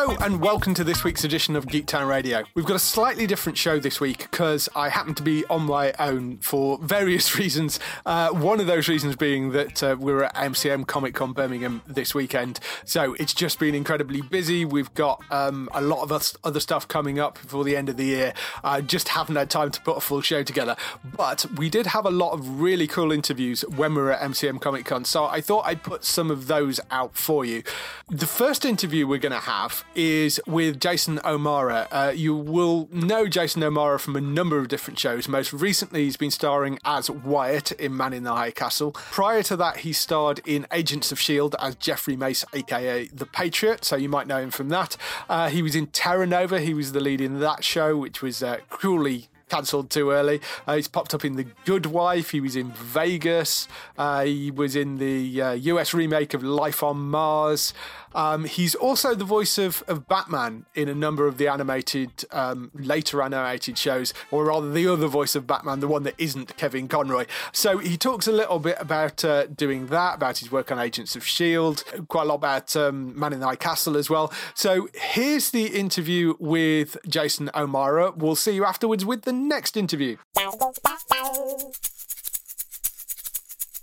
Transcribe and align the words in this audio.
Hello 0.00 0.16
and 0.20 0.40
welcome 0.40 0.74
to 0.74 0.84
this 0.84 1.02
week's 1.02 1.24
edition 1.24 1.56
of 1.56 1.66
Geek 1.66 1.86
Town 1.86 2.06
Radio. 2.06 2.44
We've 2.54 2.64
got 2.64 2.76
a 2.76 2.78
slightly 2.78 3.26
different 3.26 3.58
show 3.58 3.80
this 3.80 4.00
week 4.00 4.30
because 4.30 4.68
I 4.76 4.90
happen 4.90 5.12
to 5.14 5.24
be 5.24 5.44
on 5.46 5.62
my 5.62 5.92
own 5.98 6.38
for 6.38 6.78
various 6.78 7.34
reasons. 7.38 7.80
Uh, 8.06 8.28
one 8.28 8.60
of 8.60 8.68
those 8.68 8.86
reasons 8.86 9.16
being 9.16 9.50
that 9.50 9.82
uh, 9.82 9.96
we're 9.98 10.22
at 10.22 10.36
MCM 10.36 10.86
Comic 10.86 11.16
Con 11.16 11.32
Birmingham 11.32 11.82
this 11.88 12.14
weekend, 12.14 12.60
so 12.84 13.14
it's 13.14 13.34
just 13.34 13.58
been 13.58 13.74
incredibly 13.74 14.20
busy. 14.20 14.64
We've 14.64 14.94
got 14.94 15.20
um, 15.32 15.68
a 15.74 15.82
lot 15.82 16.08
of 16.08 16.36
other 16.44 16.60
stuff 16.60 16.86
coming 16.86 17.18
up 17.18 17.42
before 17.42 17.64
the 17.64 17.76
end 17.76 17.88
of 17.88 17.96
the 17.96 18.06
year. 18.06 18.34
I 18.62 18.82
just 18.82 19.08
haven't 19.08 19.34
had 19.34 19.50
time 19.50 19.72
to 19.72 19.80
put 19.80 19.96
a 19.96 20.00
full 20.00 20.20
show 20.20 20.44
together, 20.44 20.76
but 21.16 21.44
we 21.56 21.68
did 21.68 21.86
have 21.86 22.06
a 22.06 22.12
lot 22.12 22.34
of 22.34 22.60
really 22.60 22.86
cool 22.86 23.10
interviews 23.10 23.62
when 23.62 23.96
we 23.96 24.02
were 24.02 24.12
at 24.12 24.20
MCM 24.20 24.60
Comic 24.60 24.84
Con, 24.84 25.04
so 25.04 25.24
I 25.24 25.40
thought 25.40 25.66
I'd 25.66 25.82
put 25.82 26.04
some 26.04 26.30
of 26.30 26.46
those 26.46 26.78
out 26.92 27.16
for 27.16 27.44
you. 27.44 27.64
The 28.08 28.26
first 28.26 28.64
interview 28.64 29.04
we're 29.04 29.18
going 29.18 29.32
to 29.32 29.40
have 29.40 29.84
is 29.94 30.40
with 30.46 30.80
Jason 30.80 31.20
O'Mara. 31.24 31.88
Uh, 31.90 32.12
you 32.14 32.34
will 32.34 32.88
know 32.92 33.26
Jason 33.26 33.62
O'Mara 33.62 33.98
from 33.98 34.16
a 34.16 34.20
number 34.20 34.58
of 34.58 34.68
different 34.68 34.98
shows. 34.98 35.28
Most 35.28 35.52
recently, 35.52 36.04
he's 36.04 36.16
been 36.16 36.30
starring 36.30 36.78
as 36.84 37.10
Wyatt 37.10 37.72
in 37.72 37.96
Man 37.96 38.12
in 38.12 38.22
the 38.22 38.32
High 38.34 38.50
Castle. 38.50 38.92
Prior 38.92 39.42
to 39.44 39.56
that, 39.56 39.78
he 39.78 39.92
starred 39.92 40.40
in 40.46 40.66
Agents 40.72 41.12
of 41.12 41.18
S.H.I.E.L.D. 41.18 41.56
as 41.60 41.74
Jeffrey 41.76 42.16
Mace, 42.16 42.44
aka 42.52 43.06
The 43.08 43.26
Patriot, 43.26 43.84
so 43.84 43.96
you 43.96 44.08
might 44.08 44.26
know 44.26 44.38
him 44.38 44.50
from 44.50 44.68
that. 44.70 44.96
Uh, 45.28 45.48
he 45.48 45.62
was 45.62 45.74
in 45.74 45.88
Terra 45.88 46.26
Nova, 46.26 46.60
he 46.60 46.74
was 46.74 46.92
the 46.92 47.00
lead 47.00 47.20
in 47.20 47.40
that 47.40 47.64
show, 47.64 47.96
which 47.96 48.22
was 48.22 48.42
uh, 48.42 48.58
cruelly 48.68 49.28
cancelled 49.48 49.90
too 49.90 50.10
early. 50.10 50.40
Uh, 50.66 50.76
he's 50.76 50.88
popped 50.88 51.14
up 51.14 51.24
in 51.24 51.36
The 51.36 51.44
Good 51.64 51.86
Wife. 51.86 52.30
He 52.30 52.40
was 52.40 52.56
in 52.56 52.72
Vegas. 52.72 53.68
Uh, 53.96 54.24
he 54.24 54.50
was 54.50 54.76
in 54.76 54.98
the 54.98 55.42
uh, 55.42 55.52
US 55.52 55.94
remake 55.94 56.34
of 56.34 56.42
Life 56.42 56.82
on 56.82 56.98
Mars. 57.10 57.72
Um, 58.14 58.44
he's 58.44 58.74
also 58.74 59.14
the 59.14 59.24
voice 59.24 59.58
of, 59.58 59.82
of 59.86 60.08
Batman 60.08 60.64
in 60.74 60.88
a 60.88 60.94
number 60.94 61.26
of 61.26 61.38
the 61.38 61.48
animated, 61.48 62.24
um, 62.30 62.70
later 62.74 63.22
animated 63.22 63.76
shows, 63.76 64.14
or 64.30 64.46
rather 64.46 64.72
the 64.72 64.86
other 64.88 65.06
voice 65.06 65.34
of 65.34 65.46
Batman, 65.46 65.80
the 65.80 65.88
one 65.88 66.04
that 66.04 66.14
isn't 66.18 66.56
Kevin 66.56 66.88
Conroy. 66.88 67.26
So 67.52 67.78
he 67.78 67.96
talks 67.96 68.26
a 68.26 68.32
little 68.32 68.58
bit 68.58 68.76
about 68.80 69.24
uh, 69.24 69.46
doing 69.46 69.86
that, 69.88 70.16
about 70.16 70.38
his 70.38 70.50
work 70.50 70.72
on 70.72 70.78
Agents 70.78 71.16
of 71.16 71.22
S.H.I.E.L.D., 71.22 71.82
quite 72.08 72.22
a 72.22 72.26
lot 72.26 72.36
about 72.36 72.74
um, 72.76 73.18
Man 73.18 73.32
in 73.32 73.40
the 73.40 73.46
High 73.46 73.56
Castle 73.56 73.96
as 73.96 74.08
well. 74.08 74.32
So 74.54 74.88
here's 74.94 75.50
the 75.50 75.66
interview 75.66 76.34
with 76.38 76.96
Jason 77.06 77.50
O'Mara. 77.54 78.12
We'll 78.16 78.36
see 78.36 78.54
you 78.54 78.64
afterwards 78.64 79.04
with 79.04 79.22
the 79.22 79.32
next 79.38 79.76
interview. 79.76 80.16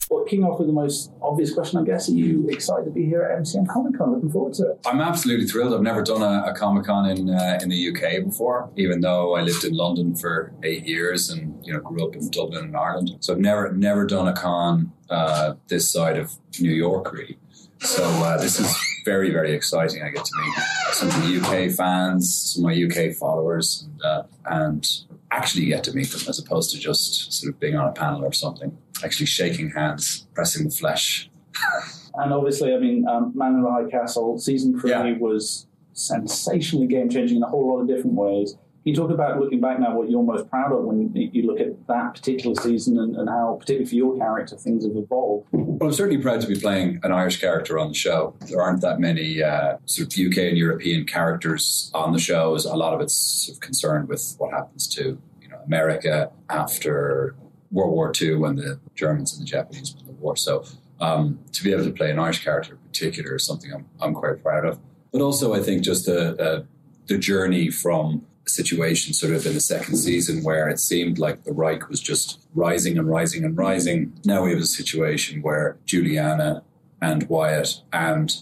Well, 0.09 0.23
kicking 0.23 0.43
off 0.45 0.59
with 0.59 0.67
the 0.67 0.73
most 0.73 1.11
obvious 1.21 1.53
question, 1.53 1.79
I 1.79 1.83
guess, 1.83 2.09
are 2.09 2.13
you 2.13 2.47
excited 2.49 2.85
to 2.85 2.91
be 2.91 3.05
here 3.05 3.23
at 3.23 3.39
MCM 3.41 3.67
Comic 3.67 3.97
Con? 3.97 4.13
Looking 4.13 4.29
forward 4.29 4.53
to 4.55 4.71
it. 4.71 4.79
I'm 4.85 5.01
absolutely 5.01 5.47
thrilled. 5.47 5.73
I've 5.73 5.81
never 5.81 6.03
done 6.03 6.21
a, 6.21 6.51
a 6.51 6.53
Comic 6.53 6.85
Con 6.85 7.09
in 7.09 7.29
uh, 7.29 7.59
in 7.61 7.69
the 7.69 7.89
UK 7.89 8.23
before, 8.23 8.69
even 8.75 9.01
though 9.01 9.35
I 9.35 9.41
lived 9.41 9.63
in 9.63 9.73
London 9.73 10.15
for 10.15 10.53
eight 10.63 10.85
years 10.85 11.29
and 11.29 11.59
you 11.65 11.73
know 11.73 11.79
grew 11.79 12.07
up 12.07 12.15
in 12.15 12.29
Dublin 12.29 12.65
and 12.65 12.77
Ireland. 12.77 13.17
So 13.21 13.33
I've 13.33 13.39
never 13.39 13.71
never 13.71 14.05
done 14.05 14.27
a 14.27 14.33
con 14.33 14.91
uh, 15.09 15.55
this 15.67 15.91
side 15.91 16.17
of 16.17 16.31
New 16.59 16.73
York, 16.73 17.11
really. 17.11 17.39
So 17.79 18.03
uh, 18.03 18.37
this 18.37 18.59
is 18.59 18.77
very 19.05 19.31
very 19.31 19.53
exciting. 19.53 20.03
I 20.03 20.09
get 20.09 20.23
to 20.23 20.31
meet 20.37 20.53
some 20.91 21.07
of 21.07 21.15
the 21.23 21.41
UK 21.41 21.71
fans, 21.71 22.53
some 22.53 22.63
of 22.63 22.71
my 22.71 22.83
UK 22.85 23.15
followers, 23.15 23.87
and, 23.87 24.01
uh, 24.03 24.23
and 24.45 24.87
actually 25.31 25.65
get 25.65 25.83
to 25.85 25.93
meet 25.93 26.09
them 26.11 26.21
as 26.29 26.39
opposed 26.39 26.71
to 26.71 26.79
just 26.79 27.31
sort 27.33 27.53
of 27.53 27.59
being 27.59 27.75
on 27.75 27.87
a 27.87 27.91
panel 27.91 28.23
or 28.23 28.31
something. 28.33 28.77
Actually 29.03 29.25
shaking 29.25 29.69
hands, 29.71 30.27
pressing 30.33 30.65
the 30.65 30.71
flesh. 30.71 31.29
And 32.17 32.31
obviously, 32.31 32.73
I 32.73 32.77
mean, 32.77 33.05
um, 33.09 33.33
Man 33.35 33.55
in 33.55 33.61
the 33.61 33.69
High 33.69 33.89
Castle 33.91 34.37
season 34.39 34.79
three 34.79 34.91
Yeah. 34.91 35.17
was 35.17 35.67
sensationally 35.91 36.87
game 36.87 37.09
changing 37.09 37.35
in 37.35 37.43
a 37.43 37.47
whole 37.47 37.67
lot 37.67 37.81
of 37.81 37.87
different 37.89 38.15
ways. 38.15 38.55
You 38.85 38.93
talk 38.93 39.09
about 39.09 39.39
looking 39.39 39.59
back 39.59 39.79
now 39.79 39.97
what 39.97 40.11
you're 40.11 40.21
most 40.21 40.47
proud 40.47 40.71
of 40.71 40.83
when 40.83 41.11
you 41.11 41.41
look 41.47 41.59
at 41.59 41.87
that 41.87 42.13
particular 42.13 42.55
season 42.55 42.99
and, 42.99 43.15
and 43.15 43.27
how, 43.27 43.57
particularly 43.59 43.89
for 43.89 43.95
your 43.95 44.15
character, 44.15 44.55
things 44.57 44.85
have 44.85 44.95
evolved? 44.95 45.47
Well, 45.51 45.89
I'm 45.89 45.91
certainly 45.91 46.21
proud 46.21 46.41
to 46.41 46.47
be 46.47 46.59
playing 46.59 46.99
an 47.01 47.11
Irish 47.11 47.41
character 47.41 47.79
on 47.79 47.87
the 47.87 47.95
show. 47.95 48.35
There 48.41 48.61
aren't 48.61 48.81
that 48.81 48.99
many 48.99 49.41
uh, 49.41 49.77
sort 49.85 50.15
of 50.15 50.23
UK 50.23 50.37
and 50.37 50.57
European 50.57 51.07
characters 51.07 51.89
on 51.95 52.13
the 52.13 52.19
shows. 52.19 52.65
A 52.65 52.75
lot 52.75 52.93
of 52.93 53.01
it's 53.01 53.15
sort 53.15 53.57
of 53.57 53.61
concerned 53.61 54.07
with 54.07 54.35
what 54.37 54.53
happens 54.53 54.87
to 54.89 55.19
you 55.41 55.47
know 55.49 55.57
America 55.65 56.31
after 56.51 57.35
World 57.71 57.91
War 57.91 58.13
II 58.21 58.35
when 58.35 58.55
the 58.55 58.79
Germans 58.93 59.33
and 59.33 59.41
the 59.41 59.49
Japanese 59.49 59.95
won 59.95 60.05
the 60.05 60.11
war. 60.11 60.35
So 60.35 60.63
um, 61.01 61.39
to 61.53 61.63
be 61.63 61.73
able 61.73 61.85
to 61.85 61.91
play 61.91 62.11
an 62.11 62.19
Irish 62.19 62.43
character 62.43 62.73
in 62.73 62.79
particular 62.87 63.37
is 63.37 63.47
something 63.47 63.73
I'm, 63.73 63.87
I'm 63.99 64.13
quite 64.13 64.43
proud 64.43 64.63
of. 64.63 64.79
But 65.11 65.21
also, 65.21 65.55
I 65.55 65.61
think 65.61 65.81
just 65.81 66.05
the 66.05 66.39
uh, 66.39 66.63
the 67.07 67.17
journey 67.17 67.71
from 67.71 68.27
situation 68.47 69.13
sort 69.13 69.33
of 69.33 69.45
in 69.45 69.53
the 69.53 69.59
second 69.59 69.97
season 69.97 70.43
where 70.43 70.69
it 70.69 70.79
seemed 70.79 71.17
like 71.17 71.43
the 71.43 71.51
Reich 71.51 71.89
was 71.89 71.99
just 71.99 72.45
rising 72.53 72.97
and 72.97 73.07
rising 73.07 73.43
and 73.43 73.57
rising. 73.57 74.13
Now 74.25 74.43
we 74.43 74.51
have 74.51 74.59
a 74.59 74.65
situation 74.65 75.41
where 75.41 75.77
Juliana 75.85 76.63
and 77.01 77.27
Wyatt 77.29 77.81
and 77.91 78.35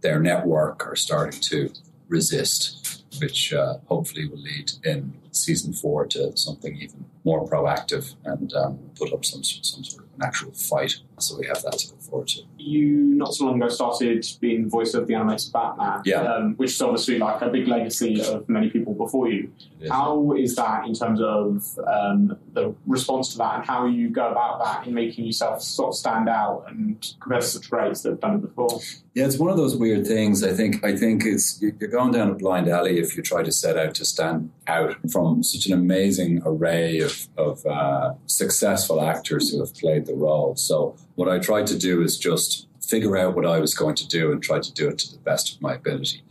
their 0.00 0.20
network 0.20 0.86
are 0.86 0.96
starting 0.96 1.40
to 1.40 1.70
resist, 2.08 3.04
which 3.20 3.52
uh, 3.52 3.78
hopefully 3.86 4.28
will 4.28 4.38
lead 4.38 4.72
in 4.84 5.14
season 5.34 5.72
four 5.72 6.06
to 6.06 6.36
something 6.36 6.76
even 6.76 7.04
more 7.24 7.46
proactive 7.48 8.14
and 8.24 8.52
um, 8.54 8.78
put 8.98 9.12
up 9.12 9.24
some 9.24 9.42
some 9.42 9.82
sort 9.84 10.04
of 10.04 10.10
an 10.14 10.22
actual 10.24 10.52
fight. 10.52 10.94
So 11.18 11.38
we 11.38 11.46
have 11.46 11.62
that 11.62 11.72
to 11.78 11.88
look 11.90 12.02
forward 12.02 12.28
to. 12.28 12.40
you 12.58 12.88
not 13.14 13.32
so 13.34 13.44
long 13.46 13.62
ago 13.62 13.68
started 13.68 14.26
being 14.40 14.64
the 14.64 14.68
voice 14.68 14.94
of 14.94 15.06
the 15.06 15.14
animated 15.14 15.52
Batman, 15.52 16.02
Yeah. 16.04 16.22
um, 16.22 16.54
which 16.56 16.72
is 16.72 16.82
obviously 16.82 17.18
like 17.18 17.40
a 17.40 17.48
big 17.48 17.68
legacy 17.68 18.20
of 18.22 18.48
many 18.48 18.68
people 18.68 18.94
before 18.94 19.30
you. 19.30 19.50
Is. 19.80 19.90
How 19.90 20.32
is 20.32 20.56
that 20.56 20.86
in 20.86 20.94
terms 20.94 21.20
of 21.20 21.64
um, 21.86 22.36
the 22.52 22.74
response 22.86 23.30
to 23.32 23.38
that, 23.38 23.56
and 23.56 23.64
how 23.64 23.86
you 23.86 24.10
go 24.10 24.28
about 24.30 24.62
that 24.64 24.86
in 24.86 24.94
making 24.94 25.24
yourself 25.24 25.62
sort 25.62 25.90
of 25.90 25.94
stand 25.94 26.28
out 26.28 26.64
and 26.68 27.14
compared 27.20 27.42
to 27.42 27.48
such 27.48 27.70
greats 27.70 28.02
that 28.02 28.10
have 28.10 28.20
done 28.20 28.34
it 28.36 28.42
before? 28.42 28.80
Yeah, 29.14 29.26
it's 29.26 29.38
one 29.38 29.50
of 29.50 29.56
those 29.56 29.76
weird 29.76 30.06
things. 30.06 30.42
I 30.42 30.52
think 30.52 30.84
I 30.84 30.96
think 30.96 31.24
it's 31.24 31.60
you're 31.62 31.72
going 31.90 32.12
down 32.12 32.30
a 32.30 32.34
blind 32.34 32.68
alley 32.68 32.98
if 32.98 33.16
you 33.16 33.22
try 33.22 33.42
to 33.44 33.52
set 33.52 33.76
out 33.78 33.94
to 33.96 34.04
stand 34.04 34.50
out 34.66 34.96
from 35.10 35.42
such 35.42 35.66
an 35.66 35.72
amazing 35.72 36.42
array 36.44 37.00
of 37.00 37.28
of 37.36 37.64
uh, 37.66 38.14
successful 38.26 39.00
actors 39.00 39.50
who 39.50 39.60
have 39.60 39.74
played 39.74 40.06
the 40.06 40.14
role. 40.14 40.56
So 40.56 40.96
what 41.14 41.28
I 41.28 41.38
tried 41.38 41.66
to 41.68 41.78
do 41.78 42.02
is 42.02 42.18
just 42.18 42.66
figure 42.80 43.16
out 43.16 43.34
what 43.34 43.46
I 43.46 43.58
was 43.58 43.74
going 43.74 43.94
to 43.96 44.06
do 44.06 44.32
and 44.32 44.42
try 44.42 44.60
to 44.60 44.72
do 44.72 44.88
it 44.88 44.98
to 44.98 45.12
the 45.12 45.18
best 45.18 45.54
of 45.54 45.62
my 45.62 45.74
ability. 45.74 46.22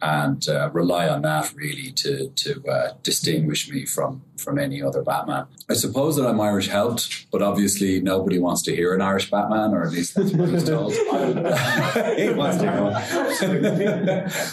And 0.00 0.48
uh, 0.48 0.70
rely 0.72 1.08
on 1.08 1.22
that 1.22 1.52
really 1.54 1.90
to 1.92 2.30
to 2.30 2.66
uh, 2.68 2.92
distinguish 3.02 3.70
me 3.70 3.84
from 3.84 4.22
from 4.36 4.58
any 4.58 4.82
other 4.82 5.02
Batman. 5.02 5.46
I 5.68 5.74
suppose 5.74 6.16
that 6.16 6.26
I'm 6.26 6.40
Irish 6.40 6.68
helped, 6.68 7.30
but 7.32 7.42
obviously 7.42 8.00
nobody 8.00 8.38
wants 8.38 8.62
to 8.62 8.74
hear 8.74 8.94
an 8.94 9.02
Irish 9.02 9.30
Batman, 9.30 9.74
or 9.74 9.82
at 9.82 9.92
least 9.92 10.14
that's 10.14 10.32
what 10.32 10.48
he's 10.50 10.64
told. 10.64 10.92
he 12.16 12.30
wants 12.30 12.58
to 12.58 12.68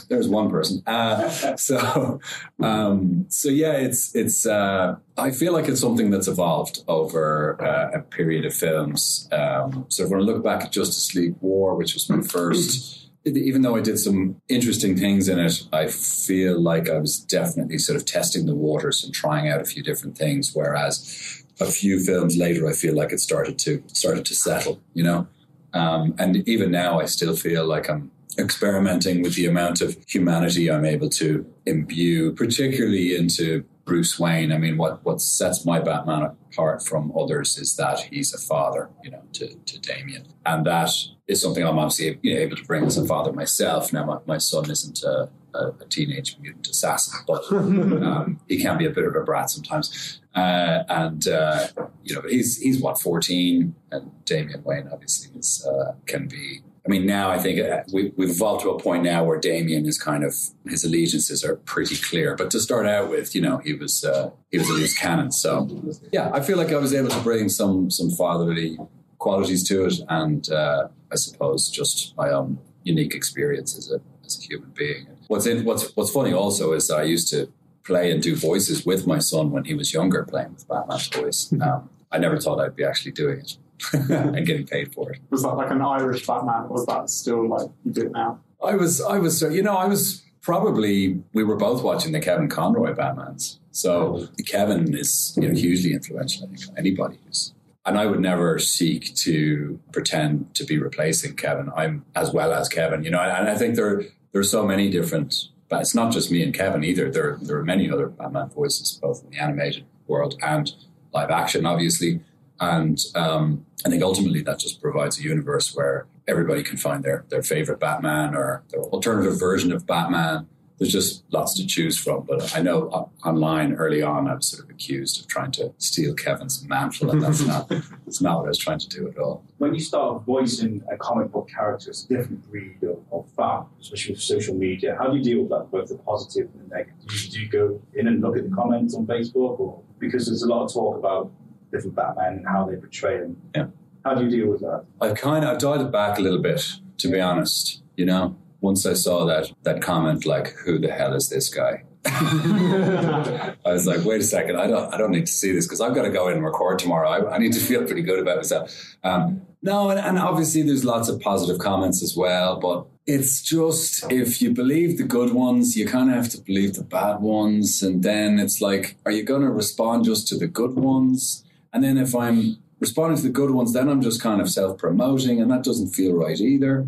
There's 0.10 0.28
one 0.28 0.50
person. 0.50 0.82
Uh, 0.88 1.30
so 1.56 2.20
um, 2.62 3.26
so 3.30 3.50
yeah, 3.50 3.74
it's 3.74 4.16
it's. 4.16 4.46
Uh, 4.46 4.96
I 5.18 5.32
feel 5.32 5.54
like 5.54 5.70
it's 5.70 5.80
something 5.80 6.10
that's 6.10 6.28
evolved 6.28 6.84
over 6.88 7.62
uh, 7.64 8.00
a 8.00 8.02
period 8.02 8.46
of 8.46 8.54
films. 8.54 9.30
Um, 9.32 9.86
so 9.88 10.06
if 10.06 10.12
I 10.12 10.18
look 10.18 10.44
back 10.44 10.66
at 10.66 10.72
Justice 10.72 11.16
League 11.16 11.36
War, 11.40 11.76
which 11.76 11.94
was 11.94 12.10
my 12.10 12.22
first 12.22 13.05
even 13.26 13.64
though 13.64 13.76
I 13.76 13.82
did 13.82 13.98
some 13.98 14.42
interesting 14.48 14.96
things 14.96 15.28
in 15.28 15.40
it, 15.40 15.64
I 15.74 15.88
feel 15.88 16.60
like 16.60 16.90
I 16.90 17.00
was 17.00 17.20
definitely 17.20 17.80
sort 17.80 17.96
of 17.96 18.06
testing 18.06 18.46
the 18.46 18.56
waters 18.56 19.04
and 19.04 19.14
trying 19.14 19.50
out 19.50 19.62
a 19.62 19.66
few 19.66 19.82
different 19.82 20.18
things. 20.18 20.52
Whereas 20.54 21.44
a 21.60 21.66
few 21.66 22.00
films 22.04 22.38
later, 22.38 22.68
I 22.68 22.74
feel 22.74 22.96
like 22.96 23.12
it 23.12 23.20
started 23.20 23.58
to 23.60 23.84
started 23.88 24.26
to 24.26 24.36
settle, 24.36 24.82
you 24.94 25.04
know. 25.04 25.28
Um, 25.74 26.16
and 26.18 26.48
even 26.48 26.72
now, 26.72 27.00
I 27.00 27.06
still 27.06 27.36
feel 27.36 27.66
like 27.66 27.90
I'm 27.90 28.12
experimenting 28.38 29.22
with 29.22 29.36
the 29.36 29.46
amount 29.46 29.82
of 29.82 29.98
humanity 30.08 30.70
I'm 30.70 30.86
able 30.86 31.10
to 31.12 31.46
imbue, 31.66 32.34
particularly 32.34 33.16
into 33.16 33.66
Bruce 33.86 34.20
Wayne. 34.20 34.52
I 34.52 34.58
mean, 34.58 34.78
what 34.78 35.06
what 35.06 35.22
sets 35.22 35.66
my 35.66 35.80
Batman 35.80 36.36
apart 36.52 36.86
from 36.86 37.14
others 37.18 37.58
is 37.58 37.76
that 37.76 38.00
he's 38.00 38.34
a 38.34 38.38
father, 38.40 38.90
you 39.04 39.12
know, 39.12 39.22
to 39.34 39.56
to 39.56 39.80
Damian, 39.80 40.26
and 40.46 40.66
that 40.66 40.90
is 41.28 41.42
something 41.42 41.64
I'm 41.64 41.78
obviously 41.80 42.20
you 42.22 42.34
know, 42.34 42.40
able 42.40 42.58
to 42.58 42.66
bring 42.66 42.84
as 42.84 42.98
a 42.98 43.06
father 43.06 43.32
myself. 43.32 43.94
Now, 43.94 44.06
my, 44.06 44.18
my 44.26 44.38
son 44.38 44.70
isn't 44.70 45.04
a, 45.04 45.30
a, 45.56 45.68
a, 45.80 45.86
teenage 45.90 46.38
mutant 46.40 46.68
assassin, 46.68 47.20
but 47.26 47.44
um, 47.52 48.40
he 48.48 48.62
can 48.62 48.78
be 48.78 48.86
a 48.86 48.92
bit 48.92 49.06
of 49.06 49.16
a 49.16 49.22
brat 49.22 49.50
sometimes. 49.50 50.20
Uh, 50.36 50.84
and 50.90 51.28
uh, 51.28 51.68
you 52.04 52.16
know, 52.16 52.22
he's 52.28 52.58
he's 52.58 52.82
what 52.82 53.00
14, 53.00 53.74
and 53.92 54.26
Damian 54.26 54.64
Wayne 54.64 54.90
obviously 54.92 55.38
is 55.40 55.66
uh, 55.66 55.94
can 56.06 56.28
be. 56.28 56.62
I 56.86 56.90
mean, 56.90 57.08
now 57.08 57.32
I 57.32 57.40
think 57.40 57.60
uh, 57.60 57.82
we, 57.92 58.12
we've 58.16 58.30
evolved 58.30 58.62
to 58.62 58.70
a 58.70 58.80
point 58.80 59.04
now 59.04 59.24
where 59.24 59.40
Damian 59.40 59.88
is 59.88 59.98
kind 59.98 60.24
of 60.24 60.36
his 60.68 60.84
allegiances 60.84 61.44
are 61.44 61.56
pretty 61.56 61.96
clear. 61.96 62.36
But 62.36 62.52
to 62.52 62.60
start 62.60 62.86
out 62.86 63.10
with, 63.10 63.34
you 63.34 63.42
know, 63.42 63.58
he 63.58 63.74
was 63.74 64.04
uh, 64.04 64.30
he 64.52 64.60
was 64.60 64.70
a 64.70 64.74
loose 64.74 64.96
cannon. 64.96 65.32
So 65.32 65.68
yeah, 66.12 66.30
I 66.32 66.42
feel 66.42 66.58
like 66.58 66.72
I 66.72 66.78
was 66.78 66.94
able 66.94 67.10
to 67.10 67.20
bring 67.22 67.50
some 67.50 67.90
some 67.90 68.12
fatherly 68.12 68.78
qualities 69.18 69.68
to 69.70 69.86
it, 69.86 70.00
and 70.10 70.48
uh, 70.52 70.90
I 71.12 71.16
suppose 71.16 71.70
just 71.70 72.16
my 72.18 72.30
own 72.30 72.60
unique 72.84 73.16
experience 73.16 73.76
as 73.76 73.92
a 73.92 74.00
as 74.24 74.38
a 74.38 74.44
human 74.44 74.72
being. 74.76 75.08
What's 75.28 75.48
in, 75.48 75.66
what's 75.66 75.96
what's 75.96 76.12
funny 76.12 76.34
also 76.34 76.74
is 76.74 76.88
that 76.90 76.98
I 76.98 77.04
used 77.04 77.30
to 77.32 77.52
play 77.84 78.12
and 78.12 78.22
do 78.22 78.36
voices 78.36 78.86
with 78.86 79.08
my 79.08 79.18
son 79.18 79.50
when 79.50 79.66
he 79.66 79.74
was 79.74 79.92
younger, 79.92 80.24
playing 80.24 80.54
with 80.54 80.68
Batman's 80.68 81.08
voice. 81.08 81.50
Mm-hmm. 81.52 81.62
Um, 81.64 81.90
I 82.12 82.20
never 82.20 82.40
thought 82.40 82.60
I'd 82.60 82.76
be 82.76 82.84
actually 82.84 83.12
doing 83.12 83.40
it 83.40 83.58
and 83.94 84.46
getting 84.46 84.66
paid 84.66 84.94
for 84.94 85.12
it. 85.12 85.20
Was 85.30 85.44
that 85.44 85.56
like 85.56 85.72
an 85.72 85.82
Irish 85.82 86.26
Batman, 86.26 86.64
or 86.64 86.70
was 86.70 86.86
that 86.86 87.10
still 87.10 87.48
like 87.48 87.70
you 87.84 87.92
do 87.92 88.02
it 88.08 88.12
now? 88.12 88.40
I 88.64 88.76
was, 88.76 89.02
I 89.02 89.20
was, 89.20 89.44
uh, 89.44 89.50
you 89.50 89.62
know, 89.62 89.76
I 89.76 89.86
was 89.86 90.24
probably 90.42 91.22
we 91.34 91.44
were 91.44 91.56
both 91.56 91.84
watching 91.84 92.12
the 92.12 92.20
Kevin 92.20 92.48
Conroy 92.48 92.94
Batmans. 92.94 93.58
So 93.72 94.28
Kevin 94.48 94.96
is 94.96 95.38
you 95.40 95.48
know 95.48 95.56
hugely 95.56 95.94
influential. 95.94 96.46
I 96.46 96.56
think 96.56 96.78
anybody 96.78 97.18
who's 97.26 97.54
and 97.86 98.00
I 98.00 98.06
would 98.08 98.20
never 98.20 98.58
seek 98.58 99.14
to 99.18 99.80
pretend 99.92 100.56
to 100.56 100.64
be 100.64 100.80
replacing 100.80 101.36
Kevin. 101.36 101.72
I'm 101.76 102.06
as 102.16 102.32
well 102.32 102.52
as 102.52 102.68
Kevin, 102.68 103.04
you 103.04 103.12
know. 103.12 103.20
And 103.20 103.48
I 103.48 103.56
think 103.56 103.76
there 103.76 104.04
there 104.32 104.42
are 104.42 104.44
so 104.44 104.66
many 104.66 104.90
different. 104.90 105.36
But 105.68 105.82
it's 105.82 105.96
not 105.96 106.12
just 106.12 106.30
me 106.32 106.44
and 106.44 106.54
Kevin 106.54 106.84
either. 106.84 107.12
There 107.12 107.38
there 107.42 107.58
are 107.58 107.64
many 107.64 107.90
other 107.90 108.08
Batman 108.08 108.50
voices, 108.50 109.00
both 109.02 109.24
in 109.24 109.32
the 109.32 109.38
animated 109.38 109.86
world 110.08 110.36
and 110.42 110.72
live 111.14 111.30
action, 111.30 111.66
obviously. 111.66 112.22
And 112.60 113.00
um, 113.16 113.66
I 113.86 113.90
think 113.90 114.04
ultimately 114.04 114.42
that 114.44 114.60
just 114.60 114.82
provides 114.82 115.20
a 115.20 115.24
universe 115.24 115.76
where 115.76 116.08
everybody 116.28 116.64
can 116.64 116.78
find 116.78 117.04
their 117.04 117.26
their 117.30 117.44
favorite 117.44 117.80
Batman 117.80 118.36
or 118.36 118.64
their 118.70 118.82
alternative 118.82 119.40
version 119.40 119.72
of 119.72 119.86
Batman 119.86 120.48
there's 120.78 120.92
just 120.92 121.24
lots 121.32 121.54
to 121.56 121.66
choose 121.66 121.98
from. 121.98 122.26
But 122.28 122.56
I 122.56 122.62
know 122.62 123.12
online 123.24 123.74
early 123.74 124.02
on, 124.02 124.28
I 124.28 124.36
was 124.36 124.48
sort 124.48 124.64
of 124.64 124.70
accused 124.70 125.22
of 125.22 125.28
trying 125.28 125.52
to 125.54 125.74
steal 125.78 126.14
Kevin's 126.14 126.64
mantle, 126.68 127.12
and 127.12 127.22
that's 127.22 127.46
not 127.46 127.70
that's 128.06 128.22
not 128.22 128.40
what 128.40 128.46
I 128.46 128.50
was 128.50 128.58
trying 128.58 128.80
to 128.80 128.90
do 128.90 129.08
at 129.08 129.18
all. 129.18 129.44
When 129.58 129.74
you 129.74 129.80
start 129.80 130.24
voicing 130.26 130.84
a 130.92 130.98
comic 130.98 131.32
book 131.32 131.50
character, 131.50 131.90
it's 131.90 132.06
a 132.06 132.08
different 132.10 132.50
breed 132.50 132.84
of, 132.84 133.00
of 133.12 133.30
fan, 133.38 133.66
especially 133.80 134.14
with 134.14 134.22
social 134.22 134.56
media. 134.56 134.96
How 134.98 135.10
do 135.10 135.18
you 135.18 135.24
deal 135.24 135.42
with 135.42 135.50
that, 135.50 135.72
both 135.72 135.90
the 135.90 135.98
positive 135.98 136.50
and 136.54 136.70
the 136.70 136.76
negative? 136.76 137.08
Do 137.08 137.16
you, 137.16 137.30
do 137.32 137.40
you 137.42 137.50
go 137.50 137.82
in 137.94 138.08
and 138.08 138.22
look 138.22 138.38
at 138.38 138.50
the 138.50 138.56
comments 138.56 138.96
on 138.96 139.06
Facebook, 139.06 139.60
or 139.60 139.82
because 140.00 140.28
there's 140.28 140.44
a 140.44 140.48
lot 140.48 140.66
of 140.66 140.74
talk 140.74 140.98
about 140.98 141.32
different 141.76 141.96
Batman 141.96 142.34
and 142.38 142.48
how 142.48 142.66
they 142.66 142.76
portray 142.78 143.18
him. 143.18 143.38
Yeah. 143.56 143.68
How 144.04 144.14
do 144.14 144.24
you 144.24 144.30
deal 144.30 144.52
with 144.52 144.62
that? 144.62 144.86
I've 145.02 145.16
kind 145.16 145.44
of 145.44 145.52
I've 145.52 145.60
dialed 145.60 145.82
it 145.82 145.92
back 145.92 146.20
a 146.20 146.22
little 146.22 146.42
bit, 146.42 146.64
to 147.00 147.08
be 147.08 147.20
honest. 147.20 147.82
You 147.98 148.06
know, 148.06 148.36
once 148.62 148.86
I 148.86 148.94
saw 148.94 149.26
that 149.26 149.52
that 149.64 149.82
comment, 149.82 150.26
like, 150.26 150.50
"Who 150.66 150.78
the 150.80 150.92
hell 150.92 151.14
is 151.14 151.30
this 151.30 151.50
guy?" 151.50 151.84
I 152.06 153.56
was 153.66 153.88
like, 153.88 154.06
"Wait 154.06 154.22
a 154.22 154.24
second, 154.24 154.58
I 154.58 154.68
don't, 154.68 154.94
I 154.94 154.98
don't 154.98 155.12
need 155.12 155.26
to 155.26 155.32
see 155.32 155.52
this 155.52 155.66
because 155.66 155.82
I've 155.82 155.96
got 155.96 156.04
to 156.04 156.12
go 156.12 156.28
in 156.28 156.36
and 156.36 156.46
record 156.46 156.78
tomorrow. 156.78 157.10
I, 157.10 157.36
I 157.36 157.38
need 157.40 157.54
to 157.54 157.60
feel 157.60 157.84
pretty 157.84 158.04
good 158.04 158.20
about 158.20 158.38
myself." 158.38 158.96
Um, 159.04 159.42
no, 159.64 159.90
and, 159.90 160.00
and 160.00 160.20
obviously 160.20 160.62
there's 160.62 160.86
lots 160.86 161.10
of 161.10 161.20
positive 161.20 161.58
comments 161.58 162.04
as 162.04 162.16
well, 162.16 162.60
but 162.60 162.86
it's 163.08 163.42
just 163.42 164.12
if 164.12 164.40
you 164.42 164.52
believe 164.52 164.98
the 165.00 165.04
good 165.04 165.34
ones, 165.34 165.76
you 165.76 165.88
kind 165.88 166.10
of 166.10 166.16
have 166.16 166.30
to 166.30 166.42
believe 166.42 166.76
the 166.76 166.84
bad 166.84 167.22
ones, 167.22 167.82
and 167.82 168.04
then 168.04 168.38
it's 168.38 168.62
like, 168.62 168.98
are 169.06 169.12
you 169.12 169.24
going 169.24 169.42
to 169.42 169.50
respond 169.50 170.06
just 170.06 170.28
to 170.28 170.38
the 170.38 170.48
good 170.48 170.76
ones? 170.76 171.45
And 171.76 171.84
then 171.84 171.98
if 171.98 172.16
I'm 172.16 172.58
responding 172.80 173.18
to 173.18 173.24
the 173.24 173.30
good 173.30 173.52
ones, 173.52 173.74
then 173.74 173.90
I'm 173.90 174.02
just 174.02 174.22
kind 174.22 174.40
of 174.40 174.50
self 174.50 174.78
promoting, 174.78 175.42
and 175.42 175.52
that 175.52 175.62
doesn't 175.62 175.90
feel 175.90 176.14
right 176.14 176.40
either. 176.40 176.88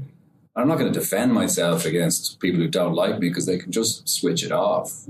I'm 0.55 0.69
not 0.69 0.79
going 0.79 0.91
to 0.91 0.97
defend 0.97 1.33
myself 1.33 1.85
against 1.85 2.39
people 2.39 2.61
who 2.61 2.69
don't 2.69 2.93
like 2.93 3.19
me 3.19 3.27
because 3.27 3.45
they 3.45 3.57
can 3.57 3.73
just 3.73 4.07
switch 4.07 4.43
it 4.43 4.53
off. 4.53 5.05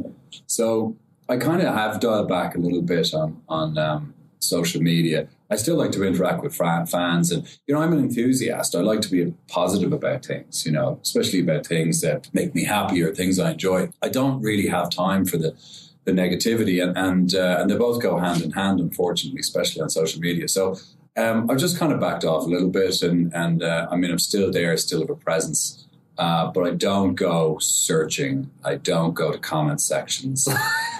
So 0.48 0.98
I 1.30 1.38
kind 1.38 1.62
of 1.62 1.76
have 1.76 2.00
dialed 2.00 2.28
back 2.28 2.56
a 2.56 2.58
little 2.58 2.82
bit 2.82 3.14
on 3.14 3.40
on 3.48 3.78
um, 3.78 4.16
social 4.40 4.82
media. 4.82 5.28
I 5.52 5.58
still 5.58 5.76
like 5.76 5.92
to 5.92 6.04
interact 6.04 6.42
with 6.42 6.56
fans, 6.56 7.32
and 7.32 7.48
you 7.68 7.76
know, 7.76 7.82
I'm 7.82 7.94
an 7.94 8.00
enthusiast. 8.00 8.74
I 8.74 8.80
like 8.80 9.02
to 9.02 9.12
be 9.12 9.32
positive 9.48 9.94
about 9.94 10.26
things, 10.26 10.66
you 10.66 10.72
know, 10.72 11.00
especially 11.04 11.42
about 11.42 11.68
things 11.68 12.02
that 12.02 12.34
make 12.34 12.56
me 12.56 12.64
happy 12.66 13.04
or 13.04 13.14
things 13.14 13.38
I 13.38 13.52
enjoy. 13.52 13.90
I 14.02 14.10
don't 14.10 14.42
really 14.42 14.70
have 14.70 14.90
time 14.90 15.24
for 15.24 15.38
the 15.38 15.56
the 16.08 16.14
negativity, 16.14 16.82
and 16.82 16.98
and 16.98 17.36
uh, 17.36 17.58
and 17.60 17.70
they 17.70 17.78
both 17.78 18.02
go 18.02 18.18
hand 18.18 18.42
in 18.42 18.52
hand, 18.52 18.80
unfortunately, 18.80 19.42
especially 19.42 19.82
on 19.82 19.90
social 19.90 20.20
media. 20.22 20.48
So 20.48 20.78
um, 21.18 21.52
I've 21.52 21.58
just 21.58 21.78
kind 21.78 21.92
of 21.92 22.00
backed 22.00 22.24
off 22.24 22.46
a 22.46 22.50
little 22.50 22.70
bit, 22.70 23.02
and 23.04 23.32
and 23.36 23.62
uh, 23.62 23.88
I 23.92 23.98
mean 23.98 24.10
I'm 24.10 24.20
still 24.20 24.50
there, 24.50 24.72
I 24.72 24.76
still 24.76 25.02
have 25.02 25.10
a 25.10 25.16
presence, 25.16 25.86
uh, 26.18 26.48
but 26.48 26.66
I 26.66 26.72
don't 26.72 27.16
go 27.16 27.58
searching. 27.60 28.50
I 28.64 28.76
don't 28.76 29.14
go 29.14 29.32
to 29.32 29.38
comment 29.38 29.82
sections. 29.82 30.48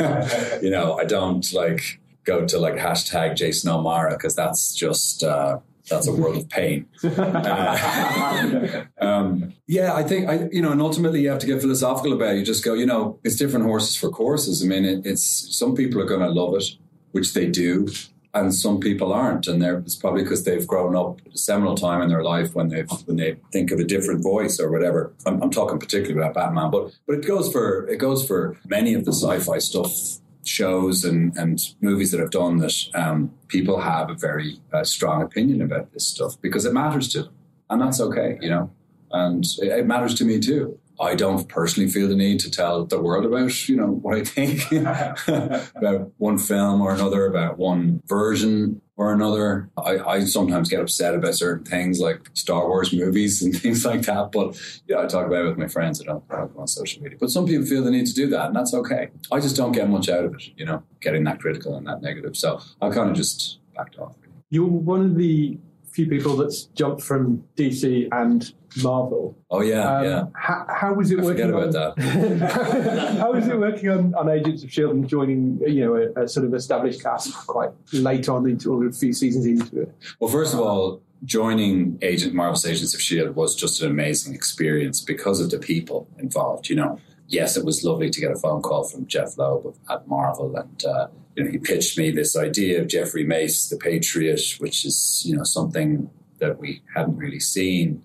you 0.62 0.70
know, 0.70 0.98
I 1.00 1.06
don't 1.06 1.52
like 1.54 2.00
go 2.26 2.46
to 2.46 2.60
like 2.60 2.76
hashtag 2.76 3.38
Jason 3.38 3.72
O'Mara 3.72 4.12
because 4.12 4.36
that's 4.36 4.76
just 4.76 5.24
uh, 5.24 5.60
that's 5.90 6.08
a 6.08 6.12
world 6.12 6.38
of 6.38 6.50
pain. 6.50 6.88
Uh, 7.18 8.86
um, 9.02 9.54
yeah, 9.68 9.94
I 9.94 10.04
think 10.04 10.30
I 10.30 10.50
you 10.52 10.62
know, 10.62 10.72
and 10.72 10.82
ultimately 10.82 11.22
you 11.22 11.30
have 11.30 11.40
to 11.40 11.48
get 11.48 11.62
philosophical 11.62 12.14
about 12.14 12.36
it. 12.36 12.40
You 12.40 12.46
just 12.46 12.64
go, 12.64 12.74
you 12.74 12.86
know, 12.86 13.20
it's 13.24 13.36
different 13.36 13.66
horses 13.66 13.96
for 13.96 14.10
courses. 14.10 14.64
I 14.64 14.68
mean, 14.68 14.86
it, 14.86 15.06
it's 15.06 15.58
some 15.58 15.76
people 15.76 16.02
are 16.02 16.06
going 16.06 16.22
to 16.22 16.30
love 16.30 16.56
it, 16.56 16.66
which 17.12 17.34
they 17.34 17.48
do 17.48 17.88
and 18.34 18.54
some 18.54 18.80
people 18.80 19.14
aren't, 19.14 19.48
and 19.48 19.64
it's 19.64 19.96
probably 19.96 20.24
because 20.24 20.44
they've 20.44 20.68
grown 20.68 20.96
up 20.96 21.20
at 21.26 21.34
a 21.34 21.38
seminal 21.38 21.76
time 21.76 22.02
in 22.02 22.10
their 22.10 22.24
life 22.24 22.54
when 22.54 22.70
they 22.70 22.82
when 23.06 23.18
they 23.18 23.38
think 23.52 23.72
of 23.72 23.80
a 23.80 23.84
different 23.84 24.22
voice 24.22 24.60
or 24.60 24.72
whatever. 24.72 25.14
I'm, 25.26 25.42
I'm, 25.42 25.52
talking 25.52 25.80
particularly 25.80 26.20
about 26.20 26.34
Batman, 26.34 26.70
but 26.72 26.92
but 27.08 27.18
it 27.18 27.26
goes 27.26 27.52
for 27.52 27.88
it 27.88 27.98
goes 27.98 28.26
for 28.26 28.58
many 28.66 28.94
of 28.94 29.06
the 29.06 29.14
sci-fi 29.14 29.58
stuff 29.60 30.20
shows 30.48 31.04
and, 31.04 31.36
and 31.38 31.60
movies 31.82 32.12
that 32.12 32.22
I've 32.22 32.32
done 32.32 32.58
that 32.58 32.74
um, 32.94 33.32
people 33.48 33.80
have 33.82 34.10
a 34.10 34.16
very 34.16 34.60
uh, 34.74 34.84
strong 34.84 35.22
opinion 35.22 35.62
about 35.62 35.94
this 35.94 36.08
stuff 36.08 36.40
because 36.42 36.66
it 36.66 36.74
matters 36.74 37.10
to 37.10 37.24
them, 37.24 37.34
and 37.70 37.82
that's 37.82 38.00
okay, 38.02 38.38
you 38.42 38.50
know, 38.50 38.72
and 39.12 39.46
it, 39.60 39.68
it 39.68 39.86
matters 39.86 40.16
to 40.16 40.26
me 40.26 40.40
too. 40.40 40.80
I 41.00 41.14
don't 41.14 41.48
personally 41.48 41.90
feel 41.90 42.08
the 42.08 42.16
need 42.16 42.40
to 42.40 42.50
tell 42.50 42.86
the 42.86 43.00
world 43.00 43.26
about, 43.26 43.70
you 43.70 43.76
know, 43.76 43.86
what 43.86 44.18
I 44.18 44.24
think 44.24 44.72
about 45.76 46.12
one 46.18 46.40
film 46.40 46.82
or 46.82 46.92
another, 46.92 47.28
about 47.28 47.60
one 47.60 48.02
version 48.08 48.82
or 48.98 49.14
another. 49.14 49.70
I, 49.78 50.00
I, 50.00 50.26
sometimes 50.26 50.70
get 50.70 50.82
upset 50.82 51.14
about 51.14 51.36
certain 51.36 51.64
things 51.64 52.00
like 52.00 52.30
Star 52.34 52.68
Wars 52.68 52.92
movies 52.92 53.42
and 53.44 53.56
things 53.62 53.86
like 53.86 54.02
that. 54.02 54.32
But 54.32 54.60
yeah, 54.88 55.00
I 55.00 55.06
talk 55.06 55.28
about 55.28 55.46
it 55.46 55.50
with 55.50 55.58
my 55.58 55.68
friends. 55.68 56.02
I 56.02 56.06
don't, 56.06 56.28
don't 56.28 56.54
go 56.54 56.62
on 56.62 56.68
social 56.68 57.02
media. 57.02 57.18
But 57.20 57.30
some 57.30 57.46
people 57.46 57.66
feel 57.66 57.84
the 57.84 57.92
need 57.92 58.08
to 58.08 58.14
do 58.14 58.28
that, 58.30 58.48
and 58.48 58.56
that's 58.56 58.74
okay. 58.74 59.10
I 59.32 59.40
just 59.40 59.56
don't 59.56 59.72
get 59.72 59.88
much 59.90 60.10
out 60.10 60.26
of 60.26 60.34
it, 60.34 60.50
you 60.58 60.66
know, 60.66 60.84
getting 61.00 61.24
that 61.26 61.40
critical 61.40 61.76
and 61.76 61.88
that 61.88 62.02
negative. 62.02 62.36
So 62.36 62.60
I 62.82 62.90
kind 62.90 63.10
of 63.10 63.16
just 63.16 63.60
backed 63.76 63.98
off. 64.00 64.16
You're 64.50 64.66
one 64.66 65.02
of 65.02 65.16
the 65.16 65.58
few 65.92 66.08
people 66.08 66.36
that's 66.36 66.64
jumped 66.76 67.02
from 67.02 67.44
DC 67.56 68.08
and 68.12 68.54
Marvel. 68.84 69.38
Oh 69.50 69.62
yeah, 69.62 69.98
Um, 69.98 70.04
yeah. 70.06 70.24
How, 70.36 70.66
how 70.70 70.94
was 70.94 71.12
it 71.12 71.20
I 71.20 71.24
working? 71.24 71.48
forget 71.48 71.50
about 71.50 71.76
on, 71.76 71.96
that. 71.96 73.18
how 73.20 73.34
was 73.34 73.48
it 73.48 73.58
working 73.58 73.90
on, 73.90 74.14
on 74.16 74.30
Agents 74.30 74.64
of 74.64 74.72
Shield 74.72 74.96
and 74.96 75.08
joining, 75.08 75.60
you 75.66 75.86
know, 75.86 75.96
a, 75.96 76.24
a 76.24 76.28
sort 76.28 76.46
of 76.46 76.54
established 76.54 77.02
cast 77.02 77.34
quite 77.48 77.72
late 77.94 78.28
on 78.30 78.48
into 78.50 78.74
or 78.74 78.86
a 78.88 78.94
few 78.94 79.14
seasons 79.14 79.46
into 79.46 79.82
it? 79.84 79.96
Well, 80.20 80.30
first 80.30 80.54
of 80.54 80.60
all, 80.60 81.02
joining 81.24 81.98
Agent 82.02 82.34
Marvel's 82.34 82.66
Agents 82.66 82.94
of 82.94 83.02
Shield 83.02 83.36
was 83.36 83.56
just 83.56 83.82
an 83.82 83.90
amazing 83.90 84.34
experience 84.36 85.02
because 85.02 85.40
of 85.40 85.50
the 85.50 85.60
people 85.60 86.08
involved. 86.20 86.70
You 86.70 86.76
know, 86.76 87.00
yes, 87.28 87.58
it 87.58 87.66
was 87.66 87.84
lovely 87.84 88.10
to 88.10 88.20
get 88.22 88.32
a 88.32 88.36
phone 88.36 88.62
call 88.62 88.84
from 88.84 89.08
Jeph 89.08 89.38
Loeb 89.38 89.76
at 89.90 90.08
Marvel, 90.08 90.56
and 90.56 90.86
uh, 90.86 91.08
you 91.36 91.44
know, 91.44 91.52
he 91.52 91.58
pitched 91.58 91.98
me 91.98 92.12
this 92.12 92.36
idea 92.38 92.82
of 92.82 92.88
Jeffrey 92.88 93.24
Mace, 93.24 93.70
the 93.70 93.78
Patriot, 93.78 94.42
which 94.60 94.86
is 94.86 95.24
you 95.26 95.36
know 95.36 95.44
something 95.44 96.10
that 96.40 96.60
we 96.60 96.84
hadn't 96.96 97.18
really 97.18 97.40
seen 97.40 98.04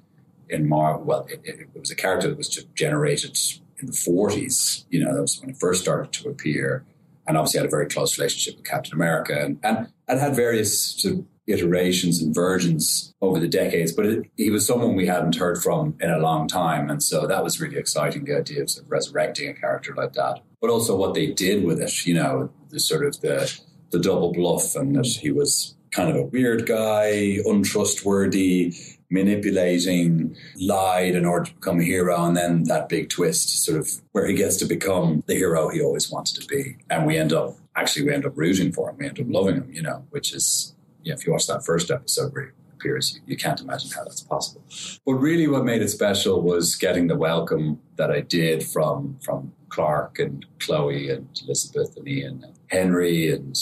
in 0.52 0.68
Marvel. 0.68 1.04
Well, 1.04 1.26
it, 1.28 1.40
it, 1.44 1.68
was 1.74 1.90
a 1.90 1.96
character 1.96 2.28
that 2.28 2.36
was 2.36 2.48
just 2.48 2.72
generated 2.74 3.38
in 3.78 3.86
the 3.86 3.92
forties. 3.92 4.86
You 4.90 5.04
know, 5.04 5.14
that 5.14 5.20
was 5.20 5.40
when 5.40 5.50
it 5.50 5.56
first 5.56 5.82
started 5.82 6.12
to 6.12 6.28
appear, 6.28 6.84
and 7.26 7.36
obviously 7.36 7.58
had 7.58 7.66
a 7.66 7.70
very 7.70 7.86
close 7.86 8.18
relationship 8.18 8.56
with 8.56 8.66
Captain 8.66 8.94
America, 8.94 9.36
and 9.40 9.58
and, 9.62 9.88
and 10.08 10.20
had 10.20 10.36
various 10.36 11.00
sort 11.00 11.14
of 11.14 11.24
iterations 11.46 12.22
and 12.22 12.34
versions 12.34 13.14
over 13.20 13.40
the 13.40 13.48
decades, 13.48 13.92
but 13.92 14.06
it, 14.06 14.30
he 14.36 14.50
was 14.50 14.66
someone 14.66 14.94
we 14.94 15.06
hadn't 15.06 15.36
heard 15.36 15.60
from 15.62 15.96
in 16.00 16.10
a 16.10 16.18
long 16.18 16.46
time. 16.46 16.88
And 16.88 17.02
so 17.02 17.26
that 17.26 17.42
was 17.42 17.60
really 17.60 17.76
exciting, 17.76 18.24
the 18.24 18.36
idea 18.36 18.62
of, 18.62 18.70
sort 18.70 18.86
of 18.86 18.92
resurrecting 18.92 19.48
a 19.48 19.54
character 19.54 19.94
like 19.94 20.12
that. 20.12 20.40
But 20.60 20.70
also 20.70 20.96
what 20.96 21.14
they 21.14 21.26
did 21.26 21.64
with 21.64 21.80
it, 21.80 22.06
you 22.06 22.14
know, 22.14 22.50
the 22.70 22.78
sort 22.78 23.04
of 23.04 23.20
the, 23.20 23.52
the 23.90 23.98
double 23.98 24.32
bluff 24.32 24.76
and 24.76 24.94
that 24.96 25.06
he 25.06 25.32
was 25.32 25.74
kind 25.90 26.08
of 26.10 26.16
a 26.16 26.22
weird 26.22 26.66
guy, 26.66 27.38
untrustworthy, 27.44 28.74
manipulating, 29.12 30.34
lied 30.56 31.14
in 31.14 31.24
order 31.26 31.46
to 31.46 31.54
become 31.54 31.80
a 31.80 31.84
hero. 31.84 32.24
And 32.24 32.36
then 32.36 32.64
that 32.64 32.88
big 32.88 33.10
twist, 33.10 33.64
sort 33.64 33.78
of 33.78 33.88
where 34.12 34.26
he 34.26 34.34
gets 34.34 34.56
to 34.58 34.64
become 34.64 35.22
the 35.26 35.34
hero 35.34 35.68
he 35.68 35.80
always 35.80 36.10
wanted 36.10 36.40
to 36.40 36.46
be. 36.46 36.76
And 36.90 37.06
we 37.06 37.18
end 37.18 37.32
up, 37.32 37.56
actually, 37.76 38.06
we 38.06 38.14
end 38.14 38.26
up 38.26 38.32
rooting 38.36 38.72
for 38.72 38.90
him. 38.90 38.96
We 38.98 39.06
end 39.06 39.20
up 39.20 39.26
loving 39.28 39.56
him, 39.56 39.70
you 39.72 39.82
know, 39.82 40.04
which 40.10 40.32
is, 40.34 40.74
yeah, 41.02 41.14
if 41.14 41.26
you 41.26 41.32
watch 41.32 41.46
that 41.46 41.64
first 41.64 41.90
episode 41.90 42.32
where 42.32 42.46
he 42.46 42.50
appears, 42.72 43.14
you, 43.14 43.20
you 43.26 43.36
can't 43.36 43.60
imagine 43.60 43.90
how 43.94 44.02
that's 44.04 44.22
possible. 44.22 44.62
But 45.04 45.14
really, 45.14 45.46
what 45.46 45.64
made 45.64 45.82
it 45.82 45.88
special 45.88 46.40
was 46.40 46.74
getting 46.74 47.08
the 47.08 47.16
welcome 47.16 47.80
that 47.96 48.10
I 48.10 48.20
did 48.20 48.64
from 48.64 49.18
from 49.22 49.52
Clark 49.68 50.18
and 50.18 50.44
Chloe 50.58 51.10
and 51.10 51.28
Elizabeth 51.44 51.96
and 51.96 52.08
Ian 52.08 52.44
and 52.44 52.58
Henry 52.68 53.32
and 53.32 53.56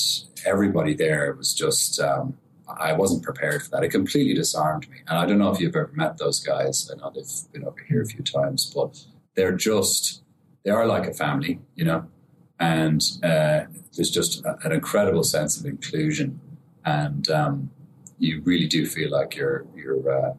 everybody 0.46 0.94
there. 0.94 1.30
It 1.30 1.36
was 1.36 1.52
just. 1.52 2.00
Um, 2.00 2.36
I 2.78 2.92
wasn't 2.92 3.22
prepared 3.22 3.62
for 3.62 3.70
that. 3.70 3.82
It 3.82 3.90
completely 3.90 4.34
disarmed 4.34 4.88
me. 4.90 4.98
And 5.08 5.18
I 5.18 5.26
don't 5.26 5.38
know 5.38 5.50
if 5.50 5.60
you've 5.60 5.74
ever 5.76 5.90
met 5.94 6.18
those 6.18 6.40
guys. 6.40 6.90
I 6.92 6.96
know 6.96 7.10
they've 7.14 7.52
been 7.52 7.64
over 7.64 7.80
here 7.88 8.02
a 8.02 8.06
few 8.06 8.22
times, 8.22 8.70
but 8.74 9.04
they're 9.34 9.56
just, 9.56 10.22
they 10.64 10.70
are 10.70 10.86
like 10.86 11.06
a 11.06 11.14
family, 11.14 11.60
you 11.74 11.84
know? 11.84 12.06
And 12.58 13.02
uh, 13.22 13.64
there's 13.96 14.10
just 14.10 14.44
a, 14.44 14.58
an 14.64 14.72
incredible 14.72 15.24
sense 15.24 15.58
of 15.58 15.66
inclusion. 15.66 16.40
And 16.84 17.28
um, 17.30 17.70
you 18.18 18.42
really 18.44 18.66
do 18.66 18.86
feel 18.86 19.10
like 19.10 19.34
you're, 19.36 19.66
you're, 19.74 20.10
uh, 20.10 20.34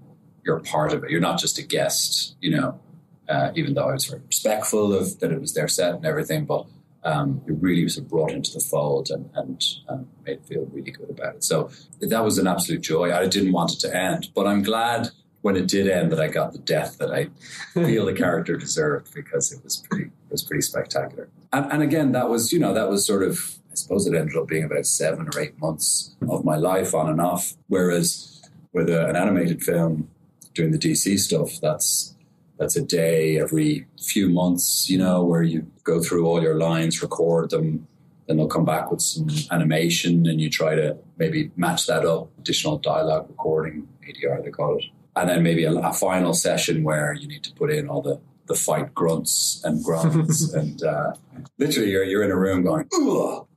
you're 0.45 0.59
part 0.59 0.93
of 0.93 1.03
it. 1.03 1.09
You're 1.09 1.19
not 1.19 1.39
just 1.39 1.57
a 1.57 1.63
guest, 1.63 2.35
you 2.39 2.51
know, 2.51 2.79
uh, 3.27 3.51
even 3.55 3.73
though 3.73 3.89
I 3.89 3.93
was 3.93 4.05
very 4.05 4.21
respectful 4.27 4.93
of 4.93 5.19
that 5.19 5.31
it 5.31 5.39
was 5.39 5.53
their 5.53 5.67
set 5.67 5.95
and 5.95 6.05
everything, 6.05 6.45
but 6.45 6.65
um, 7.03 7.41
it 7.47 7.53
really 7.59 7.83
was 7.83 7.99
brought 7.99 8.31
into 8.31 8.51
the 8.53 8.59
fold 8.59 9.09
and, 9.09 9.29
and 9.35 9.63
um, 9.89 10.07
made 10.25 10.43
feel 10.45 10.65
really 10.71 10.91
good 10.91 11.09
about 11.09 11.35
it. 11.35 11.43
So 11.43 11.69
that 11.99 12.23
was 12.23 12.37
an 12.37 12.47
absolute 12.47 12.81
joy. 12.81 13.13
I 13.13 13.27
didn't 13.27 13.51
want 13.51 13.73
it 13.73 13.79
to 13.79 13.95
end, 13.95 14.29
but 14.35 14.47
I'm 14.47 14.61
glad 14.61 15.09
when 15.41 15.55
it 15.55 15.67
did 15.67 15.87
end 15.87 16.11
that 16.11 16.19
I 16.19 16.27
got 16.27 16.53
the 16.53 16.59
death 16.59 16.97
that 16.99 17.11
I 17.11 17.29
feel 17.73 18.05
the 18.05 18.13
character 18.13 18.55
deserved 18.55 19.13
because 19.13 19.51
it 19.51 19.63
was 19.63 19.77
pretty 19.77 20.05
it 20.05 20.31
was 20.31 20.43
pretty 20.43 20.61
spectacular. 20.61 21.29
And, 21.51 21.71
and 21.71 21.83
again, 21.83 22.11
that 22.11 22.29
was 22.29 22.53
you 22.53 22.59
know 22.59 22.73
that 22.73 22.89
was 22.89 23.05
sort 23.05 23.23
of 23.23 23.57
I 23.71 23.75
suppose 23.75 24.05
it 24.05 24.15
ended 24.15 24.35
up 24.35 24.47
being 24.47 24.63
about 24.63 24.85
seven 24.85 25.27
or 25.33 25.39
eight 25.39 25.59
months 25.59 26.15
of 26.29 26.45
my 26.45 26.57
life 26.57 26.93
on 26.93 27.09
and 27.09 27.21
off. 27.21 27.53
Whereas 27.67 28.41
with 28.73 28.89
a, 28.89 29.07
an 29.07 29.15
animated 29.15 29.63
film 29.63 30.09
doing 30.53 30.71
the 30.71 30.77
DC 30.77 31.17
stuff, 31.19 31.59
that's 31.61 32.15
that's 32.61 32.75
a 32.75 32.81
day 32.81 33.39
every 33.39 33.87
few 33.99 34.29
months, 34.29 34.87
you 34.87 34.95
know, 34.95 35.23
where 35.23 35.41
you 35.41 35.65
go 35.83 35.99
through 35.99 36.27
all 36.27 36.43
your 36.43 36.53
lines, 36.53 37.01
record 37.01 37.49
them, 37.49 37.87
then 38.27 38.37
they'll 38.37 38.47
come 38.47 38.65
back 38.65 38.91
with 38.91 39.01
some 39.01 39.27
animation 39.49 40.27
and 40.27 40.39
you 40.39 40.47
try 40.47 40.75
to 40.75 40.95
maybe 41.17 41.49
match 41.55 41.87
that 41.87 42.05
up, 42.05 42.29
additional 42.37 42.77
dialogue 42.77 43.25
recording, 43.29 43.87
ADR 44.07 44.43
they 44.43 44.51
call 44.51 44.77
it. 44.77 44.85
And 45.15 45.27
then 45.27 45.41
maybe 45.41 45.63
a, 45.63 45.73
a 45.73 45.91
final 45.91 46.35
session 46.35 46.83
where 46.83 47.13
you 47.13 47.27
need 47.27 47.43
to 47.45 47.51
put 47.53 47.71
in 47.71 47.89
all 47.89 48.03
the, 48.03 48.21
the 48.45 48.53
fight 48.53 48.93
grunts 48.93 49.59
and 49.63 49.83
grunts 49.83 50.53
and 50.53 50.83
uh, 50.83 51.13
literally 51.57 51.89
you're, 51.89 52.03
you're 52.03 52.23
in 52.23 52.29
a 52.29 52.37
room 52.37 52.63
going, 52.63 52.87
ugh, 52.93 53.47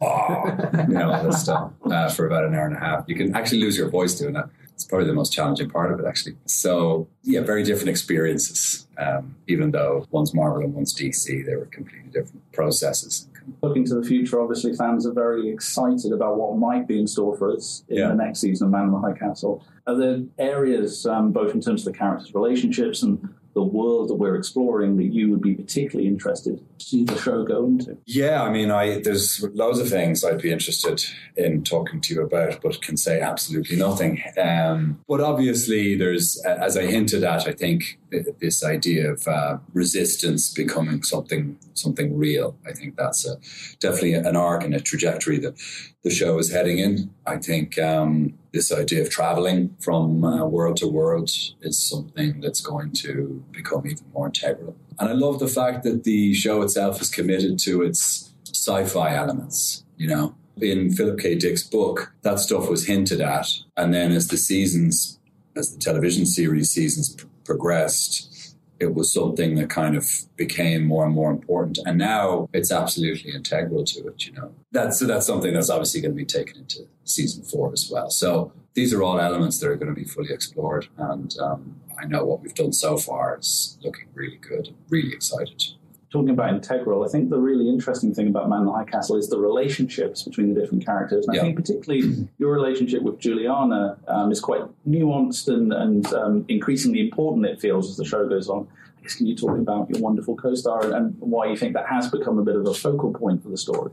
ah, 0.00 0.44
you 0.86 0.94
know, 0.94 1.10
all 1.10 1.24
this 1.24 1.42
stuff 1.42 1.72
uh, 1.90 2.08
for 2.08 2.28
about 2.28 2.44
an 2.44 2.54
hour 2.54 2.66
and 2.66 2.76
a 2.76 2.80
half. 2.80 3.04
You 3.08 3.16
can 3.16 3.34
actually 3.34 3.62
lose 3.62 3.76
your 3.76 3.90
voice 3.90 4.14
doing 4.14 4.34
that 4.34 4.48
it's 4.74 4.84
probably 4.84 5.06
the 5.06 5.12
most 5.14 5.32
challenging 5.32 5.68
part 5.70 5.92
of 5.92 6.00
it, 6.00 6.06
actually. 6.06 6.36
So, 6.46 7.08
yeah, 7.22 7.40
very 7.40 7.62
different 7.62 7.88
experiences. 7.90 8.86
Um, 8.98 9.36
even 9.48 9.70
though 9.70 10.06
one's 10.10 10.34
Marvel 10.34 10.62
and 10.64 10.74
one's 10.74 10.94
DC, 10.94 11.44
they 11.46 11.56
were 11.56 11.66
completely 11.66 12.10
different 12.10 12.50
processes. 12.52 13.28
Looking 13.62 13.84
to 13.86 13.94
the 13.96 14.04
future, 14.04 14.40
obviously, 14.40 14.74
fans 14.74 15.06
are 15.06 15.12
very 15.12 15.48
excited 15.48 16.12
about 16.12 16.36
what 16.36 16.56
might 16.56 16.86
be 16.86 16.98
in 17.00 17.06
store 17.06 17.36
for 17.36 17.52
us 17.52 17.84
in 17.88 17.98
Yeah. 17.98 18.08
the 18.08 18.14
next 18.14 18.40
season 18.40 18.66
of 18.66 18.72
Man 18.72 18.84
in 18.86 18.92
the 18.92 18.98
High 18.98 19.14
Castle. 19.18 19.64
Are 19.86 19.96
there 19.96 20.22
areas, 20.38 21.06
um, 21.06 21.32
both 21.32 21.52
in 21.54 21.60
terms 21.60 21.84
of 21.86 21.92
the 21.92 21.98
characters' 21.98 22.34
relationships 22.34 23.02
and 23.02 23.28
the 23.54 23.62
world 23.62 24.08
that 24.08 24.14
we're 24.14 24.36
exploring, 24.36 24.96
that 24.96 25.12
you 25.12 25.28
would 25.30 25.42
be 25.42 25.54
particularly 25.54 26.08
interested 26.08 26.60
see 26.82 27.04
the 27.04 27.18
show 27.18 27.44
go 27.44 27.66
into? 27.66 27.98
Yeah, 28.06 28.42
I 28.42 28.50
mean, 28.50 28.70
I 28.70 29.00
there's 29.00 29.44
loads 29.54 29.78
of 29.78 29.88
things 29.88 30.24
I'd 30.24 30.42
be 30.42 30.52
interested 30.52 31.04
in 31.36 31.64
talking 31.64 32.00
to 32.02 32.14
you 32.14 32.22
about, 32.22 32.60
but 32.62 32.82
can 32.82 32.96
say 32.96 33.20
absolutely 33.20 33.76
nothing. 33.76 34.22
Um, 34.38 35.00
but 35.08 35.20
obviously, 35.20 35.96
there's, 35.96 36.42
as 36.44 36.76
I 36.76 36.86
hinted 36.86 37.24
at, 37.24 37.46
I 37.46 37.52
think 37.52 37.98
this 38.40 38.62
idea 38.62 39.12
of 39.12 39.26
uh, 39.26 39.58
resistance 39.72 40.52
becoming 40.52 41.02
something 41.02 41.58
something 41.74 42.16
real. 42.16 42.56
I 42.66 42.72
think 42.72 42.96
that's 42.96 43.26
a, 43.26 43.36
definitely 43.80 44.14
an 44.14 44.36
arc 44.36 44.64
and 44.64 44.74
a 44.74 44.80
trajectory 44.80 45.38
that 45.38 45.54
the 46.02 46.10
show 46.10 46.38
is 46.38 46.52
heading 46.52 46.78
in. 46.78 47.10
I 47.26 47.38
think 47.38 47.78
um, 47.78 48.34
this 48.52 48.72
idea 48.72 49.02
of 49.02 49.10
traveling 49.10 49.74
from 49.80 50.24
uh, 50.24 50.44
world 50.44 50.76
to 50.78 50.86
world 50.86 51.30
is 51.62 51.78
something 51.78 52.40
that's 52.40 52.60
going 52.60 52.92
to 52.92 53.42
become 53.50 53.86
even 53.86 54.04
more 54.12 54.26
integral. 54.26 54.76
And 55.02 55.10
I 55.10 55.14
love 55.14 55.40
the 55.40 55.48
fact 55.48 55.82
that 55.82 56.04
the 56.04 56.32
show 56.32 56.62
itself 56.62 57.02
is 57.02 57.10
committed 57.10 57.58
to 57.64 57.82
its 57.82 58.32
sci-fi 58.46 59.16
elements. 59.16 59.82
You 59.96 60.06
know, 60.06 60.36
in 60.60 60.92
Philip 60.92 61.18
K. 61.18 61.34
Dick's 61.34 61.64
book, 61.64 62.12
that 62.22 62.38
stuff 62.38 62.70
was 62.70 62.86
hinted 62.86 63.20
at, 63.20 63.48
and 63.76 63.92
then 63.92 64.12
as 64.12 64.28
the 64.28 64.36
seasons, 64.36 65.18
as 65.56 65.74
the 65.74 65.80
television 65.80 66.24
series 66.24 66.70
seasons 66.70 67.16
p- 67.16 67.24
progressed, 67.44 68.54
it 68.78 68.94
was 68.94 69.12
something 69.12 69.56
that 69.56 69.70
kind 69.70 69.96
of 69.96 70.08
became 70.36 70.84
more 70.84 71.04
and 71.04 71.14
more 71.14 71.32
important. 71.32 71.80
And 71.84 71.98
now 71.98 72.48
it's 72.52 72.70
absolutely 72.70 73.34
integral 73.34 73.84
to 73.86 74.06
it, 74.06 74.24
you 74.24 74.32
know. 74.34 74.54
That's 74.70 75.00
so 75.00 75.06
that's 75.06 75.26
something 75.26 75.52
that's 75.52 75.68
obviously 75.68 76.00
going 76.00 76.12
to 76.12 76.16
be 76.16 76.24
taken 76.24 76.58
into 76.58 76.86
season 77.02 77.42
four 77.42 77.72
as 77.72 77.90
well. 77.90 78.08
So 78.08 78.52
these 78.74 78.94
are 78.94 79.02
all 79.02 79.18
elements 79.18 79.58
that 79.58 79.68
are 79.68 79.76
going 79.76 79.92
to 79.92 80.00
be 80.00 80.06
fully 80.06 80.32
explored. 80.32 80.86
And 80.96 81.36
um, 81.40 81.80
I 82.02 82.06
know 82.06 82.24
what 82.24 82.42
we've 82.42 82.54
done 82.54 82.72
so 82.72 82.96
far 82.96 83.38
is 83.38 83.78
looking 83.82 84.06
really 84.14 84.38
good. 84.38 84.68
I'm 84.68 84.74
really 84.88 85.12
excited. 85.12 85.62
Talking 86.10 86.30
about 86.30 86.50
integral, 86.52 87.04
I 87.04 87.08
think 87.08 87.30
the 87.30 87.38
really 87.38 87.68
interesting 87.68 88.12
thing 88.12 88.26
about 88.28 88.48
Man 88.48 88.60
in 88.60 88.66
the 88.66 88.72
High 88.72 88.84
Castle 88.84 89.16
is 89.16 89.30
the 89.30 89.38
relationships 89.38 90.24
between 90.24 90.52
the 90.52 90.60
different 90.60 90.84
characters. 90.84 91.26
And 91.26 91.34
Yeah. 91.34 91.40
I 91.40 91.44
think 91.44 91.56
particularly 91.56 92.28
your 92.38 92.52
relationship 92.52 93.02
with 93.02 93.18
Juliana 93.18 93.96
um, 94.08 94.30
is 94.30 94.40
quite 94.40 94.62
nuanced 94.86 95.48
and, 95.48 95.72
and 95.72 96.12
um, 96.12 96.44
increasingly 96.48 97.00
important, 97.00 97.46
it 97.46 97.60
feels, 97.60 97.88
as 97.88 97.96
the 97.96 98.04
show 98.04 98.28
goes 98.28 98.48
on. 98.48 98.66
I 98.98 99.02
guess 99.02 99.14
can 99.14 99.26
you 99.26 99.34
talk 99.36 99.56
about 99.56 99.88
your 99.88 100.00
wonderful 100.00 100.36
co-star 100.36 100.84
and, 100.84 100.92
and 100.94 101.16
why 101.20 101.46
you 101.46 101.56
think 101.56 101.72
that 101.74 101.86
has 101.86 102.10
become 102.10 102.38
a 102.38 102.42
bit 102.42 102.56
of 102.56 102.66
a 102.66 102.74
focal 102.74 103.12
point 103.14 103.42
for 103.42 103.48
the 103.48 103.56
story? 103.56 103.92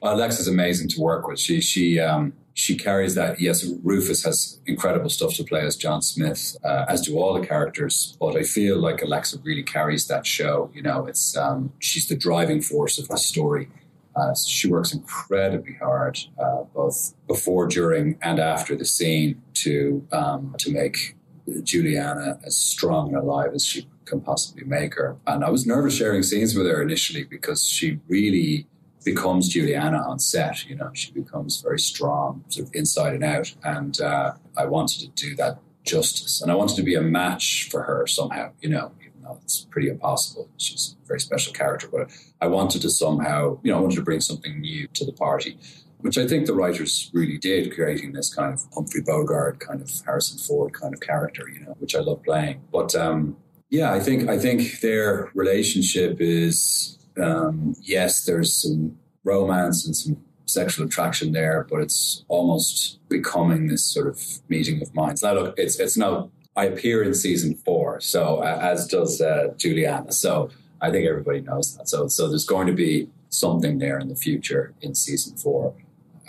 Well, 0.00 0.12
Alex 0.12 0.38
is 0.38 0.48
amazing 0.48 0.88
to 0.90 1.00
work 1.00 1.26
with. 1.26 1.40
She 1.40 1.60
she 1.60 1.98
um, 1.98 2.32
she 2.56 2.74
carries 2.74 3.14
that. 3.14 3.38
Yes, 3.38 3.66
Rufus 3.84 4.24
has 4.24 4.58
incredible 4.64 5.10
stuff 5.10 5.34
to 5.34 5.44
play 5.44 5.60
as 5.60 5.76
John 5.76 6.00
Smith, 6.00 6.56
uh, 6.64 6.86
as 6.88 7.02
do 7.02 7.18
all 7.18 7.38
the 7.38 7.46
characters. 7.46 8.16
But 8.18 8.34
I 8.34 8.44
feel 8.44 8.78
like 8.78 9.02
Alexa 9.02 9.40
really 9.44 9.62
carries 9.62 10.06
that 10.06 10.24
show. 10.24 10.70
You 10.74 10.80
know, 10.80 11.04
it's 11.04 11.36
um, 11.36 11.74
she's 11.80 12.08
the 12.08 12.16
driving 12.16 12.62
force 12.62 12.98
of 12.98 13.08
the 13.08 13.18
story. 13.18 13.68
Uh, 14.16 14.32
so 14.32 14.48
she 14.48 14.68
works 14.68 14.94
incredibly 14.94 15.74
hard, 15.74 16.18
uh, 16.42 16.62
both 16.74 17.12
before, 17.28 17.66
during, 17.66 18.18
and 18.22 18.40
after 18.40 18.74
the 18.74 18.86
scene 18.86 19.42
to 19.52 20.08
um, 20.10 20.54
to 20.56 20.72
make 20.72 21.14
Juliana 21.62 22.40
as 22.42 22.56
strong 22.56 23.08
and 23.08 23.18
alive 23.18 23.52
as 23.54 23.66
she 23.66 23.86
can 24.06 24.22
possibly 24.22 24.64
make 24.64 24.94
her. 24.94 25.18
And 25.26 25.44
I 25.44 25.50
was 25.50 25.66
nervous 25.66 25.94
sharing 25.94 26.22
scenes 26.22 26.54
with 26.54 26.66
her 26.66 26.80
initially 26.80 27.24
because 27.24 27.66
she 27.66 28.00
really 28.08 28.66
becomes 29.06 29.48
Juliana 29.48 29.98
on 29.98 30.18
set. 30.18 30.66
You 30.66 30.76
know, 30.76 30.90
she 30.92 31.12
becomes 31.12 31.62
very 31.62 31.78
strong, 31.78 32.44
sort 32.48 32.68
of 32.68 32.74
inside 32.74 33.14
and 33.14 33.24
out. 33.24 33.54
And 33.64 33.98
uh, 34.00 34.32
I 34.58 34.66
wanted 34.66 35.00
to 35.00 35.08
do 35.08 35.34
that 35.36 35.58
justice, 35.84 36.42
and 36.42 36.52
I 36.52 36.54
wanted 36.54 36.76
to 36.76 36.82
be 36.82 36.96
a 36.96 37.00
match 37.00 37.68
for 37.70 37.84
her 37.84 38.06
somehow. 38.06 38.50
You 38.60 38.68
know, 38.68 38.92
even 39.00 39.22
though 39.22 39.38
it's 39.42 39.64
pretty 39.70 39.88
impossible. 39.88 40.50
She's 40.58 40.96
a 41.02 41.06
very 41.06 41.20
special 41.20 41.54
character, 41.54 41.88
but 41.90 42.10
I 42.42 42.48
wanted 42.48 42.82
to 42.82 42.90
somehow, 42.90 43.58
you 43.62 43.72
know, 43.72 43.78
I 43.78 43.80
wanted 43.80 43.96
to 43.96 44.02
bring 44.02 44.20
something 44.20 44.60
new 44.60 44.88
to 44.88 45.06
the 45.06 45.12
party 45.12 45.56
which 46.00 46.18
I 46.18 46.26
think 46.26 46.46
the 46.46 46.54
writers 46.54 47.10
really 47.12 47.38
did, 47.38 47.74
creating 47.74 48.12
this 48.12 48.32
kind 48.32 48.52
of 48.52 48.64
Humphrey 48.72 49.00
Bogart, 49.00 49.58
kind 49.58 49.80
of 49.80 49.90
Harrison 50.04 50.38
Ford 50.38 50.72
kind 50.72 50.94
of 50.94 51.00
character, 51.00 51.48
you 51.48 51.60
know, 51.60 51.74
which 51.78 51.96
I 51.96 52.00
love 52.00 52.22
playing. 52.22 52.60
But 52.70 52.94
um, 52.94 53.36
yeah, 53.70 53.92
I 53.92 54.00
think 54.00 54.28
I 54.28 54.38
think 54.38 54.80
their 54.80 55.30
relationship 55.34 56.18
is 56.20 56.96
um, 57.20 57.74
yes, 57.80 58.24
there's 58.24 58.60
some 58.60 58.98
romance 59.24 59.86
and 59.86 59.96
some 59.96 60.16
sexual 60.46 60.86
attraction 60.86 61.32
there, 61.32 61.66
but 61.68 61.80
it's 61.80 62.24
almost 62.28 62.98
becoming 63.08 63.66
this 63.68 63.84
sort 63.84 64.06
of 64.06 64.20
meeting 64.48 64.80
of 64.82 64.94
minds. 64.94 65.22
Now, 65.22 65.34
look, 65.34 65.54
it's 65.58 65.78
it's 65.78 65.96
now 65.96 66.30
I 66.56 66.66
appear 66.66 67.02
in 67.02 67.14
season 67.14 67.54
four, 67.54 68.00
so 68.00 68.38
uh, 68.38 68.58
as 68.60 68.86
does 68.86 69.20
uh, 69.20 69.48
Juliana. 69.56 70.12
So 70.12 70.50
I 70.80 70.90
think 70.90 71.06
everybody 71.08 71.40
knows 71.40 71.76
that. 71.76 71.88
So 71.88 72.08
so 72.08 72.28
there's 72.28 72.46
going 72.46 72.66
to 72.66 72.72
be 72.72 73.08
something 73.28 73.78
there 73.78 73.98
in 73.98 74.08
the 74.08 74.16
future 74.16 74.72
in 74.80 74.94
season 74.94 75.36
four 75.36 75.74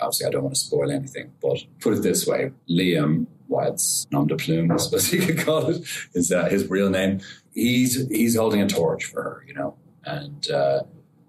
obviously 0.00 0.26
I 0.26 0.30
don't 0.30 0.42
want 0.42 0.54
to 0.54 0.60
spoil 0.60 0.90
anything, 0.90 1.32
but 1.40 1.64
put 1.80 1.94
it 1.94 2.02
this 2.02 2.26
way, 2.26 2.52
Liam 2.70 3.26
Watts, 3.48 4.06
nom 4.10 4.26
de 4.26 4.36
plume, 4.36 4.70
I 4.70 4.76
suppose 4.76 5.12
you 5.12 5.20
could 5.20 5.38
call 5.38 5.66
it, 5.68 5.82
is 6.14 6.30
uh, 6.30 6.48
his 6.48 6.68
real 6.68 6.90
name. 6.90 7.20
He's 7.52 8.06
he's 8.08 8.36
holding 8.36 8.60
a 8.60 8.68
torch 8.68 9.06
for 9.06 9.22
her, 9.22 9.44
you 9.46 9.54
know, 9.54 9.74
and 10.08 10.50
uh, 10.50 10.82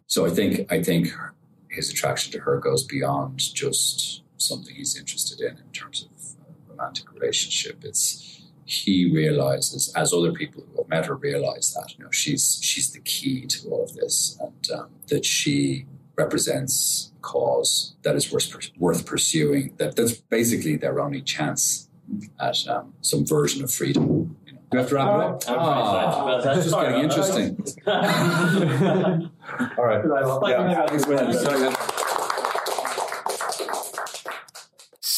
so 0.07 0.25
I 0.25 0.29
think 0.29 0.71
I 0.71 0.81
think 0.81 1.09
his 1.69 1.89
attraction 1.91 2.31
to 2.33 2.39
her 2.39 2.57
goes 2.57 2.83
beyond 2.83 3.39
just 3.39 4.23
something 4.37 4.73
he's 4.75 4.97
interested 4.97 5.39
in 5.41 5.57
in 5.57 5.71
terms 5.73 6.07
of 6.07 6.69
romantic 6.69 7.11
relationship. 7.11 7.83
It's 7.83 8.41
he 8.65 9.11
realizes, 9.11 9.91
as 9.95 10.13
other 10.13 10.31
people 10.31 10.63
who 10.63 10.77
have 10.77 10.89
met 10.89 11.07
her 11.07 11.15
realize 11.15 11.73
that 11.73 11.97
you 11.97 12.03
know 12.03 12.11
she's 12.11 12.59
she's 12.61 12.91
the 12.91 12.99
key 12.99 13.47
to 13.47 13.67
all 13.69 13.83
of 13.83 13.93
this, 13.95 14.37
and 14.39 14.79
um, 14.79 14.89
that 15.07 15.25
she 15.25 15.85
represents 16.15 17.11
cause 17.21 17.95
that 18.03 18.15
is 18.15 18.31
worth, 18.31 18.69
worth 18.77 19.05
pursuing. 19.05 19.73
That 19.77 19.95
that's 19.95 20.13
basically 20.13 20.75
their 20.77 20.99
only 20.99 21.21
chance 21.21 21.89
at 22.39 22.67
um, 22.67 22.93
some 23.01 23.25
version 23.25 23.63
of 23.63 23.71
freedom. 23.71 24.35
You. 24.71 24.77
Do 24.77 24.77
we 24.77 24.81
have 24.81 24.89
to 24.89 24.95
wrap 24.95 25.07
it 25.07 25.21
up? 25.21 25.43
Oh, 25.47 26.41
that's 26.43 26.63
just 26.63 26.75
getting 26.75 27.01
interesting. 27.03 27.65
All 29.77 29.85
right. 29.85 30.03
Yeah. 30.49 30.85
Thanks, 30.87 31.88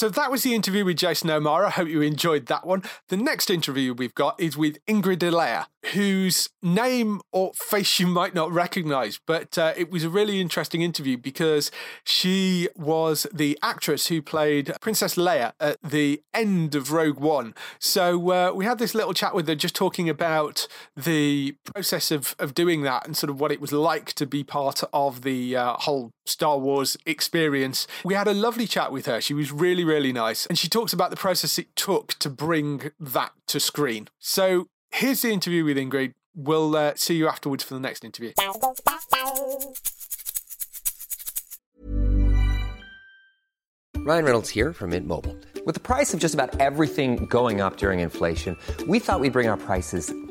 So 0.02 0.10
that 0.10 0.32
was 0.32 0.42
the 0.42 0.56
interview 0.56 0.84
with 0.84 0.98
Jason 0.98 1.30
O'Mara. 1.30 1.68
I 1.68 1.70
hope 1.70 1.88
you 1.88 2.02
enjoyed 2.02 2.48
that 2.48 2.66
one. 2.66 2.82
The 3.10 3.18
next 3.18 3.52
interview 3.52 3.94
we've 3.94 4.16
got 4.16 4.34
is 4.40 4.58
with 4.58 4.84
Ingvild 4.88 5.18
Deila, 5.18 5.68
whose 5.94 6.50
name 6.64 7.22
or 7.32 7.52
face 7.54 8.00
you 8.00 8.08
might 8.08 8.34
not 8.34 8.52
recognize, 8.52 9.20
but 9.28 9.60
uh, 9.60 9.74
it 9.78 9.92
was 9.92 10.04
a 10.04 10.10
really 10.10 10.42
interesting 10.42 10.82
interview 10.82 11.18
because 11.18 11.70
she 12.04 12.68
was 12.76 13.28
the 13.32 13.60
actress 13.62 14.08
who 14.08 14.24
played 14.24 14.74
Princess 14.82 15.18
Leia 15.18 15.54
at 15.60 15.78
the 15.84 16.24
end 16.34 16.74
of 16.74 16.92
Rogue 16.92 17.20
One. 17.20 17.54
So 17.78 18.32
uh, 18.32 18.54
we 18.56 18.66
had 18.66 18.80
this 18.80 18.96
little 18.96 19.14
chat 19.14 19.36
with 19.36 19.48
her 19.48 19.54
just 19.54 19.76
talking 19.76 20.10
about 20.10 20.68
the 20.96 21.56
process 21.76 22.10
of, 22.10 22.36
of 22.40 22.56
doing 22.56 22.82
that 22.82 23.06
and 23.06 23.16
sort 23.16 23.30
of 23.30 23.40
what 23.40 23.52
it 23.52 23.62
was 23.62 23.72
like 23.72 24.14
to 24.14 24.26
be 24.26 24.44
part 24.44 24.84
of 24.94 25.22
the 25.22 25.56
uh, 25.56 25.74
whole 25.74 26.10
Star 26.26 26.58
Wars 26.58 26.98
experience. 27.06 27.88
We 28.04 28.14
had 28.14 28.28
a 28.28 28.34
lovely 28.34 28.68
chat 28.68 28.92
with 28.92 29.06
her. 29.06 29.22
She 29.22 29.34
was 29.34 29.52
really, 29.52 29.84
really 29.84 30.14
nice. 30.14 30.46
And 30.46 30.58
she 30.58 30.68
talks 30.70 30.94
about 30.94 31.10
the 31.10 31.16
process 31.16 31.58
it 31.58 31.76
took 31.76 32.14
to 32.16 32.30
bring 32.30 32.92
that 33.00 33.32
to 33.48 33.60
screen. 33.60 34.08
So 34.20 34.68
here's 34.92 35.22
the 35.22 35.32
interview 35.32 35.64
with 35.66 35.78
Ingvild. 35.78 36.14
We'll 36.34 36.76
uh, 36.76 36.94
see 36.96 37.16
you 37.16 37.28
afterwards 37.28 37.64
for 37.64 37.74
the 37.74 37.80
next 37.80 38.06
interview. 38.06 38.32
Ryan 44.04 44.26
Reynolds 44.26 44.50
here 44.50 44.74
from 44.74 44.90
Mint 44.90 45.06
Mobile. 45.06 45.38
With 45.64 45.76
the 45.76 45.82
price 45.82 46.12
of 46.14 46.20
just 46.20 46.34
about 46.34 46.60
everything 46.60 47.28
going 47.28 47.62
up 47.62 47.78
during 47.78 48.00
inflation, 48.00 48.58
we 48.88 48.98
thought 48.98 49.20
we'd 49.20 49.32
bring 49.32 49.48
our 49.48 49.58
prices 49.58 50.12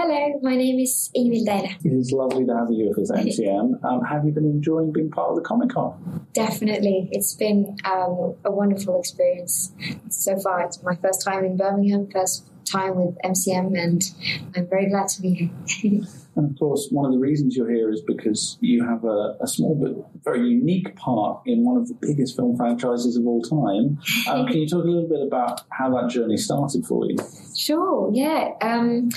Hello, 0.00 0.38
my 0.42 0.54
name 0.54 0.78
is 0.78 1.10
Ingvild 1.16 1.44
Deila. 1.44 1.84
It 1.84 1.92
is 1.92 2.12
lovely 2.12 2.46
to 2.46 2.54
have 2.54 2.70
you 2.70 2.94
with 2.96 2.98
us, 2.98 3.10
MCM. 3.10 3.82
Um, 3.82 4.04
have 4.04 4.24
you 4.24 4.30
been 4.30 4.44
enjoying 4.44 4.92
being 4.92 5.10
part 5.10 5.30
of 5.30 5.34
the 5.34 5.42
Comic 5.42 5.70
Con? 5.70 6.24
Definitely. 6.34 7.08
It's 7.10 7.34
been 7.34 7.76
um, 7.84 8.36
a 8.44 8.52
wonderful 8.52 9.00
experience 9.00 9.72
so 10.08 10.38
far. 10.38 10.60
It's 10.60 10.80
my 10.84 10.94
first 10.94 11.24
time 11.24 11.44
in 11.44 11.56
Birmingham, 11.56 12.08
first 12.12 12.48
time 12.70 12.96
with 12.96 13.16
MCM, 13.24 13.78
and 13.78 14.02
I'm 14.56 14.68
very 14.68 14.88
glad 14.88 15.08
to 15.08 15.22
be 15.22 15.50
here. 15.66 16.02
And 16.38 16.52
of 16.52 16.56
course, 16.56 16.86
one 16.92 17.04
of 17.04 17.10
the 17.10 17.18
reasons 17.18 17.56
you're 17.56 17.68
here 17.68 17.90
is 17.90 18.00
because 18.00 18.58
you 18.60 18.86
have 18.86 19.02
a, 19.02 19.36
a, 19.40 19.46
small 19.48 19.74
but 19.74 20.22
very 20.22 20.48
unique 20.48 20.94
part 20.94 21.42
in 21.46 21.64
one 21.64 21.76
of 21.76 21.88
the 21.88 21.94
biggest 21.94 22.36
film 22.36 22.56
franchises 22.56 23.16
of 23.16 23.26
all 23.26 23.42
time. 23.42 23.98
Um, 24.28 24.46
can 24.46 24.58
you 24.58 24.68
talk 24.68 24.84
a 24.84 24.86
little 24.86 25.08
bit 25.08 25.26
about 25.26 25.62
how 25.70 25.90
that 25.96 26.10
journey 26.10 26.36
started 26.36 26.84
for 26.84 27.06
you? 27.06 27.16
Sure. 27.56 28.10
Yeah. 28.12 28.50
Um, 28.60 29.08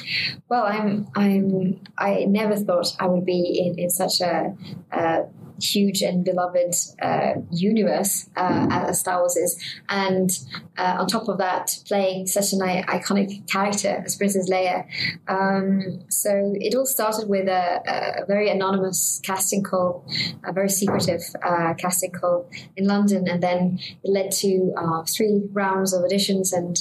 well, 0.47 0.63
I'm. 0.63 1.07
I'm. 1.15 1.81
I 1.97 2.25
never 2.27 2.55
thought 2.55 2.95
I 2.99 3.07
would 3.07 3.25
be 3.25 3.59
in, 3.59 3.77
in 3.77 3.89
such 3.89 4.21
a. 4.21 4.55
a 4.91 5.25
huge 5.63 6.01
and 6.01 6.23
beloved 6.23 6.73
uh, 7.01 7.33
universe 7.51 8.29
uh, 8.35 8.67
as 8.69 8.99
Star 8.99 9.19
Wars 9.19 9.35
is, 9.35 9.61
and 9.89 10.29
uh, 10.77 10.97
on 10.99 11.07
top 11.07 11.27
of 11.27 11.37
that, 11.37 11.77
playing 11.85 12.27
such 12.27 12.53
an 12.53 12.59
iconic 12.59 13.49
character 13.49 14.01
as 14.05 14.15
Princess 14.15 14.49
Leia. 14.49 14.85
Um, 15.27 16.03
so 16.09 16.53
it 16.59 16.75
all 16.75 16.85
started 16.85 17.27
with 17.27 17.47
a, 17.47 18.21
a, 18.21 18.25
very 18.25 18.49
anonymous 18.49 19.21
casting 19.23 19.63
call, 19.63 20.05
a 20.43 20.53
very 20.53 20.69
secretive 20.69 21.21
uh, 21.43 21.73
casting 21.75 22.11
call 22.11 22.49
in 22.75 22.87
London, 22.87 23.27
and 23.27 23.43
then 23.43 23.79
it 24.03 24.09
led 24.09 24.31
to 24.31 24.73
uh, 24.77 25.03
three 25.03 25.41
rounds 25.51 25.93
of 25.93 26.03
auditions, 26.03 26.53
and 26.53 26.79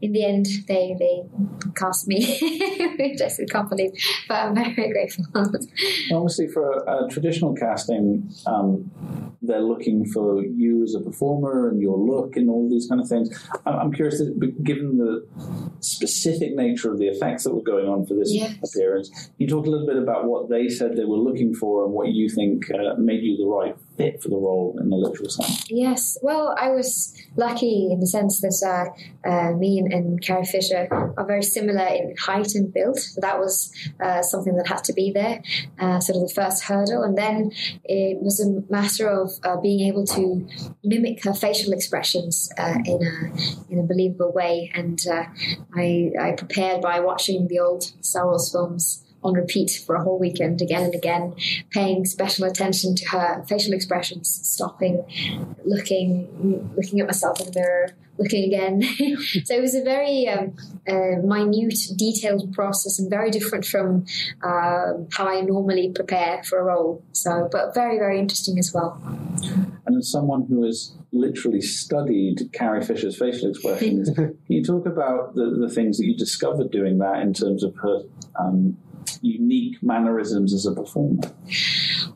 in 0.00 0.12
the 0.12 0.24
end, 0.24 0.46
they 0.68 0.94
they 0.98 1.22
cast 1.74 2.08
me, 2.08 2.38
which 2.98 3.20
I 3.20 3.30
can't 3.50 3.68
believe, 3.68 3.92
but 4.28 4.34
I'm 4.34 4.54
very 4.54 4.74
grateful. 4.92 5.24
Obviously, 6.12 6.48
for 6.48 6.84
a 6.86 7.08
traditional 7.08 7.54
casting 7.54 8.21
um, 8.46 9.31
they're 9.42 9.60
looking 9.60 10.06
for 10.06 10.42
you 10.42 10.84
as 10.84 10.94
a 10.94 11.00
performer 11.00 11.68
and 11.68 11.80
your 11.80 11.98
look 11.98 12.36
and 12.36 12.48
all 12.48 12.68
these 12.70 12.86
kind 12.88 13.00
of 13.00 13.08
things. 13.08 13.48
I'm 13.66 13.92
curious, 13.92 14.22
given 14.62 14.98
the 14.98 15.26
specific 15.80 16.54
nature 16.54 16.92
of 16.92 16.98
the 16.98 17.08
effects 17.08 17.44
that 17.44 17.54
were 17.54 17.62
going 17.62 17.88
on 17.88 18.06
for 18.06 18.14
this 18.14 18.32
yes. 18.32 18.56
appearance, 18.62 19.30
you 19.38 19.48
talk 19.48 19.66
a 19.66 19.70
little 19.70 19.86
bit 19.86 19.96
about 19.96 20.26
what 20.26 20.48
they 20.48 20.68
said 20.68 20.96
they 20.96 21.04
were 21.04 21.16
looking 21.16 21.54
for 21.54 21.84
and 21.84 21.92
what 21.92 22.08
you 22.08 22.28
think 22.28 22.70
uh, 22.70 22.94
made 22.98 23.22
you 23.22 23.36
the 23.36 23.46
right 23.46 23.76
fit 23.96 24.22
for 24.22 24.28
the 24.28 24.36
role 24.36 24.76
in 24.80 24.88
the 24.88 24.96
literal 24.96 25.28
sense. 25.28 25.64
Yes, 25.68 26.16
well, 26.22 26.54
I 26.58 26.70
was 26.70 27.14
lucky 27.36 27.88
in 27.90 28.00
the 28.00 28.06
sense 28.06 28.40
that 28.40 28.92
uh, 29.26 29.28
uh, 29.28 29.52
me 29.52 29.78
and, 29.78 29.92
and, 29.92 30.22
Carrie 30.22 30.44
Fisher 30.44 30.88
are 30.90 31.26
very 31.26 31.42
similar 31.42 31.86
in 31.86 32.14
height 32.18 32.54
and 32.54 32.72
build. 32.72 32.98
So 32.98 33.20
that 33.20 33.38
was 33.38 33.72
uh, 34.00 34.22
something 34.22 34.56
that 34.56 34.66
had 34.66 34.84
to 34.84 34.92
be 34.92 35.10
there, 35.12 35.42
uh, 35.78 36.00
sort 36.00 36.16
of 36.16 36.28
the 36.28 36.34
first 36.34 36.64
hurdle. 36.64 37.02
And 37.02 37.16
then 37.18 37.50
it 37.84 38.22
was 38.22 38.40
a 38.40 38.72
matter 38.72 39.08
of 39.08 39.31
uh, 39.44 39.56
being 39.56 39.86
able 39.88 40.06
to 40.06 40.46
mimic 40.84 41.24
her 41.24 41.34
facial 41.34 41.72
expressions 41.72 42.50
uh, 42.58 42.78
in 42.84 43.00
a 43.02 43.72
in 43.72 43.78
a 43.78 43.82
believable 43.82 44.32
way. 44.32 44.70
And 44.74 45.00
I, 45.74 46.12
I 46.20 46.32
prepared 46.32 46.82
by 46.82 47.00
watching 47.00 47.48
the 47.48 47.58
old 47.58 47.92
Star 48.00 48.26
Wars 48.26 48.50
films 48.50 49.04
on 49.24 49.34
repeat 49.34 49.82
for 49.86 49.94
a 49.94 50.02
whole 50.02 50.18
weekend 50.18 50.60
again 50.60 50.84
and 50.84 50.94
again, 50.94 51.34
paying 51.70 52.04
special 52.04 52.44
attention 52.44 52.94
to 52.96 53.08
her 53.10 53.44
facial 53.48 53.72
expressions, 53.72 54.28
stopping, 54.42 55.04
looking, 55.64 56.72
looking 56.76 57.00
at 57.00 57.06
myself 57.06 57.40
in 57.40 57.46
the 57.46 57.60
mirror, 57.60 57.88
looking 58.18 58.44
again. 58.44 58.82
so 59.44 59.54
it 59.54 59.60
was 59.60 59.74
a 59.74 59.82
very 59.82 60.28
um, 60.28 60.54
uh, 60.88 61.16
minute, 61.22 61.78
detailed 61.96 62.52
process 62.52 62.98
and 62.98 63.10
very 63.10 63.30
different 63.30 63.64
from 63.64 64.04
uh, 64.42 64.92
how 65.12 65.26
I 65.26 65.40
normally 65.40 65.92
prepare 65.94 66.42
for 66.44 66.58
a 66.58 66.64
role. 66.64 67.02
So, 67.12 67.48
but 67.50 67.74
very, 67.74 67.98
very 67.98 68.18
interesting 68.18 68.58
as 68.58 68.72
well. 68.72 69.00
And 69.86 69.96
as 69.96 70.10
someone 70.10 70.46
who 70.48 70.64
has 70.64 70.92
literally 71.12 71.60
studied 71.60 72.50
Carrie 72.52 72.84
Fisher's 72.84 73.18
facial 73.18 73.50
expressions, 73.50 74.10
can 74.14 74.36
you 74.48 74.64
talk 74.64 74.86
about 74.86 75.34
the, 75.34 75.56
the 75.60 75.68
things 75.68 75.98
that 75.98 76.06
you 76.06 76.16
discovered 76.16 76.70
doing 76.70 76.98
that 76.98 77.20
in 77.20 77.32
terms 77.32 77.64
of 77.64 77.74
her 77.76 78.02
um, 78.38 78.76
unique 79.20 79.82
mannerisms 79.82 80.54
as 80.54 80.66
a 80.66 80.72
performer? 80.72 81.22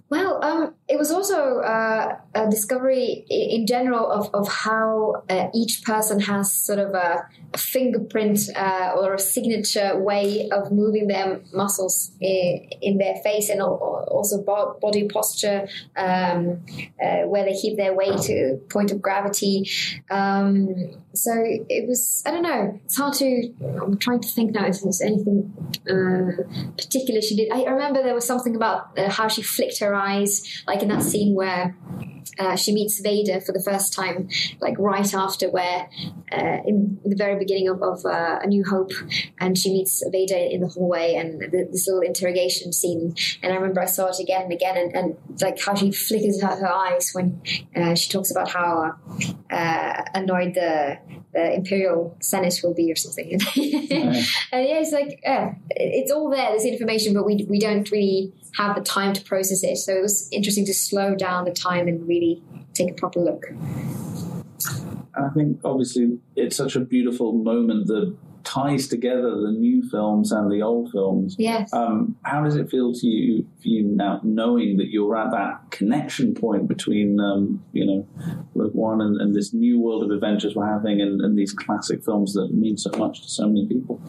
Well, 0.08 0.42
um, 0.44 0.74
it 0.88 0.98
was 0.98 1.10
also 1.10 1.58
uh, 1.60 2.16
a 2.34 2.48
discovery 2.48 3.24
in 3.28 3.66
general 3.66 4.10
of, 4.10 4.32
of 4.32 4.48
how 4.48 5.24
uh, 5.28 5.48
each 5.52 5.82
person 5.84 6.20
has 6.20 6.52
sort 6.52 6.78
of 6.78 6.94
a, 6.94 7.26
fingerprint 7.56 8.38
uh, 8.54 8.92
or 8.96 9.14
a 9.14 9.18
signature 9.18 9.96
way 9.98 10.48
of 10.50 10.70
moving 10.70 11.06
their 11.08 11.40
muscles 11.52 12.12
in, 12.20 12.68
in 12.82 12.98
their 12.98 13.16
face 13.16 13.48
and 13.48 13.60
also 13.60 14.42
body 14.80 15.08
posture, 15.08 15.68
um, 15.96 16.64
uh, 17.02 17.22
where 17.22 17.44
they 17.44 17.54
keep 17.54 17.76
their 17.76 17.94
weight 17.94 18.18
to 18.20 18.60
point 18.70 18.90
of 18.90 19.00
gravity. 19.00 19.68
Um, 20.10 20.92
so 21.14 21.32
it 21.34 21.88
was, 21.88 22.22
I 22.26 22.30
don't 22.30 22.42
know, 22.42 22.78
it's 22.84 22.96
hard 22.96 23.14
to, 23.14 23.52
I'm 23.82 23.98
trying 23.98 24.20
to 24.20 24.28
think 24.28 24.52
now 24.52 24.66
if 24.66 24.82
there's 24.82 25.00
anything 25.00 25.52
uh, 25.88 26.42
particular 26.76 27.22
she 27.22 27.36
did. 27.36 27.50
I 27.50 27.64
remember 27.64 28.02
there 28.02 28.14
was 28.14 28.26
something 28.26 28.54
about 28.54 28.98
uh, 28.98 29.10
how 29.10 29.28
she 29.28 29.42
flicked 29.42 29.80
her 29.80 29.94
eyes, 29.94 30.62
like 30.66 30.75
in 30.82 30.88
that 30.88 31.02
scene 31.02 31.34
where 31.34 31.76
uh, 32.38 32.56
she 32.56 32.72
meets 32.72 33.00
Vader 33.00 33.40
for 33.40 33.52
the 33.52 33.62
first 33.62 33.92
time, 33.92 34.28
like 34.60 34.78
right 34.78 35.14
after 35.14 35.48
where 35.50 35.88
uh, 36.32 36.58
in 36.66 36.98
the 37.04 37.16
very 37.16 37.38
beginning 37.38 37.68
of, 37.68 37.82
of 37.82 38.04
uh, 38.04 38.40
A 38.42 38.46
New 38.46 38.64
Hope, 38.64 38.92
and 39.38 39.56
she 39.56 39.72
meets 39.72 40.02
Vader 40.10 40.36
in 40.36 40.60
the 40.60 40.68
hallway 40.68 41.14
and 41.14 41.40
the, 41.40 41.68
this 41.70 41.86
little 41.86 42.02
interrogation 42.02 42.72
scene. 42.72 43.14
And 43.42 43.52
I 43.52 43.56
remember 43.56 43.80
I 43.80 43.86
saw 43.86 44.08
it 44.08 44.20
again 44.20 44.42
and 44.42 44.52
again, 44.52 44.76
and, 44.76 44.94
and 44.94 45.16
like 45.40 45.60
how 45.60 45.74
she 45.74 45.92
flickers 45.92 46.42
her, 46.42 46.48
her 46.48 46.72
eyes 46.72 47.10
when 47.12 47.40
uh, 47.74 47.94
she 47.94 48.10
talks 48.10 48.30
about 48.30 48.50
how 48.50 48.94
uh, 49.50 50.02
annoyed 50.14 50.54
the, 50.54 50.98
the 51.32 51.54
Imperial 51.54 52.16
Senate 52.20 52.60
will 52.62 52.74
be 52.74 52.92
or 52.92 52.96
something. 52.96 53.32
and 53.32 53.46
yeah, 53.56 54.80
it's 54.80 54.92
like 54.92 55.20
it's 55.70 56.10
all 56.10 56.30
there, 56.30 56.52
this 56.52 56.64
information, 56.64 57.14
but 57.14 57.24
we 57.24 57.46
we 57.48 57.58
don't 57.58 57.90
really 57.90 58.32
have 58.56 58.74
the 58.74 58.82
time 58.82 59.12
to 59.12 59.22
process 59.22 59.62
it. 59.62 59.76
So 59.76 59.92
it 59.92 60.02
was 60.02 60.28
interesting 60.32 60.65
to 60.66 60.74
slow 60.74 61.14
down 61.14 61.44
the 61.44 61.52
time 61.52 61.88
and 61.88 62.06
really 62.06 62.42
take 62.74 62.90
a 62.90 62.94
proper 62.94 63.20
look. 63.20 63.46
I 65.14 65.28
think 65.34 65.60
obviously 65.64 66.18
it's 66.36 66.56
such 66.56 66.76
a 66.76 66.80
beautiful 66.80 67.32
moment 67.32 67.86
that 67.88 68.16
ties 68.46 68.86
together 68.86 69.30
the 69.40 69.50
new 69.50 69.82
films 69.90 70.30
and 70.30 70.50
the 70.50 70.62
old 70.62 70.90
films. 70.92 71.34
Yes. 71.36 71.72
Um, 71.72 72.16
how 72.22 72.44
does 72.44 72.54
it 72.54 72.70
feel 72.70 72.94
to 72.94 73.06
you, 73.06 73.44
for 73.60 73.68
you 73.68 73.82
now, 73.84 74.20
knowing 74.22 74.76
that 74.76 74.86
you're 74.86 75.16
at 75.16 75.32
that 75.32 75.72
connection 75.72 76.32
point 76.32 76.68
between, 76.68 77.18
um, 77.18 77.62
you 77.72 77.84
know, 77.84 78.08
Rogue 78.54 78.74
One 78.74 79.00
and, 79.00 79.20
and, 79.20 79.34
this 79.34 79.52
new 79.52 79.80
world 79.80 80.04
of 80.04 80.10
adventures 80.12 80.54
we're 80.54 80.66
having, 80.66 81.00
and, 81.00 81.20
and, 81.20 81.36
these 81.36 81.52
classic 81.52 82.04
films 82.04 82.34
that 82.34 82.54
mean 82.54 82.76
so 82.78 82.90
much 82.96 83.22
to 83.22 83.28
so 83.28 83.48
many 83.48 83.66
people? 83.66 84.00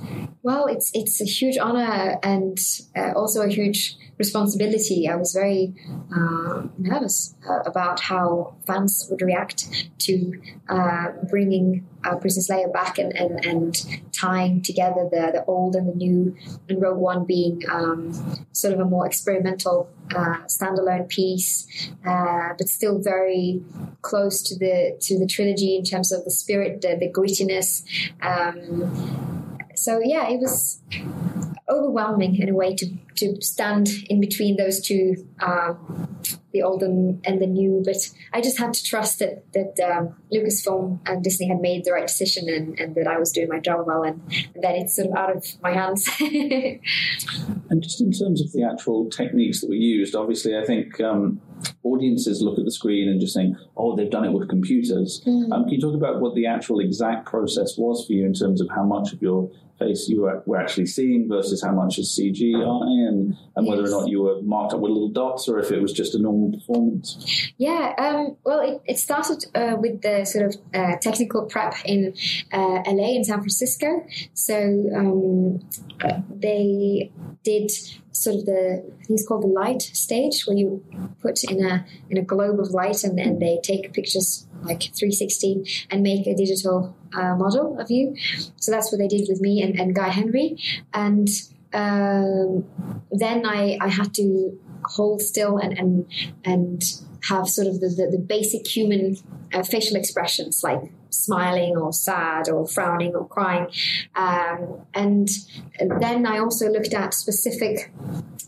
Well, 0.43 0.67
it's 0.67 0.91
it's 0.93 1.19
a 1.19 1.25
huge 1.25 1.57
honor 1.57 2.19
and 2.21 2.59
uh, 2.95 3.13
also 3.15 3.41
a 3.41 3.49
huge 3.49 3.97
responsibility. 4.17 5.09
I 5.09 5.15
was 5.15 5.33
very 5.33 5.73
uh, 6.15 6.67
nervous 6.77 7.35
uh, 7.49 7.59
about 7.65 7.99
how 7.99 8.55
fans 8.65 9.07
would 9.09 9.21
react 9.21 9.89
to 9.99 10.33
uh, 10.69 11.07
bringing 11.29 11.85
uh, 12.07 12.15
Princess 12.15 12.49
Leia 12.49 12.71
back 12.71 12.97
and, 12.97 13.15
and, 13.15 13.45
and 13.45 13.85
tying 14.13 14.61
together 14.61 15.07
the, 15.11 15.31
the 15.33 15.45
old 15.45 15.75
and 15.75 15.87
the 15.87 15.95
new, 15.95 16.35
and 16.69 16.81
Rogue 16.81 16.97
One 16.97 17.25
being 17.25 17.63
um, 17.71 18.13
sort 18.51 18.73
of 18.73 18.79
a 18.79 18.85
more 18.85 19.05
experimental 19.05 19.89
uh, 20.15 20.37
standalone 20.45 21.09
piece, 21.09 21.67
uh, 22.05 22.49
but 22.57 22.67
still 22.67 22.99
very 22.99 23.61
close 24.01 24.41
to 24.43 24.57
the 24.57 24.97
to 25.01 25.19
the 25.19 25.27
trilogy 25.27 25.75
in 25.75 25.83
terms 25.83 26.11
of 26.11 26.23
the 26.23 26.31
spirit, 26.31 26.81
the, 26.81 26.95
the 26.99 27.11
grittiness. 27.11 27.83
Um, 28.21 29.57
so 29.75 29.99
yeah, 30.03 30.27
it 30.29 30.39
was 30.39 30.81
overwhelming 31.69 32.37
in 32.37 32.49
a 32.49 32.53
way 32.53 32.73
to 32.75 32.85
to 33.17 33.41
stand 33.41 33.89
in 34.09 34.19
between 34.19 34.57
those 34.57 34.79
two, 34.81 35.27
um, 35.41 36.19
the 36.53 36.61
old 36.61 36.83
and, 36.83 37.23
and, 37.25 37.41
the 37.41 37.47
new. 37.47 37.81
But 37.83 37.97
I 38.33 38.41
just 38.41 38.57
had 38.57 38.73
to 38.73 38.83
trust 38.83 39.19
that 39.19 39.51
that 39.53 39.79
um, 39.79 40.15
Lucasfilm 40.31 40.99
and 41.05 41.23
Disney 41.23 41.47
had 41.47 41.59
made 41.59 41.85
the 41.85 41.91
right 41.91 42.07
decision 42.07 42.47
and, 42.49 42.79
and 42.79 42.95
that 42.95 43.07
I 43.07 43.17
was 43.17 43.31
doing 43.31 43.49
my 43.49 43.59
job 43.59 43.85
well, 43.85 44.03
and, 44.03 44.21
and 44.55 44.63
that 44.63 44.75
it's 44.75 44.95
sort 44.95 45.09
of 45.09 45.15
out 45.15 45.35
of 45.35 45.45
my 45.61 45.73
hands. 45.73 46.07
and 46.19 47.81
just 47.81 48.01
in 48.01 48.11
terms 48.11 48.41
of 48.41 48.51
the 48.53 48.63
actual 48.63 49.09
techniques 49.09 49.61
that 49.61 49.69
were 49.69 49.75
used, 49.75 50.15
obviously, 50.15 50.57
I 50.57 50.65
think. 50.65 50.99
Um, 51.01 51.41
audiences 51.81 52.39
look 52.39 52.59
at 52.59 52.65
the 52.65 52.71
screen 52.71 53.09
and 53.09 53.19
just 53.19 53.35
think, 53.35 53.57
"Oh, 53.75 53.95
they've 53.95 54.11
done 54.11 54.25
it 54.25 54.31
with 54.31 54.47
computers." 54.47 55.23
Mm. 55.25 55.51
Um, 55.51 55.63
can 55.63 55.73
you 55.73 55.81
talk 55.81 55.95
about 55.95 56.21
what 56.21 56.35
the 56.35 56.45
actual 56.45 56.79
exact 56.79 57.25
process 57.25 57.75
was 57.79 58.05
for 58.05 58.13
you 58.13 58.27
in 58.27 58.33
terms 58.33 58.61
of 58.61 58.69
how 58.69 58.83
much 58.83 59.11
of 59.11 59.21
your 59.23 59.49
face 59.79 60.07
you 60.07 60.21
were, 60.21 60.43
were 60.45 60.57
actually 60.57 60.85
seeing 60.85 61.27
versus 61.27 61.63
how 61.63 61.71
much 61.71 61.97
is 61.97 62.17
CGI 62.17 63.06
and, 63.07 63.37
and 63.55 63.65
yes. 63.65 63.69
whether 63.69 63.87
or 63.87 63.89
not 63.89 64.09
you 64.09 64.21
were 64.21 64.41
marked 64.41 64.73
up 64.73 64.79
with 64.79 64.91
little 64.91 65.09
dots 65.09 65.47
or 65.47 65.59
if 65.59 65.71
it 65.71 65.81
was 65.81 65.93
just 65.93 66.15
a 66.15 66.19
normal 66.19 66.51
performance? 66.51 67.51
Yeah, 67.57 67.93
um, 67.97 68.37
well, 68.43 68.59
it, 68.59 68.81
it 68.85 68.99
started 68.99 69.45
uh, 69.55 69.75
with 69.79 70.01
the 70.01 70.25
sort 70.25 70.45
of 70.45 70.55
uh, 70.73 70.97
technical 70.97 71.45
prep 71.45 71.75
in 71.85 72.13
uh, 72.51 72.83
LA 72.85 73.15
in 73.15 73.23
San 73.23 73.39
Francisco. 73.39 74.05
So 74.33 74.55
um, 74.95 75.59
they 76.29 77.11
did 77.43 77.71
sort 78.11 78.37
of 78.37 78.45
the 78.45 78.83
I 78.83 79.03
think 79.03 79.19
it's 79.19 79.27
called 79.27 79.43
the 79.43 79.47
light 79.47 79.81
stage 79.81 80.43
where 80.45 80.57
you 80.57 80.83
put 81.21 81.43
in 81.43 81.63
a 81.63 81.85
in 82.09 82.17
a 82.17 82.21
globe 82.21 82.59
of 82.59 82.71
light 82.71 83.03
and, 83.03 83.19
and 83.19 83.41
they 83.41 83.59
take 83.63 83.93
pictures 83.93 84.47
like 84.63 84.81
360 84.81 85.87
and 85.91 86.01
make 86.01 86.25
a 86.27 86.35
digital 86.35 86.95
uh, 87.13 87.35
model 87.35 87.79
of 87.79 87.91
you. 87.91 88.15
So 88.57 88.71
that's 88.71 88.91
what 88.91 88.97
they 88.97 89.07
did 89.07 89.27
with 89.29 89.39
me 89.39 89.61
and, 89.61 89.79
and 89.79 89.95
Guy 89.95 90.09
Henry. 90.09 90.57
And 90.93 91.29
um, 91.73 92.65
then 93.11 93.45
I, 93.45 93.77
I 93.81 93.87
had 93.87 94.13
to 94.15 94.59
hold 94.85 95.21
still 95.21 95.57
and 95.57 95.77
and 95.77 96.05
and 96.45 96.81
have 97.27 97.47
sort 97.47 97.67
of 97.67 97.79
the, 97.81 97.89
the, 97.89 98.17
the 98.17 98.17
basic 98.17 98.65
human 98.67 99.17
uh, 99.53 99.63
facial 99.63 99.97
expressions 99.97 100.61
like 100.63 100.79
smiling 101.09 101.75
or 101.75 101.91
sad 101.91 102.47
or 102.47 102.67
frowning 102.67 103.15
or 103.15 103.27
crying. 103.27 103.67
Um, 104.15 104.81
and 104.93 105.27
then 105.99 106.25
I 106.25 106.39
also 106.39 106.69
looked 106.69 106.93
at 106.93 107.13
specific 107.13 107.91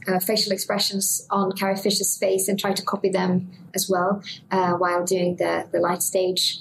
uh, 0.08 0.20
facial 0.20 0.52
expressions 0.52 1.26
on 1.30 1.52
Carrie 1.54 1.76
Fisher's 1.76 2.18
face 2.18 2.48
and 2.48 2.60
try 2.60 2.74
to 2.74 2.84
copy 2.84 3.10
them 3.10 3.52
as 3.76 3.90
well 3.90 4.24
uh, 4.52 4.74
while 4.74 5.06
doing 5.06 5.36
the, 5.36 5.68
the 5.72 5.80
light 5.80 6.02
stage. 6.02 6.60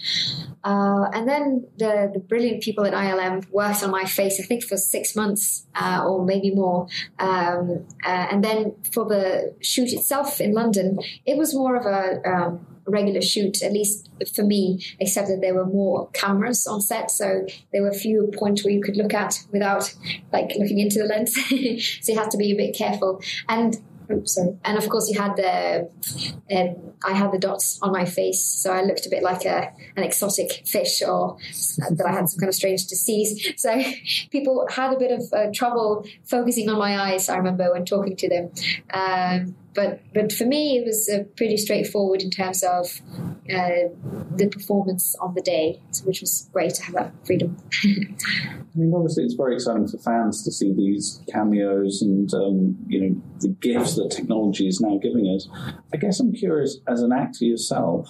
Uh, 0.64 1.06
and 1.12 1.28
then 1.28 1.66
the, 1.78 2.10
the 2.12 2.18
brilliant 2.18 2.62
people 2.62 2.84
at 2.84 2.92
ILM 2.92 3.48
worked 3.50 3.82
on 3.82 3.90
my 3.90 4.04
face, 4.04 4.40
I 4.40 4.44
think, 4.44 4.64
for 4.64 4.76
six 4.76 5.16
months 5.16 5.66
uh, 5.74 6.04
or 6.06 6.24
maybe 6.24 6.50
more. 6.50 6.88
Um, 7.18 7.86
uh, 8.04 8.26
and 8.30 8.44
then 8.44 8.74
for 8.92 9.04
the 9.04 9.54
shoot 9.60 9.92
itself 9.92 10.40
in 10.40 10.52
London, 10.52 10.98
it 11.24 11.36
was 11.36 11.54
more 11.54 11.76
of 11.76 11.86
a 11.86 12.28
um, 12.28 12.66
regular 12.88 13.22
shoot, 13.22 13.62
at 13.62 13.72
least 13.72 14.08
for 14.34 14.42
me, 14.42 14.84
except 14.98 15.28
that 15.28 15.40
there 15.40 15.54
were 15.54 15.66
more 15.66 16.08
cameras 16.12 16.66
on 16.66 16.80
set. 16.80 17.10
So 17.10 17.46
there 17.72 17.82
were 17.82 17.92
fewer 17.92 18.26
points 18.28 18.64
where 18.64 18.72
you 18.72 18.82
could 18.82 18.96
look 18.96 19.14
at 19.14 19.44
without 19.52 19.94
like 20.32 20.52
looking 20.58 20.78
into 20.78 20.98
the 20.98 21.04
lens. 21.04 21.34
so 22.02 22.12
you 22.12 22.18
had 22.18 22.30
to 22.30 22.36
be 22.36 22.52
a 22.52 22.56
bit 22.56 22.76
careful. 22.76 23.20
And 23.48 23.78
Oops, 24.10 24.34
sorry. 24.34 24.56
And 24.64 24.78
of 24.78 24.88
course, 24.88 25.10
you 25.10 25.20
had 25.20 25.36
the. 25.36 25.90
Um, 26.50 26.94
I 27.04 27.12
had 27.12 27.30
the 27.30 27.38
dots 27.38 27.78
on 27.82 27.92
my 27.92 28.06
face, 28.06 28.42
so 28.42 28.72
I 28.72 28.82
looked 28.82 29.06
a 29.06 29.10
bit 29.10 29.22
like 29.22 29.44
a 29.44 29.70
an 29.96 30.02
exotic 30.02 30.66
fish, 30.66 31.02
or 31.02 31.36
that 31.90 32.06
I 32.06 32.12
had 32.12 32.28
some 32.28 32.40
kind 32.40 32.48
of 32.48 32.54
strange 32.54 32.86
disease. 32.86 33.52
So 33.56 33.82
people 34.30 34.66
had 34.70 34.94
a 34.94 34.98
bit 34.98 35.12
of 35.12 35.22
uh, 35.32 35.52
trouble 35.52 36.06
focusing 36.24 36.70
on 36.70 36.78
my 36.78 36.98
eyes. 36.98 37.28
I 37.28 37.36
remember 37.36 37.70
when 37.72 37.84
talking 37.84 38.16
to 38.16 38.28
them. 38.28 38.50
Um, 38.92 39.56
but 39.74 40.00
but 40.14 40.32
for 40.32 40.44
me, 40.44 40.78
it 40.78 40.86
was 40.86 41.08
uh, 41.08 41.24
pretty 41.36 41.56
straightforward 41.56 42.22
in 42.22 42.30
terms 42.30 42.62
of 42.62 43.00
uh, 43.52 43.88
the 44.34 44.48
performance 44.50 45.14
on 45.20 45.34
the 45.34 45.42
day, 45.42 45.80
which 46.04 46.20
was 46.20 46.48
great 46.52 46.74
to 46.74 46.82
have 46.84 46.94
that 46.94 47.12
freedom. 47.26 47.56
I 47.84 48.80
mean, 48.80 48.92
obviously, 48.94 49.24
it's 49.24 49.34
very 49.34 49.54
exciting 49.54 49.88
for 49.88 49.98
fans 49.98 50.44
to 50.44 50.52
see 50.52 50.72
these 50.72 51.22
cameos 51.32 52.02
and 52.02 52.32
um, 52.34 52.76
you 52.86 53.00
know 53.00 53.22
the 53.40 53.48
gifts 53.48 53.96
that 53.96 54.10
technology 54.10 54.66
is 54.66 54.80
now 54.80 54.98
giving 54.98 55.26
us. 55.26 55.48
I 55.92 55.96
guess 55.96 56.20
I'm 56.20 56.32
curious, 56.32 56.78
as 56.86 57.02
an 57.02 57.12
actor 57.12 57.44
yourself, 57.44 58.08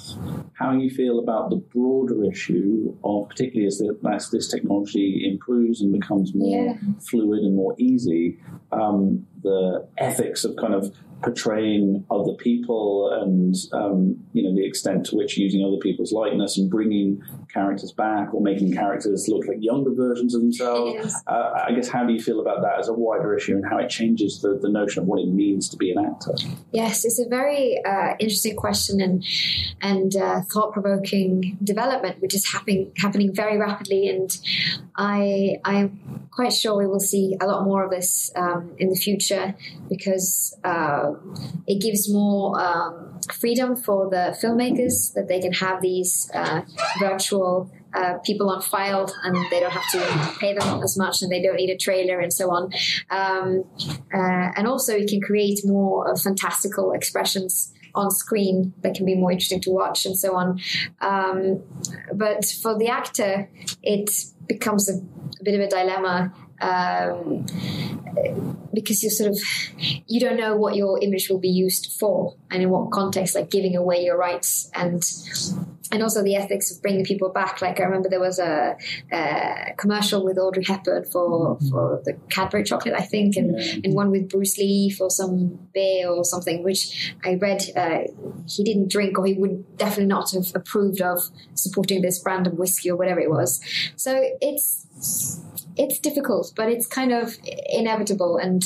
how 0.54 0.72
you 0.72 0.90
feel 0.90 1.18
about 1.18 1.50
the 1.50 1.56
broader 1.56 2.24
issue 2.24 2.96
of, 3.04 3.28
particularly 3.28 3.66
as, 3.66 3.78
the, 3.78 3.96
as 4.10 4.30
this 4.30 4.48
technology 4.48 5.28
improves 5.30 5.80
and 5.80 5.92
becomes 5.92 6.34
more 6.34 6.66
yeah. 6.66 6.74
fluid 7.08 7.40
and 7.40 7.54
more 7.54 7.74
easy, 7.78 8.38
um, 8.72 9.26
the 9.42 9.86
ethics 9.98 10.44
of 10.44 10.56
kind 10.56 10.74
of 10.74 10.94
portraying 11.22 12.04
other 12.10 12.32
people 12.34 13.10
and 13.22 13.56
um, 13.72 14.16
you 14.32 14.42
know 14.42 14.54
the 14.54 14.64
extent 14.64 15.04
to 15.06 15.16
which 15.16 15.36
using 15.36 15.64
other 15.64 15.78
people's 15.78 16.12
likeness 16.12 16.56
and 16.56 16.70
bringing 16.70 17.20
characters 17.52 17.92
back 17.92 18.32
or 18.34 18.40
making 18.40 18.72
characters 18.72 19.26
look 19.28 19.46
like 19.46 19.58
younger 19.60 19.92
versions 19.94 20.34
of 20.34 20.40
themselves. 20.42 21.14
Uh, 21.26 21.64
I 21.66 21.72
guess 21.72 21.88
how 21.88 22.04
do 22.04 22.12
you 22.12 22.20
feel 22.20 22.40
about 22.40 22.62
that 22.62 22.78
as 22.78 22.88
a 22.88 22.92
wider 22.92 23.36
issue 23.36 23.56
and 23.56 23.64
how 23.68 23.78
it 23.78 23.88
changes 23.88 24.40
the, 24.40 24.58
the 24.60 24.68
notion 24.68 25.02
of 25.02 25.08
what 25.08 25.20
it 25.20 25.28
means 25.28 25.68
to 25.70 25.76
be 25.76 25.90
an 25.90 26.04
actor? 26.04 26.34
Yes, 26.72 27.04
it's 27.04 27.18
a 27.18 27.28
very 27.28 27.82
uh, 27.84 28.14
interesting 28.18 28.56
question 28.56 29.00
and 29.00 29.24
and 29.80 30.16
uh, 30.16 30.42
thought 30.52 30.72
provoking 30.72 31.58
development, 31.62 32.20
which 32.20 32.34
is 32.34 32.50
happening 32.52 32.92
happening 32.98 33.34
very 33.34 33.58
rapidly. 33.58 34.08
And 34.08 34.36
I 34.96 35.56
I'm 35.64 36.28
quite 36.30 36.52
sure 36.52 36.76
we 36.76 36.86
will 36.86 37.00
see 37.00 37.36
a 37.40 37.46
lot 37.46 37.64
more 37.64 37.84
of 37.84 37.90
this 37.90 38.30
um, 38.36 38.74
in 38.78 38.90
the 38.90 38.96
future 38.96 39.54
because 39.88 40.56
uh, 40.64 41.12
it 41.66 41.80
gives 41.80 42.12
more. 42.12 42.60
Um, 42.60 43.17
freedom 43.32 43.76
for 43.76 44.08
the 44.10 44.36
filmmakers 44.40 45.12
that 45.14 45.28
they 45.28 45.40
can 45.40 45.52
have 45.52 45.80
these 45.80 46.30
uh, 46.34 46.62
virtual 46.98 47.70
uh, 47.94 48.18
people 48.18 48.50
on 48.50 48.60
file 48.60 49.12
and 49.24 49.36
they 49.50 49.60
don't 49.60 49.72
have 49.72 49.90
to 49.90 50.38
pay 50.38 50.54
them 50.54 50.82
as 50.82 50.96
much 50.96 51.22
and 51.22 51.32
they 51.32 51.42
don't 51.42 51.56
need 51.56 51.70
a 51.70 51.76
trailer 51.76 52.20
and 52.20 52.32
so 52.32 52.50
on. 52.50 52.70
Um, 53.10 53.64
uh, 54.12 54.52
and 54.56 54.66
also, 54.66 54.94
you 54.94 55.06
can 55.06 55.20
create 55.20 55.60
more 55.64 56.10
uh, 56.10 56.16
fantastical 56.16 56.92
expressions 56.92 57.72
on 57.94 58.10
screen 58.10 58.72
that 58.82 58.94
can 58.94 59.06
be 59.06 59.14
more 59.14 59.32
interesting 59.32 59.60
to 59.62 59.70
watch 59.70 60.06
and 60.06 60.16
so 60.16 60.36
on. 60.36 60.60
Um, 61.00 61.62
but 62.12 62.44
for 62.44 62.78
the 62.78 62.88
actor, 62.88 63.48
it 63.82 64.10
becomes 64.46 64.88
a, 64.88 64.94
a 65.40 65.44
bit 65.44 65.54
of 65.54 65.60
a 65.60 65.68
dilemma. 65.68 66.32
Um, 66.60 67.46
because 68.74 69.02
you're 69.02 69.10
sort 69.10 69.30
of 69.30 69.38
you 70.06 70.20
don't 70.20 70.36
know 70.36 70.56
what 70.56 70.74
your 70.74 71.02
image 71.02 71.28
will 71.28 71.38
be 71.38 71.48
used 71.48 71.92
for 71.98 72.34
and 72.50 72.62
in 72.62 72.70
what 72.70 72.90
context 72.90 73.34
like 73.34 73.50
giving 73.50 73.76
away 73.76 74.04
your 74.04 74.16
rights 74.16 74.70
and 74.74 75.02
and 75.92 76.02
also 76.02 76.22
the 76.22 76.36
ethics 76.36 76.70
of 76.70 76.82
bringing 76.82 77.04
people 77.04 77.28
back. 77.30 77.60
Like 77.62 77.80
i 77.80 77.84
remember 77.84 78.08
there 78.08 78.20
was 78.20 78.38
a, 78.38 78.76
a 79.12 79.74
commercial 79.76 80.24
with 80.24 80.38
audrey 80.38 80.64
hepburn 80.64 81.04
for 81.04 81.58
for 81.70 82.02
the 82.04 82.14
cadbury 82.30 82.64
chocolate 82.64 82.94
i 82.94 83.02
think 83.02 83.36
and 83.36 83.56
and 83.84 83.94
one 83.94 84.10
with 84.10 84.28
bruce 84.28 84.58
lee 84.58 84.90
for 84.90 85.10
some 85.10 85.58
beer 85.72 86.08
or 86.08 86.24
something 86.24 86.62
which 86.62 87.14
i 87.24 87.34
read 87.34 87.62
uh, 87.76 88.00
he 88.48 88.64
didn't 88.64 88.90
drink 88.90 89.18
or 89.18 89.26
he 89.26 89.34
would 89.34 89.76
definitely 89.76 90.06
not 90.06 90.32
have 90.32 90.52
approved 90.54 91.00
of 91.00 91.20
supporting 91.54 92.02
this 92.02 92.18
brand 92.18 92.46
of 92.46 92.54
whiskey 92.54 92.90
or 92.90 92.96
whatever 92.96 93.20
it 93.20 93.30
was. 93.30 93.60
So 93.96 94.20
it's 94.40 94.86
it's 95.76 96.00
difficult, 96.00 96.52
but 96.56 96.68
it's 96.68 96.86
kind 96.86 97.12
of 97.12 97.36
inevitable. 97.68 98.36
And 98.36 98.64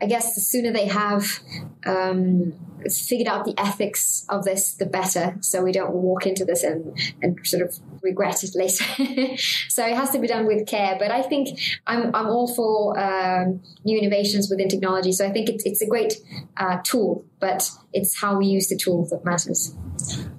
I 0.00 0.06
guess 0.06 0.34
the 0.34 0.40
sooner 0.40 0.72
they 0.72 0.86
have 0.86 1.40
um, 1.84 2.54
figured 2.90 3.28
out 3.28 3.44
the 3.44 3.54
ethics 3.58 4.24
of 4.28 4.44
this, 4.44 4.74
the 4.74 4.86
better. 4.86 5.36
So 5.40 5.62
we 5.62 5.72
don't 5.72 5.92
walk 5.92 6.26
into 6.26 6.44
this 6.44 6.62
and, 6.62 6.96
and 7.22 7.38
sort 7.46 7.62
of 7.62 7.78
regret 8.02 8.42
it 8.44 8.54
later. 8.54 8.84
so 9.68 9.86
it 9.86 9.96
has 9.96 10.10
to 10.10 10.18
be 10.18 10.26
done 10.26 10.46
with 10.46 10.66
care. 10.66 10.96
But 10.98 11.10
I 11.10 11.22
think 11.22 11.58
I'm, 11.86 12.14
I'm 12.14 12.26
all 12.26 12.52
for 12.54 12.98
um, 12.98 13.62
new 13.84 13.98
innovations 13.98 14.48
within 14.50 14.68
technology. 14.68 15.12
So 15.12 15.26
I 15.26 15.30
think 15.30 15.48
it's, 15.48 15.64
it's 15.64 15.82
a 15.82 15.86
great 15.86 16.14
uh, 16.56 16.78
tool, 16.84 17.24
but 17.44 17.70
it's 17.92 18.18
how 18.18 18.38
we 18.38 18.46
use 18.46 18.68
the 18.68 18.76
tool 18.76 19.06
that 19.10 19.22
matters. 19.22 19.76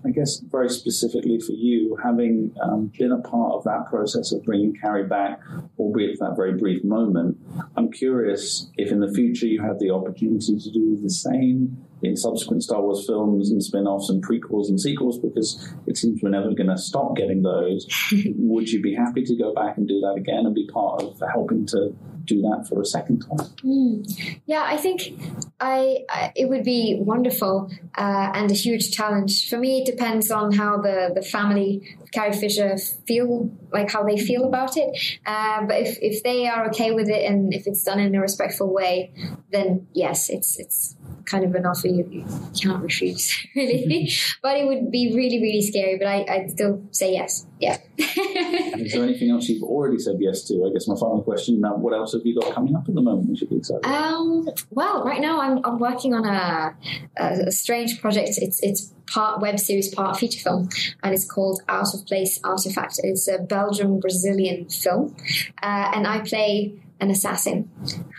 I 0.03 0.09
guess 0.09 0.39
very 0.39 0.69
specifically 0.69 1.39
for 1.39 1.51
you, 1.51 1.95
having 2.03 2.51
um, 2.63 2.91
been 2.97 3.11
a 3.11 3.19
part 3.19 3.53
of 3.53 3.63
that 3.65 3.85
process 3.87 4.31
of 4.31 4.43
bringing 4.43 4.73
Carrie 4.73 5.05
back, 5.05 5.39
albeit 5.77 6.17
for 6.17 6.27
that 6.27 6.35
very 6.35 6.57
brief 6.57 6.83
moment, 6.83 7.37
I'm 7.77 7.91
curious 7.91 8.71
if 8.77 8.91
in 8.91 9.01
the 9.01 9.13
future 9.13 9.45
you 9.45 9.61
have 9.61 9.77
the 9.77 9.91
opportunity 9.91 10.57
to 10.57 10.71
do 10.71 10.97
the 10.99 11.11
same 11.11 11.77
in 12.01 12.17
subsequent 12.17 12.63
Star 12.63 12.81
Wars 12.81 13.05
films 13.05 13.51
and 13.51 13.63
spin 13.63 13.85
offs 13.85 14.09
and 14.09 14.25
prequels 14.25 14.69
and 14.69 14.81
sequels, 14.81 15.19
because 15.19 15.71
it 15.85 15.97
seems 15.97 16.23
we're 16.23 16.29
never 16.29 16.55
going 16.55 16.69
to 16.69 16.77
stop 16.77 17.15
getting 17.15 17.43
those. 17.43 17.85
Would 18.25 18.69
you 18.69 18.81
be 18.81 18.95
happy 18.95 19.23
to 19.23 19.35
go 19.35 19.53
back 19.53 19.77
and 19.77 19.87
do 19.87 19.99
that 20.01 20.15
again 20.17 20.47
and 20.47 20.55
be 20.55 20.67
part 20.73 21.03
of 21.03 21.21
helping 21.31 21.67
to 21.67 21.95
do 22.25 22.41
that 22.41 22.65
for 22.67 22.81
a 22.81 22.85
second 22.85 23.21
time? 23.21 23.47
Mm. 23.63 24.39
Yeah, 24.45 24.63
I 24.65 24.77
think 24.77 25.13
I, 25.59 26.05
I, 26.09 26.31
it 26.35 26.49
would 26.49 26.63
be 26.63 26.97
wonderful 26.99 27.71
uh, 27.97 28.31
and 28.33 28.51
a 28.51 28.53
huge 28.53 28.91
challenge. 28.91 29.49
For 29.49 29.57
me, 29.57 29.81
it 29.81 29.85
depends 29.85 30.31
on 30.31 30.51
how 30.51 30.77
the, 30.77 31.11
the 31.13 31.21
family 31.21 31.97
of 32.01 32.11
Carrie 32.11 32.33
Fisher 32.33 32.77
feel, 33.07 33.51
like 33.71 33.91
how 33.91 34.03
they 34.03 34.17
feel 34.17 34.45
about 34.45 34.77
it. 34.77 34.97
Uh, 35.25 35.65
but 35.65 35.77
if, 35.81 35.97
if 36.01 36.23
they 36.23 36.47
are 36.47 36.67
okay 36.67 36.91
with 36.91 37.09
it 37.09 37.29
and 37.29 37.53
if 37.53 37.67
it's 37.67 37.83
done 37.83 37.99
in 37.99 38.15
a 38.15 38.21
respectful 38.21 38.73
way, 38.73 39.13
then 39.51 39.87
yes, 39.93 40.29
it's 40.29 40.59
it's 40.59 40.95
kind 41.25 41.43
of 41.43 41.55
an 41.55 41.65
offer 41.65 41.87
you, 41.87 42.05
you 42.09 42.25
can't 42.61 42.81
refuse, 42.83 43.35
really. 43.55 44.11
but 44.41 44.57
it 44.57 44.67
would 44.67 44.91
be 44.91 45.13
really, 45.15 45.41
really 45.41 45.61
scary. 45.61 45.97
But 45.97 46.07
I, 46.07 46.25
I'd 46.29 46.51
still 46.51 46.83
say 46.91 47.13
yes. 47.13 47.45
Yeah. 47.59 47.77
is 47.97 48.91
there 48.93 49.03
anything 49.03 49.29
else 49.31 49.47
you've 49.47 49.63
already 49.63 49.97
said 49.97 50.17
yes 50.19 50.43
to? 50.43 50.65
I 50.65 50.73
guess 50.73 50.87
my 50.87 50.95
final 50.95 51.23
question 51.23 51.61
now, 51.61 51.75
what 51.75 51.93
else 51.93 52.13
have 52.13 52.21
you 52.25 52.39
got 52.39 52.53
coming 52.53 52.75
up 52.75 52.87
at 52.87 52.93
the 52.93 53.01
moment 53.01 53.29
we 53.29 53.37
should 53.37 53.49
be 53.49 53.57
excited 53.57 53.85
um, 53.85 54.47
well, 54.71 55.03
right 55.05 55.21
now 55.21 55.39
I'm, 55.39 55.63
I'm 55.63 55.79
working 55.79 56.13
on 56.13 56.25
a, 56.25 56.75
a, 57.17 57.51
strange 57.51 58.01
project. 58.01 58.31
It's, 58.37 58.61
it's 58.61 58.93
part 59.07 59.41
web 59.41 59.59
series, 59.59 59.93
part 59.93 60.17
feature 60.17 60.39
film, 60.39 60.69
and 61.03 61.13
it's 61.13 61.29
called 61.29 61.61
Out 61.69 61.93
of 61.93 62.05
Place 62.05 62.39
Artifact. 62.43 62.99
It's 63.03 63.27
a 63.27 63.39
Belgium 63.39 63.99
Brazilian 63.99 64.67
film, 64.69 65.15
uh, 65.63 65.91
and 65.93 66.07
I 66.07 66.19
play 66.19 66.73
an 66.99 67.09
assassin 67.09 67.69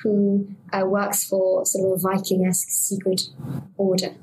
who 0.03 0.49
uh, 0.73 0.85
works 0.85 1.25
for 1.25 1.65
sort 1.65 1.93
of 1.93 1.99
a 1.99 2.09
Viking-esque 2.09 2.69
secret 2.69 3.23
order, 3.77 4.15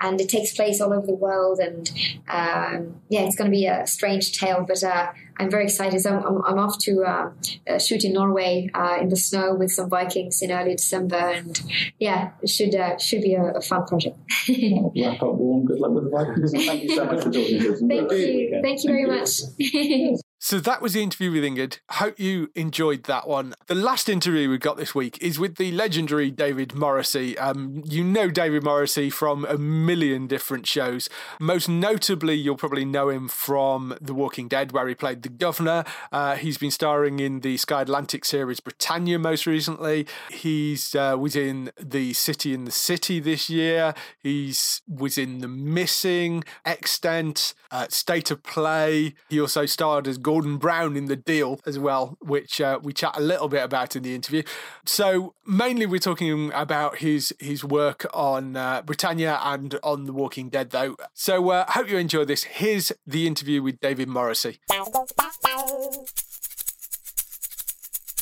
and 0.00 0.20
it 0.20 0.28
takes 0.28 0.54
place 0.54 0.80
all 0.80 0.92
over 0.92 1.06
the 1.06 1.14
world. 1.14 1.58
And 1.58 1.90
um, 2.28 3.00
yeah, 3.08 3.20
it's 3.20 3.36
going 3.36 3.50
to 3.50 3.54
be 3.54 3.66
a 3.66 3.86
strange 3.86 4.38
tale, 4.38 4.64
but 4.66 4.82
uh, 4.82 5.12
I'm 5.38 5.50
very 5.50 5.64
excited. 5.64 6.00
So 6.00 6.16
I'm, 6.16 6.44
I'm, 6.44 6.58
off 6.58 6.78
to 6.80 7.02
uh, 7.02 7.30
uh, 7.68 7.78
shoot 7.78 8.04
in 8.04 8.12
Norway 8.12 8.70
uh, 8.74 8.98
in 9.00 9.08
the 9.08 9.16
snow 9.16 9.54
with 9.54 9.70
some 9.70 9.88
Vikings 9.88 10.42
in 10.42 10.52
early 10.52 10.74
December, 10.74 11.16
and 11.16 11.60
yeah, 11.98 12.30
it 12.42 12.50
should 12.50 12.74
uh, 12.74 12.98
should 12.98 13.22
be 13.22 13.34
a, 13.34 13.42
a 13.42 13.60
fun 13.60 13.86
project. 13.86 14.18
well, 14.48 14.92
wrap 14.96 15.22
up 15.22 15.34
warm. 15.34 15.64
Good 15.64 15.80
luck 15.80 15.92
with 15.92 16.04
the 16.04 16.10
Vikings. 16.10 16.52
Thank 16.52 16.82
you 16.82 16.94
so 16.94 17.04
much 17.06 17.24
for 17.24 17.30
talking 17.30 17.60
to 17.60 17.72
us. 17.72 17.80
Thank 17.88 18.12
you. 18.12 18.60
Thank 18.62 18.84
you 18.84 18.90
very 18.90 19.06
much. 19.06 20.20
So 20.44 20.60
that 20.60 20.82
was 20.82 20.92
the 20.92 21.02
interview 21.02 21.32
with 21.32 21.42
Ingvild. 21.42 21.78
Hope 21.92 22.20
you 22.20 22.50
enjoyed 22.54 23.04
that 23.04 23.26
one. 23.26 23.54
The 23.66 23.74
last 23.74 24.10
interview 24.10 24.50
we 24.50 24.58
got 24.58 24.76
this 24.76 24.94
week 24.94 25.16
is 25.22 25.38
with 25.38 25.54
the 25.54 25.72
legendary 25.72 26.30
David 26.30 26.74
Morrissey. 26.74 27.38
Um, 27.38 27.82
you 27.86 28.04
know 28.04 28.28
David 28.28 28.62
Morrissey 28.62 29.08
from 29.08 29.46
a 29.46 29.56
million 29.56 30.26
different 30.26 30.66
shows. 30.66 31.08
Most 31.40 31.66
notably, 31.66 32.34
you'll 32.34 32.58
probably 32.58 32.84
know 32.84 33.08
him 33.08 33.26
from 33.26 33.96
The 34.02 34.12
Walking 34.12 34.46
Dead, 34.46 34.72
where 34.72 34.86
he 34.86 34.94
played 34.94 35.22
the 35.22 35.30
governor. 35.30 35.82
Uh, 36.12 36.36
he's 36.36 36.58
been 36.58 36.70
starring 36.70 37.20
in 37.20 37.40
the 37.40 37.56
Sky 37.56 37.80
Atlantic 37.80 38.26
series 38.26 38.60
Britannia 38.60 39.18
most 39.18 39.46
recently. 39.46 40.06
He's 40.30 40.94
uh, 40.94 41.16
was 41.18 41.36
in 41.36 41.70
The 41.80 42.12
City 42.12 42.52
and 42.52 42.66
the 42.66 42.70
City 42.70 43.18
this 43.18 43.48
year. 43.48 43.94
He's 44.18 44.82
was 44.86 45.16
in 45.16 45.38
The 45.38 45.48
Missing, 45.48 46.44
Extant, 46.66 47.54
uh, 47.70 47.86
State 47.88 48.30
of 48.30 48.42
Play. 48.42 49.14
He 49.30 49.40
also 49.40 49.64
starred 49.64 50.06
as 50.06 50.18
Gordon 50.18 50.33
Brown 50.42 50.96
in 50.96 51.06
the 51.06 51.16
deal 51.16 51.60
as 51.66 51.78
well, 51.78 52.16
which 52.20 52.60
uh, 52.60 52.78
we 52.82 52.92
chat 52.92 53.16
a 53.16 53.20
little 53.20 53.48
bit 53.48 53.62
about 53.62 53.96
in 53.96 54.02
the 54.02 54.14
interview. 54.14 54.42
So 54.84 55.34
mainly 55.46 55.86
we're 55.86 55.98
talking 55.98 56.52
about 56.52 56.98
his 56.98 57.34
his 57.38 57.64
work 57.64 58.06
on 58.12 58.56
uh, 58.56 58.82
Britannia 58.82 59.38
and 59.42 59.78
on 59.82 60.04
The 60.04 60.12
Walking 60.12 60.48
Dead, 60.48 60.70
though. 60.70 60.96
So 61.12 61.50
uh, 61.50 61.70
hope 61.70 61.88
you 61.88 61.98
enjoy 61.98 62.24
this. 62.24 62.44
Here's 62.44 62.92
the 63.06 63.26
interview 63.26 63.62
with 63.62 63.80
David 63.80 64.08
Morrissey. 64.08 64.58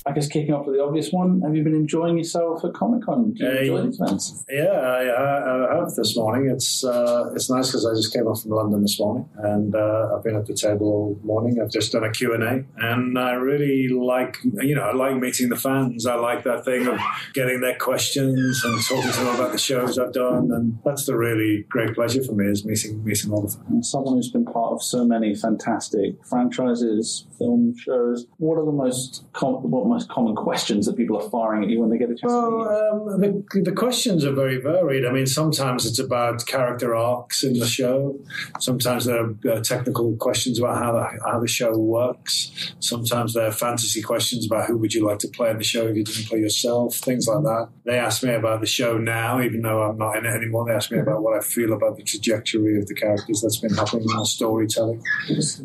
I 0.04 0.12
guess 0.12 0.26
kicking 0.26 0.52
off 0.52 0.66
with 0.66 0.76
the 0.76 0.82
obvious 0.82 1.12
one, 1.12 1.40
have 1.42 1.54
you 1.54 1.62
been 1.62 1.74
enjoying 1.74 2.18
yourself 2.18 2.64
at 2.64 2.74
Comic 2.74 3.04
Con? 3.04 3.34
Do 3.34 3.44
you 3.44 3.50
enjoy 3.50 3.82
these 3.82 4.00
events? 4.00 4.44
Yeah, 4.50 4.64
I, 4.64 5.04
I, 5.04 5.72
I 5.72 5.76
have 5.76 5.94
this 5.94 6.16
morning. 6.16 6.50
It's 6.50 6.82
uh, 6.84 7.30
it's 7.34 7.48
nice 7.48 7.68
because 7.68 7.86
I 7.86 7.94
just 7.94 8.12
came 8.12 8.26
off 8.26 8.42
from 8.42 8.50
London 8.50 8.82
this 8.82 8.98
morning, 8.98 9.28
and 9.38 9.74
uh, 9.74 10.14
I've 10.14 10.24
been 10.24 10.34
at 10.34 10.46
the 10.46 10.54
table 10.54 10.86
all 10.86 11.20
morning. 11.22 11.60
I've 11.60 11.70
just 11.70 11.92
done 11.92 12.02
a 12.02 12.10
Q 12.10 12.34
and 12.34 12.42
A, 12.42 12.64
and 12.78 13.16
I 13.18 13.32
really 13.32 13.88
like 13.88 14.38
you 14.42 14.74
know 14.74 14.82
I 14.82 14.92
like 14.92 15.16
meeting 15.16 15.50
the 15.50 15.56
fans. 15.56 16.04
I 16.04 16.14
like 16.14 16.42
that 16.44 16.64
thing 16.64 16.88
of 16.88 16.98
getting 17.32 17.60
their 17.60 17.76
questions 17.76 18.64
and 18.64 18.82
talking 18.82 19.10
to 19.10 19.18
them 19.18 19.34
about 19.36 19.52
the 19.52 19.58
shows 19.58 19.98
I've 19.98 20.12
done, 20.12 20.50
and 20.50 20.78
that's 20.84 21.06
the 21.06 21.16
really 21.16 21.64
great 21.68 21.94
pleasure 21.94 22.24
for 22.24 22.32
me 22.32 22.46
is 22.46 22.64
meeting 22.64 23.04
meeting 23.04 23.30
all 23.30 23.42
the 23.42 23.52
fans. 23.52 23.66
And 23.68 23.86
someone 23.86 24.14
who's 24.14 24.32
been 24.32 24.44
part 24.44 24.72
of 24.72 24.82
so 24.82 25.04
many 25.04 25.36
fantastic 25.36 26.24
franchises, 26.24 27.26
film 27.38 27.76
shows. 27.78 28.26
What 28.38 28.58
are 28.58 28.64
the 28.64 28.72
most 28.72 29.24
com- 29.32 29.70
what 29.70 29.91
most 29.92 30.08
common 30.08 30.34
questions 30.34 30.86
that 30.86 30.96
people 30.96 31.16
are 31.20 31.28
firing 31.30 31.62
at 31.64 31.70
you 31.70 31.80
when 31.80 31.90
they 31.90 31.98
get 31.98 32.10
a 32.10 32.14
chance? 32.14 32.32
Well, 32.32 33.10
um, 33.14 33.20
the, 33.20 33.60
the 33.62 33.72
questions 33.72 34.24
are 34.24 34.32
very 34.32 34.58
varied. 34.60 35.04
I 35.04 35.12
mean, 35.12 35.26
sometimes 35.26 35.86
it's 35.86 35.98
about 35.98 36.46
character 36.46 36.94
arcs 36.94 37.42
in 37.42 37.58
the 37.58 37.66
show. 37.66 38.18
Sometimes 38.60 39.04
there 39.04 39.20
are 39.24 39.30
uh, 39.52 39.60
technical 39.60 40.16
questions 40.16 40.58
about 40.58 40.76
how 40.82 40.92
the, 40.92 41.04
how 41.30 41.38
the 41.40 41.48
show 41.48 41.76
works. 41.76 42.74
Sometimes 42.80 43.34
there 43.34 43.46
are 43.46 43.52
fantasy 43.52 44.02
questions 44.02 44.46
about 44.46 44.66
who 44.66 44.76
would 44.78 44.94
you 44.94 45.06
like 45.06 45.18
to 45.20 45.28
play 45.28 45.50
in 45.50 45.58
the 45.58 45.64
show 45.64 45.86
if 45.86 45.96
you 45.96 46.04
didn't 46.04 46.26
play 46.26 46.40
yourself, 46.40 46.96
things 46.96 47.26
like 47.26 47.42
that. 47.42 47.68
They 47.84 47.98
ask 47.98 48.22
me 48.22 48.34
about 48.34 48.60
the 48.60 48.66
show 48.66 48.98
now, 48.98 49.40
even 49.40 49.62
though 49.62 49.82
I'm 49.82 49.98
not 49.98 50.16
in 50.16 50.26
it 50.26 50.34
anymore. 50.34 50.66
They 50.66 50.74
ask 50.74 50.90
me 50.90 50.98
about 50.98 51.22
what 51.22 51.36
I 51.36 51.42
feel 51.42 51.72
about 51.72 51.96
the 51.96 52.02
trajectory 52.02 52.78
of 52.78 52.86
the 52.86 52.94
characters 52.94 53.40
that's 53.42 53.58
been 53.58 53.74
happening 53.74 54.08
in 54.10 54.16
the 54.16 54.24
storytelling. 54.24 55.02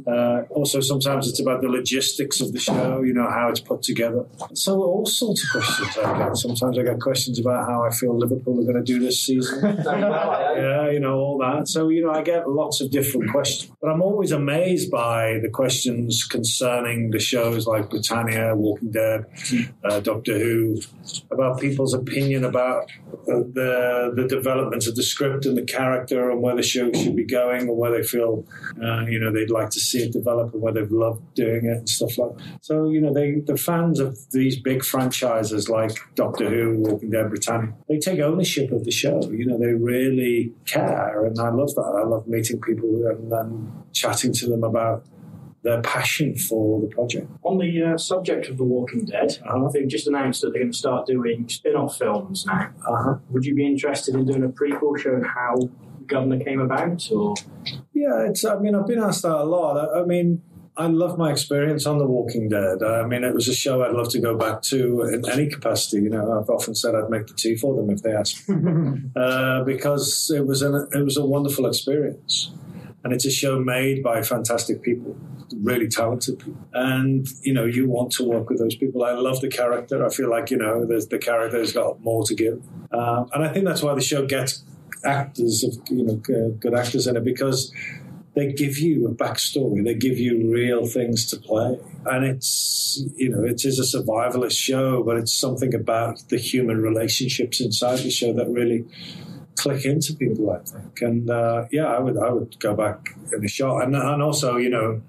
Uh, 0.05 0.41
also, 0.49 0.79
sometimes 0.79 1.27
it's 1.27 1.39
about 1.39 1.61
the 1.61 1.69
logistics 1.69 2.41
of 2.41 2.51
the 2.51 2.59
show, 2.59 3.01
you 3.01 3.13
know, 3.13 3.29
how 3.29 3.49
it's 3.49 3.59
put 3.59 3.81
together. 3.81 4.16
So, 4.53 4.81
all 4.81 5.05
sorts 5.05 5.43
of 5.43 5.49
questions 5.51 5.97
I 5.97 6.17
get. 6.17 6.37
Sometimes 6.37 6.77
I 6.77 6.83
get 6.83 6.99
questions 6.99 7.39
about 7.39 7.67
how 7.67 7.83
I 7.83 7.89
feel 7.89 8.17
Liverpool 8.17 8.59
are 8.59 8.63
going 8.63 8.75
to 8.75 8.83
do 8.83 8.99
this 8.99 9.19
season. 9.19 9.61
yeah, 9.85 10.89
you 10.89 10.99
know, 10.99 11.15
all 11.15 11.37
that. 11.39 11.67
So, 11.67 11.89
you 11.89 12.03
know, 12.03 12.11
I 12.11 12.21
get 12.21 12.49
lots 12.49 12.81
of 12.81 12.91
different 12.91 13.31
questions. 13.31 13.71
But 13.81 13.89
I'm 13.89 14.01
always 14.01 14.31
amazed 14.31 14.91
by 14.91 15.39
the 15.41 15.49
questions 15.49 16.23
concerning 16.23 17.11
the 17.11 17.19
shows 17.19 17.67
like 17.67 17.89
Britannia, 17.89 18.55
Walking 18.55 18.91
Dead, 18.91 19.25
uh, 19.83 19.99
Doctor 19.99 20.37
Who, 20.37 20.81
about 21.31 21.59
people's 21.59 21.93
opinion 21.93 22.43
about 22.43 22.89
the 23.25 24.13
the 24.15 24.27
development 24.27 24.87
of 24.87 24.95
the 24.95 25.03
script 25.03 25.45
and 25.45 25.57
the 25.57 25.63
character 25.63 26.29
and 26.31 26.41
where 26.41 26.55
the 26.55 26.63
show 26.63 26.91
should 26.93 27.15
be 27.15 27.25
going 27.25 27.67
or 27.67 27.75
where 27.75 27.91
they 27.91 28.03
feel, 28.03 28.45
uh, 28.81 29.01
you 29.01 29.19
know, 29.19 29.31
they'd 29.31 29.49
like 29.49 29.69
to 29.71 29.79
see 29.79 29.99
it 29.99 30.13
develop 30.13 30.53
and 30.53 30.61
where 30.61 30.73
they've 30.73 30.91
loved 30.91 31.21
doing 31.33 31.65
it 31.65 31.77
and 31.77 31.89
stuff 31.89 32.17
like 32.17 32.37
that. 32.37 32.59
So, 32.61 32.89
you 32.89 33.01
know, 33.01 33.13
they 33.13 33.39
the 33.39 33.57
fans 33.57 33.99
of 34.07 34.17
these 34.31 34.59
big 34.59 34.83
franchises 34.83 35.69
like 35.69 35.91
Doctor 36.15 36.49
Who, 36.49 36.77
Walking 36.79 37.09
Dead, 37.11 37.29
Britannia, 37.29 37.73
they 37.87 37.99
take 37.99 38.19
ownership 38.19 38.71
of 38.71 38.83
the 38.83 38.91
show. 38.91 39.21
You 39.29 39.45
know, 39.45 39.57
they 39.57 39.73
really 39.73 40.53
care, 40.65 41.25
and 41.25 41.37
I 41.39 41.49
love 41.49 41.73
that. 41.75 41.93
I 42.03 42.07
love 42.07 42.27
meeting 42.27 42.59
people 42.61 43.05
and, 43.07 43.31
and 43.31 43.83
chatting 43.93 44.33
to 44.33 44.47
them 44.47 44.63
about 44.63 45.05
their 45.63 45.81
passion 45.81 46.35
for 46.37 46.79
the 46.81 46.87
project. 46.87 47.29
On 47.43 47.57
the 47.57 47.83
uh, 47.83 47.97
subject 47.97 48.47
of 48.47 48.57
The 48.57 48.63
Walking 48.63 49.05
Dead, 49.05 49.37
Uh-huh. 49.45 49.69
they've 49.73 49.87
just 49.87 50.07
announced 50.07 50.41
that 50.41 50.51
they're 50.53 50.61
going 50.61 50.71
to 50.71 50.77
start 50.77 51.07
doing 51.07 51.49
spin 51.49 51.75
off 51.75 51.97
films 51.97 52.45
now. 52.45 52.69
Uh-huh. 52.87 53.15
Would 53.31 53.43
you 53.45 53.53
be 53.55 53.65
interested 53.65 54.15
in 54.15 54.25
doing 54.25 54.43
a 54.43 54.49
prequel 54.49 54.97
showing 54.97 55.23
how 55.23 55.55
Governor 56.05 56.39
came 56.41 56.61
about? 56.61 57.11
Or 57.11 57.33
Yeah, 57.93 58.27
it's. 58.29 58.45
I 58.45 58.59
mean, 58.59 58.75
I've 58.75 58.87
been 58.87 58.99
asked 58.99 59.23
that 59.23 59.35
a 59.35 59.43
lot. 59.43 59.73
I, 59.77 60.01
I 60.01 60.05
mean, 60.05 60.41
I 60.77 60.85
love 60.87 61.17
my 61.17 61.31
experience 61.31 61.87
on 61.87 61.97
The 61.97 62.05
Walking 62.05 62.49
Dead. 62.49 62.83
I 62.83 63.05
mean, 63.05 63.23
it 63.23 63.33
was 63.33 63.47
a 63.47 63.53
show 63.53 63.83
I'd 63.83 63.93
love 63.93 64.09
to 64.09 64.19
go 64.19 64.37
back 64.37 64.61
to 64.63 65.01
in 65.03 65.27
any 65.29 65.47
capacity. 65.47 66.03
You 66.03 66.09
know, 66.09 66.39
I've 66.39 66.49
often 66.49 66.75
said 66.75 66.93
I'd 66.93 67.09
make 67.09 67.25
the 67.25 67.33
tea 67.33 67.55
for 67.55 67.75
them 67.75 67.89
if 67.89 68.03
they 68.03 68.11
asked, 68.11 68.47
me. 68.47 69.01
uh, 69.15 69.63
because 69.63 70.31
it 70.33 70.45
was 70.45 70.61
an 70.61 70.87
it 70.93 71.03
was 71.03 71.17
a 71.17 71.25
wonderful 71.25 71.65
experience, 71.65 72.51
and 73.03 73.11
it's 73.11 73.25
a 73.25 73.31
show 73.31 73.59
made 73.59 74.03
by 74.03 74.21
fantastic 74.21 74.83
people, 74.83 75.17
really 75.63 75.87
talented 75.87 76.37
people, 76.37 76.61
and 76.73 77.27
you 77.41 77.53
know, 77.53 77.65
you 77.65 77.89
want 77.89 78.11
to 78.13 78.23
work 78.23 78.47
with 78.47 78.59
those 78.59 78.75
people. 78.75 79.03
I 79.03 79.13
love 79.13 79.41
the 79.41 79.49
character. 79.49 80.05
I 80.05 80.09
feel 80.09 80.29
like 80.29 80.51
you 80.51 80.57
know, 80.57 80.85
there's 80.85 81.07
the 81.07 81.17
character's 81.17 81.73
got 81.73 82.01
more 82.01 82.23
to 82.25 82.35
give, 82.35 82.61
uh, 82.91 83.25
and 83.33 83.43
I 83.43 83.51
think 83.51 83.65
that's 83.65 83.81
why 83.81 83.95
the 83.95 84.01
show 84.01 84.27
gets 84.27 84.63
actors 85.03 85.63
of 85.63 85.75
you 85.89 86.03
know 86.03 86.15
good 86.15 86.73
actors 86.75 87.07
in 87.07 87.17
it 87.17 87.23
because 87.23 87.71
they 88.37 88.53
give 88.53 88.77
you 88.77 89.07
a 89.07 89.11
backstory. 89.11 89.83
They 89.83 89.95
give 89.95 90.19
you 90.19 90.51
real 90.53 90.85
things 90.85 91.25
to 91.31 91.37
play, 91.37 91.79
and 92.05 92.23
it's 92.23 93.03
you 93.15 93.29
know 93.29 93.43
it 93.43 93.65
is 93.65 93.79
a 93.79 93.97
survivalist 93.97 94.57
show, 94.57 95.01
but 95.03 95.17
it's 95.17 95.33
something 95.33 95.73
about 95.73 96.21
the 96.29 96.37
human 96.37 96.81
relationships 96.81 97.59
inside 97.59 97.97
the 97.99 98.11
show 98.11 98.33
that 98.33 98.47
really 98.47 98.85
click 99.55 99.85
into 99.85 100.13
people. 100.13 100.51
I 100.51 100.59
think, 100.59 101.01
and 101.01 101.29
uh, 101.31 101.65
yeah, 101.71 101.87
I 101.87 101.99
would 101.99 102.17
I 102.17 102.29
would 102.29 102.59
go 102.59 102.75
back 102.75 103.15
in 103.33 103.43
a 103.43 103.47
shot, 103.47 103.83
and 103.83 103.95
and 103.95 104.21
also 104.21 104.57
you 104.57 104.69
know 104.69 105.01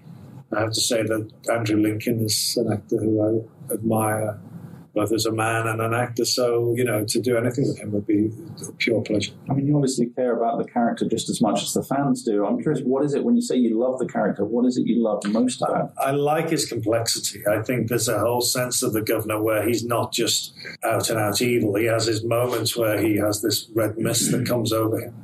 I 0.51 0.61
have 0.61 0.73
to 0.73 0.81
say 0.81 1.03
that 1.03 1.31
Andrew 1.53 1.77
Lincoln 1.77 2.25
is 2.25 2.57
an 2.57 2.73
actor 2.73 2.97
who 2.97 3.13
I 3.21 3.75
admire. 3.75 4.39
Both 4.99 5.13
as 5.13 5.27
a 5.27 5.33
man 5.33 5.69
and 5.69 5.81
an 5.81 5.95
actor, 5.95 6.25
so 6.25 6.75
you 6.75 6.83
know, 6.83 7.05
to 7.05 7.21
do 7.21 7.37
anything 7.37 7.69
with 7.69 7.79
him 7.79 7.93
would 7.93 8.05
be 8.05 8.33
a 8.67 8.73
pure 8.73 9.01
pleasure. 9.01 9.31
I 9.49 9.53
mean, 9.53 9.65
you 9.69 9.77
obviously 9.77 10.07
care 10.07 10.37
about 10.37 10.59
the 10.59 10.65
character 10.65 11.07
just 11.09 11.29
as 11.29 11.41
much 11.41 11.63
as 11.63 11.73
the 11.73 11.85
fans 11.85 12.25
do. 12.25 12.45
I'm 12.45 12.61
curious, 12.61 12.83
what 12.83 13.05
is 13.05 13.15
it 13.15 13.23
when 13.23 13.37
you 13.37 13.41
say 13.41 13.55
you 13.55 13.79
love 13.79 14.01
the 14.01 14.09
character? 14.09 14.45
What 14.45 14.67
is 14.67 14.77
it 14.77 14.89
you 14.89 15.01
love 15.01 15.25
most 15.27 15.63
about? 15.63 15.93
I 16.05 16.11
like 16.11 16.51
his 16.51 16.67
complexity. 16.67 17.47
I 17.47 17.63
think 17.63 17.87
there's 17.87 18.09
a 18.09 18.19
whole 18.19 18.41
sense 18.41 18.83
of 18.83 18.93
the 18.93 19.01
governor 19.01 19.41
where 19.41 19.65
he's 19.65 19.85
not 19.85 20.13
just 20.13 20.53
out 20.83 21.09
and 21.11 21.21
out 21.21 21.41
evil. 21.41 21.77
He 21.77 21.85
has 21.85 22.07
his 22.07 22.25
moments 22.25 22.77
where 22.77 23.01
he 23.01 23.19
has 23.19 23.41
this 23.41 23.71
red 23.77 23.99
mist 23.99 24.33
that 24.33 24.39
mm-hmm. 24.39 24.53
comes 24.53 24.73
over 24.73 24.99
him. 25.01 25.15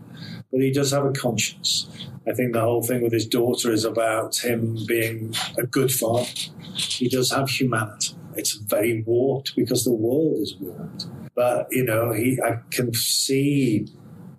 But 0.52 0.60
he 0.60 0.70
does 0.70 0.92
have 0.92 1.04
a 1.04 1.10
conscience. 1.10 1.88
I 2.28 2.32
think 2.32 2.52
the 2.52 2.60
whole 2.60 2.84
thing 2.84 3.02
with 3.02 3.12
his 3.12 3.26
daughter 3.26 3.72
is 3.72 3.84
about 3.84 4.36
him 4.36 4.78
being 4.86 5.34
a 5.58 5.66
good 5.66 5.90
father. 5.90 6.30
He 6.76 7.08
does 7.08 7.32
have 7.32 7.50
humanity. 7.50 8.14
It's 8.36 8.54
very 8.54 9.02
warped 9.02 9.54
because 9.56 9.84
the 9.84 9.92
world 9.92 10.38
is 10.38 10.56
warped. 10.60 11.06
But, 11.34 11.66
you 11.70 11.84
know, 11.84 12.12
he 12.12 12.38
I 12.44 12.60
can 12.70 12.94
see 12.94 13.86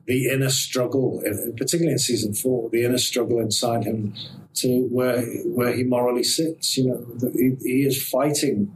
the 0.06 0.30
inner 0.30 0.50
struggle, 0.50 1.22
particularly 1.58 1.94
in 1.94 1.98
season 1.98 2.34
four, 2.34 2.70
the 2.70 2.86
inner 2.86 2.98
struggle 2.98 3.40
inside 3.40 3.84
him 3.86 4.14
to 4.56 4.88
where 4.92 5.22
where 5.46 5.74
he 5.74 5.84
morally 5.84 6.24
sits. 6.24 6.78
You 6.78 6.88
know, 6.88 7.32
he, 7.34 7.56
he 7.62 7.86
is 7.86 8.08
fighting 8.08 8.74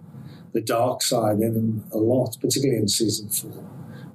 the 0.53 0.61
dark 0.61 1.01
side 1.03 1.39
in 1.39 1.55
him 1.55 1.85
a 1.93 1.97
lot, 1.97 2.35
particularly 2.41 2.81
in 2.81 2.87
season 2.87 3.29
four. 3.29 3.63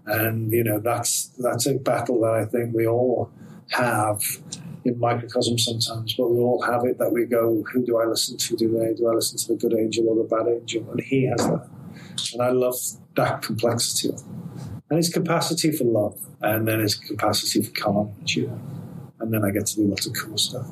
And 0.06 0.52
you 0.52 0.64
know, 0.64 0.80
that's 0.80 1.30
that's 1.38 1.66
a 1.66 1.74
battle 1.74 2.20
that 2.22 2.34
I 2.34 2.44
think 2.44 2.74
we 2.74 2.86
all 2.86 3.30
have 3.70 4.20
in 4.84 4.98
microcosm 4.98 5.58
sometimes, 5.58 6.14
but 6.14 6.30
we 6.30 6.38
all 6.38 6.62
have 6.62 6.84
it 6.84 6.98
that 6.98 7.10
we 7.10 7.24
go, 7.24 7.64
who 7.72 7.84
do 7.84 7.98
I 7.98 8.04
listen 8.04 8.36
to 8.36 8.56
today? 8.56 8.94
Do 8.96 9.08
I 9.10 9.14
listen 9.14 9.38
to 9.38 9.48
the 9.48 9.56
good 9.56 9.78
angel 9.78 10.08
or 10.08 10.16
the 10.16 10.28
bad 10.28 10.46
angel? 10.46 10.90
And 10.90 11.00
he 11.00 11.24
has 11.24 11.38
that. 11.38 11.68
And 12.32 12.42
I 12.42 12.50
love 12.50 12.76
that 13.16 13.42
complexity. 13.42 14.14
And 14.90 14.98
his 14.98 15.08
capacity 15.08 15.72
for 15.72 15.84
love, 15.84 16.18
and 16.42 16.68
then 16.68 16.80
his 16.80 16.94
capacity 16.94 17.62
for 17.62 17.70
know. 17.70 18.60
And 19.20 19.32
then 19.32 19.44
I 19.44 19.50
get 19.50 19.66
to 19.66 19.76
do 19.76 19.86
lots 19.86 20.06
of 20.06 20.14
cool 20.14 20.36
stuff. 20.36 20.66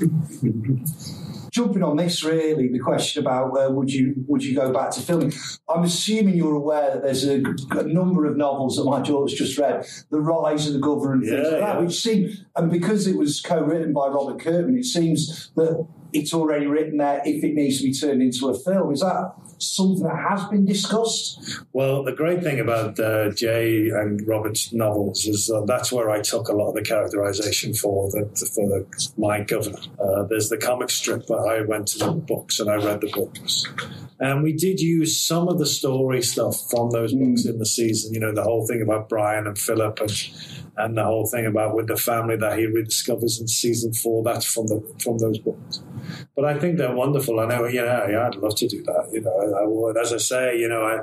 Jumping 1.58 1.82
on 1.82 1.96
this, 1.96 2.22
really, 2.22 2.68
the 2.68 2.78
question 2.78 3.20
about 3.20 3.50
uh, 3.58 3.68
would 3.72 3.90
you 3.92 4.14
would 4.28 4.44
you 4.44 4.54
go 4.54 4.72
back 4.72 4.92
to 4.92 5.00
filming? 5.00 5.32
I'm 5.68 5.82
assuming 5.82 6.36
you're 6.36 6.54
aware 6.54 6.92
that 6.92 7.02
there's 7.02 7.26
a, 7.26 7.42
a 7.72 7.82
number 7.82 8.26
of 8.26 8.36
novels 8.36 8.76
that 8.76 8.84
my 8.84 9.00
daughter's 9.02 9.34
just 9.34 9.58
read, 9.58 9.84
The 10.10 10.20
Rise 10.20 10.68
of 10.68 10.74
the 10.74 10.78
Governor 10.78 11.14
and 11.14 11.22
things 11.24 11.32
Yeah, 11.32 11.38
like 11.42 11.50
that, 11.50 11.74
yeah. 11.74 11.78
which 11.80 12.00
seem, 12.00 12.30
and 12.54 12.70
because 12.70 13.08
it 13.08 13.16
was 13.16 13.40
co-written 13.40 13.92
by 13.92 14.06
Robert 14.06 14.38
Kirkman, 14.40 14.78
it 14.78 14.84
seems 14.84 15.50
that 15.56 15.84
it's 16.12 16.32
already 16.32 16.66
written 16.66 16.98
there 16.98 17.20
if 17.24 17.44
it 17.44 17.54
needs 17.54 17.78
to 17.78 17.84
be 17.84 17.92
turned 17.92 18.22
into 18.22 18.48
a 18.48 18.58
film. 18.58 18.92
Is 18.92 19.00
that 19.00 19.34
something 19.58 20.04
that 20.04 20.26
has 20.30 20.44
been 20.48 20.64
discussed? 20.64 21.62
Well, 21.72 22.02
the 22.02 22.12
great 22.12 22.42
thing 22.42 22.60
about 22.60 22.98
uh, 22.98 23.30
Jay 23.30 23.88
and 23.88 24.26
Robert's 24.26 24.72
novels 24.72 25.26
is 25.26 25.50
uh, 25.50 25.64
that's 25.66 25.92
where 25.92 26.10
I 26.10 26.20
took 26.20 26.48
a 26.48 26.52
lot 26.52 26.70
of 26.70 26.74
the 26.74 26.82
characterization 26.82 27.74
for 27.74 28.10
the 28.10 28.26
for 28.54 28.68
the 28.68 29.10
my 29.16 29.42
governor. 29.42 29.78
Uh, 30.00 30.24
there's 30.24 30.48
the 30.48 30.58
comic 30.58 30.90
strip, 30.90 31.26
but 31.26 31.38
I 31.46 31.62
went 31.62 31.88
to 31.88 31.98
the 31.98 32.12
books 32.12 32.60
and 32.60 32.70
I 32.70 32.76
read 32.76 33.00
the 33.00 33.10
books. 33.10 33.64
And 34.20 34.42
we 34.42 34.52
did 34.52 34.80
use 34.80 35.20
some 35.20 35.46
of 35.46 35.58
the 35.58 35.66
story 35.66 36.22
stuff 36.22 36.68
from 36.70 36.90
those 36.90 37.14
books 37.14 37.44
in 37.46 37.58
the 37.58 37.66
season. 37.66 38.14
You 38.14 38.20
know, 38.20 38.34
the 38.34 38.42
whole 38.42 38.66
thing 38.66 38.82
about 38.82 39.08
Brian 39.08 39.46
and 39.46 39.56
Philip 39.56 40.00
and 40.00 40.10
and 40.78 40.96
the 40.96 41.04
whole 41.04 41.26
thing 41.26 41.46
about 41.46 41.74
with 41.74 41.88
the 41.88 41.96
family 41.96 42.36
that 42.36 42.58
he 42.58 42.66
rediscovers 42.66 43.40
in 43.40 43.48
season 43.48 43.92
four. 43.92 44.22
That's 44.22 44.46
from 44.46 44.66
the 44.68 44.80
from 45.02 45.18
those 45.18 45.38
books. 45.38 45.82
But 46.36 46.44
I 46.44 46.58
think 46.58 46.78
they're 46.78 46.94
wonderful. 46.94 47.40
I 47.40 47.46
know, 47.46 47.66
yeah, 47.66 48.08
yeah, 48.08 48.26
I'd 48.26 48.36
love 48.36 48.56
to 48.56 48.68
do 48.68 48.82
that. 48.84 49.10
You 49.12 49.20
know, 49.22 49.54
I 49.60 49.66
would. 49.66 49.96
As 49.96 50.12
I 50.12 50.18
say, 50.18 50.58
you 50.58 50.68
know, 50.68 50.82
I. 50.82 51.00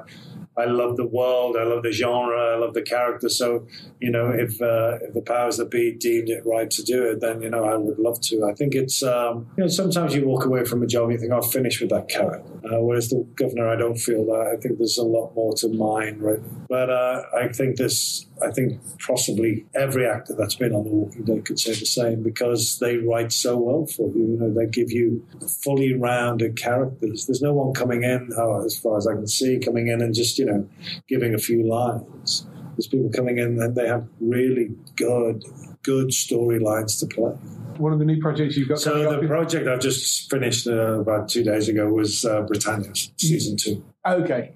I 0.58 0.66
love 0.66 0.96
the 0.96 1.06
world. 1.06 1.58
I 1.60 1.64
love 1.64 1.84
the 1.84 1.92
genre. 1.92 2.54
I 2.54 2.56
love 2.56 2.74
the 2.74 2.82
character. 2.82 3.28
So, 3.28 3.68
you 4.00 4.10
know, 4.10 4.30
if 4.30 4.62
uh, 4.62 5.00
if 5.02 5.14
the 5.14 5.22
powers 5.22 5.58
that 5.58 5.70
be 5.70 5.94
deemed 5.94 6.30
it 6.30 6.46
right 6.46 6.70
to 6.72 6.84
do 6.84 7.04
it, 7.04 7.20
then 7.20 7.42
you 7.42 7.50
know 7.50 7.66
I 7.66 7.76
would 7.76 8.00
love 8.00 8.22
to. 8.22 8.46
I 8.46 8.54
think 8.54 8.74
it's 8.74 9.04
um, 9.04 9.48
you 9.58 9.64
know 9.64 9.68
sometimes 9.68 10.16
you 10.16 10.26
walk 10.26 10.46
away 10.46 10.64
from 10.64 10.82
a 10.82 10.88
job 10.88 11.06
and 11.06 11.14
you 11.14 11.20
think 11.20 11.34
I'll 11.34 11.42
finish 11.42 11.82
with 11.82 11.90
that 11.90 12.08
character. 12.08 12.52
Uh, 12.66 12.80
whereas 12.80 13.10
the 13.10 13.28
governor, 13.36 13.68
I 13.68 13.76
don't 13.76 13.98
feel 13.98 14.26
that. 14.26 14.54
I 14.54 14.60
think 14.62 14.78
there's 14.78 14.98
a 14.98 15.04
lot 15.04 15.36
more 15.36 15.54
to 15.56 15.70
mine, 15.70 16.20
right? 16.20 16.40
But 16.70 16.90
uh, 16.90 17.24
I 17.38 17.50
think 17.50 17.78
this. 17.78 18.28
I 18.42 18.52
think 18.52 18.82
possibly 19.00 19.66
every 19.76 20.06
actor 20.06 20.36
that's 20.38 20.56
been 20.56 20.74
on 20.74 20.84
The 20.84 20.90
Walking 20.90 21.24
Dead 21.24 21.46
could 21.46 21.58
say 21.58 21.72
the 21.72 21.86
same 21.86 22.22
because 22.22 22.80
they 22.80 22.98
write 22.98 23.32
so 23.32 23.58
well 23.58 23.86
for 23.86 24.10
you. 24.10 24.32
You 24.32 24.38
know, 24.38 24.54
they 24.54 24.66
give 24.66 24.92
you 24.92 25.26
fully 25.64 25.94
rounded 25.94 26.58
characters. 26.58 27.26
There's 27.26 27.42
no 27.42 27.54
one 27.54 27.74
coming 27.74 28.04
in, 28.04 28.32
oh, 28.38 28.66
as 28.66 28.78
far 28.78 28.98
as 28.98 29.08
I 29.08 29.14
can 29.14 29.28
see, 29.28 29.58
coming 29.58 29.88
in 29.88 30.02
and 30.02 30.14
just 30.14 30.38
you 30.38 30.45
know 30.46 30.68
giving 31.08 31.34
a 31.34 31.38
few 31.38 31.68
lines. 31.68 32.48
There's 32.76 32.88
people 32.88 33.10
coming 33.10 33.38
in 33.38 33.62
and 33.62 33.76
they 33.76 33.88
have 33.88 34.06
really 34.20 34.72
good, 34.98 35.46
good 35.84 36.10
storylines 36.10 37.00
to 37.00 37.06
play. 37.08 37.32
One 37.78 37.94
of 37.94 38.00
the 38.00 38.06
new 38.06 38.20
projects 38.22 38.58
you've 38.58 38.68
got. 38.68 38.80
So 38.80 39.20
the 39.20 39.28
project 39.28 39.68
I've 39.68 39.80
just 39.80 40.30
finished 40.30 40.68
uh, 40.68 41.00
about 41.00 41.30
two 41.30 41.44
days 41.44 41.70
ago 41.70 41.88
was 41.88 42.26
uh, 42.26 42.42
Britannia's 42.42 43.12
season 43.18 43.58
two. 43.58 43.84
Okay. 44.06 44.52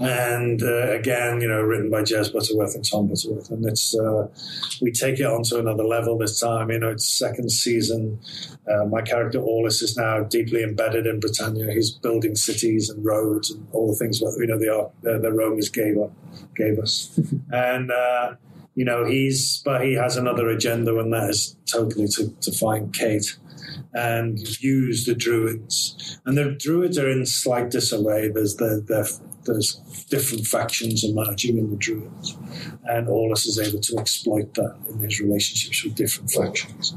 And 0.00 0.60
uh, 0.60 0.90
again, 0.90 1.40
you 1.40 1.46
know, 1.46 1.60
written 1.62 1.88
by 1.88 2.02
Jez 2.02 2.32
Butterworth 2.32 2.74
and 2.74 2.84
Tom 2.84 3.06
Butterworth, 3.06 3.48
and 3.50 3.64
it's 3.64 3.96
uh, 3.96 4.26
we 4.82 4.90
take 4.90 5.20
it 5.20 5.24
onto 5.24 5.56
another 5.56 5.84
level 5.84 6.18
this 6.18 6.40
time. 6.40 6.70
You 6.70 6.80
know, 6.80 6.90
it's 6.90 7.08
second 7.08 7.50
season. 7.52 8.18
Uh, 8.68 8.86
my 8.86 9.02
character 9.02 9.38
Aulus 9.38 9.82
is 9.82 9.96
now 9.96 10.24
deeply 10.24 10.64
embedded 10.64 11.06
in 11.06 11.20
Britannia. 11.20 11.72
He's 11.72 11.92
building 11.92 12.34
cities 12.34 12.90
and 12.90 13.04
roads 13.04 13.50
and 13.50 13.66
all 13.72 13.86
the 13.86 13.96
things 13.96 14.18
that 14.18 14.36
you 14.40 14.48
know 14.48 14.58
the 14.58 14.90
the, 15.02 15.18
the 15.20 15.32
Romans 15.32 15.68
gave 15.68 15.96
up, 15.98 16.12
gave 16.56 16.78
us, 16.78 17.18
and. 17.52 17.90
Uh, 17.90 18.34
you 18.74 18.84
know, 18.84 19.04
he's 19.04 19.60
but 19.64 19.84
he 19.84 19.94
has 19.94 20.16
another 20.16 20.48
agenda, 20.50 20.96
and 21.00 21.12
that 21.12 21.30
is 21.30 21.56
totally 21.66 22.06
to, 22.06 22.28
to 22.42 22.52
find 22.52 22.94
Kate 22.94 23.36
and 23.94 24.38
use 24.60 25.04
the 25.06 25.14
druids. 25.14 26.18
And 26.24 26.36
the 26.36 26.52
druids 26.52 26.98
are 26.98 27.08
in 27.08 27.24
slight 27.26 27.70
disarray. 27.70 28.28
There's 28.28 28.56
the, 28.56 28.84
the 28.86 29.20
there's 29.44 29.76
different 30.10 30.46
factions 30.46 31.04
emerging 31.04 31.56
in 31.56 31.70
the 31.70 31.76
druids, 31.76 32.36
and 32.84 33.08
Aulus 33.08 33.46
is 33.46 33.58
able 33.58 33.80
to 33.80 33.96
exploit 33.98 34.52
that 34.54 34.76
in 34.90 34.98
his 34.98 35.20
relationships 35.20 35.82
with 35.82 35.94
different 35.94 36.30
factions. 36.30 36.94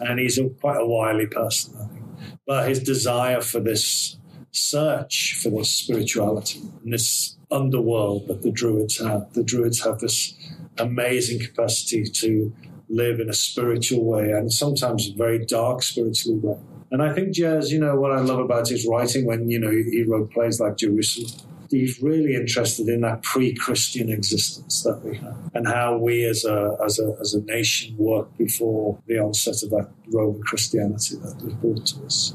And 0.00 0.20
he's 0.20 0.38
a, 0.38 0.50
quite 0.50 0.80
a 0.80 0.86
wily 0.86 1.26
person, 1.26 1.74
I 1.80 1.86
think. 1.86 2.04
But 2.46 2.68
his 2.68 2.82
desire 2.82 3.40
for 3.40 3.60
this 3.60 4.18
search 4.56 5.38
for 5.42 5.50
this 5.50 5.70
spirituality 5.70 6.62
and 6.82 6.92
this 6.92 7.36
underworld 7.50 8.26
that 8.28 8.42
the 8.42 8.50
druids 8.50 8.98
have, 8.98 9.32
the 9.34 9.44
druids 9.44 9.84
have 9.84 9.98
this 9.98 10.34
amazing 10.78 11.40
capacity 11.40 12.04
to 12.04 12.52
live 12.88 13.20
in 13.20 13.28
a 13.28 13.34
spiritual 13.34 14.04
way 14.04 14.30
and 14.30 14.52
sometimes 14.52 15.08
a 15.08 15.14
very 15.14 15.44
dark 15.44 15.82
spiritual 15.82 16.36
way. 16.36 16.58
And 16.90 17.02
I 17.02 17.12
think 17.12 17.34
Jez, 17.34 17.70
you 17.70 17.80
know, 17.80 17.96
what 17.96 18.12
I 18.12 18.20
love 18.20 18.38
about 18.38 18.68
his 18.68 18.86
writing 18.86 19.26
when, 19.26 19.48
you 19.50 19.58
know, 19.58 19.70
he 19.70 20.04
wrote 20.06 20.30
plays 20.30 20.60
like 20.60 20.76
Jerusalem, 20.76 21.30
he's 21.68 22.00
really 22.00 22.34
interested 22.34 22.88
in 22.88 23.00
that 23.00 23.22
pre-Christian 23.22 24.08
existence 24.08 24.82
that 24.84 25.02
we 25.04 25.16
have 25.16 25.36
and 25.52 25.66
how 25.66 25.96
we 25.98 26.24
as 26.24 26.44
a, 26.44 26.76
as 26.84 27.00
a, 27.00 27.16
as 27.20 27.34
a 27.34 27.40
nation 27.42 27.96
worked 27.96 28.38
before 28.38 28.98
the 29.06 29.18
onset 29.18 29.62
of 29.64 29.70
that 29.70 29.88
Roman 30.12 30.42
Christianity 30.42 31.16
that 31.16 31.42
was 31.42 31.54
brought 31.54 31.86
to 31.86 32.06
us. 32.06 32.34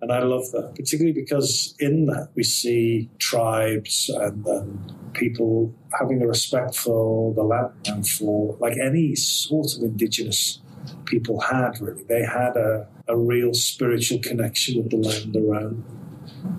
And 0.00 0.10
I 0.10 0.20
love 0.20 0.50
that, 0.52 0.74
particularly 0.76 1.12
because 1.12 1.74
in 1.78 2.06
that 2.06 2.30
we 2.34 2.42
see 2.42 3.10
tribes 3.18 4.10
and, 4.14 4.46
and 4.46 4.94
people 5.12 5.74
having 5.98 6.22
a 6.22 6.26
respect 6.26 6.76
for 6.76 7.34
the 7.34 7.42
land 7.42 7.72
and 7.86 8.06
for 8.06 8.56
like 8.60 8.76
any 8.78 9.14
sort 9.14 9.74
of 9.76 9.82
indigenous 9.82 10.60
people 11.06 11.40
had 11.40 11.80
really. 11.80 12.02
They 12.04 12.22
had 12.22 12.56
a, 12.56 12.88
a 13.08 13.16
real 13.16 13.54
spiritual 13.54 14.20
connection 14.20 14.82
with 14.82 14.90
the 14.90 14.96
land 14.96 15.36
around 15.36 15.84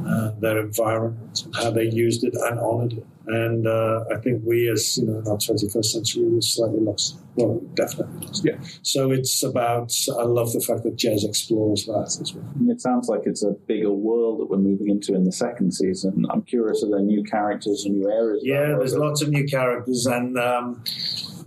uh, 0.05 0.31
their 0.39 0.59
environment, 0.59 1.43
and 1.45 1.55
how 1.55 1.71
they 1.71 1.85
used 1.85 2.23
it 2.23 2.35
and 2.35 2.59
honored 2.59 2.93
it. 2.93 3.05
And 3.31 3.65
uh, 3.65 4.03
I 4.13 4.17
think 4.17 4.43
we, 4.45 4.69
as 4.69 4.97
you 4.97 5.05
know, 5.05 5.19
in 5.19 5.27
our 5.27 5.37
21st 5.37 5.85
century, 5.85 6.23
we're 6.25 6.41
slightly 6.41 6.81
lost. 6.81 7.17
Well, 7.35 7.61
definitely 7.75 8.27
lost. 8.27 8.43
Yeah. 8.43 8.57
So 8.81 9.11
it's 9.11 9.41
about. 9.41 9.93
I 10.19 10.23
love 10.23 10.51
the 10.51 10.59
fact 10.59 10.83
that 10.83 10.97
Jez 10.97 11.23
explores 11.23 11.85
that 11.85 12.17
as 12.21 12.33
well. 12.33 12.45
It 12.69 12.81
sounds 12.81 13.07
like 13.07 13.21
it's 13.25 13.43
a 13.43 13.51
bigger 13.51 13.91
world 13.91 14.41
that 14.41 14.49
we're 14.49 14.57
moving 14.57 14.89
into 14.89 15.15
in 15.15 15.23
the 15.23 15.31
second 15.31 15.73
season. 15.73 16.25
I'm 16.29 16.41
curious, 16.41 16.83
are 16.83 16.89
there 16.89 16.99
new 16.99 17.23
characters 17.23 17.85
and 17.85 17.99
new 17.99 18.11
areas? 18.11 18.43
Yeah, 18.43 18.75
there's 18.77 18.95
lots 18.95 19.21
of 19.21 19.29
new 19.29 19.45
characters, 19.45 20.05
and 20.05 20.37
um, 20.37 20.83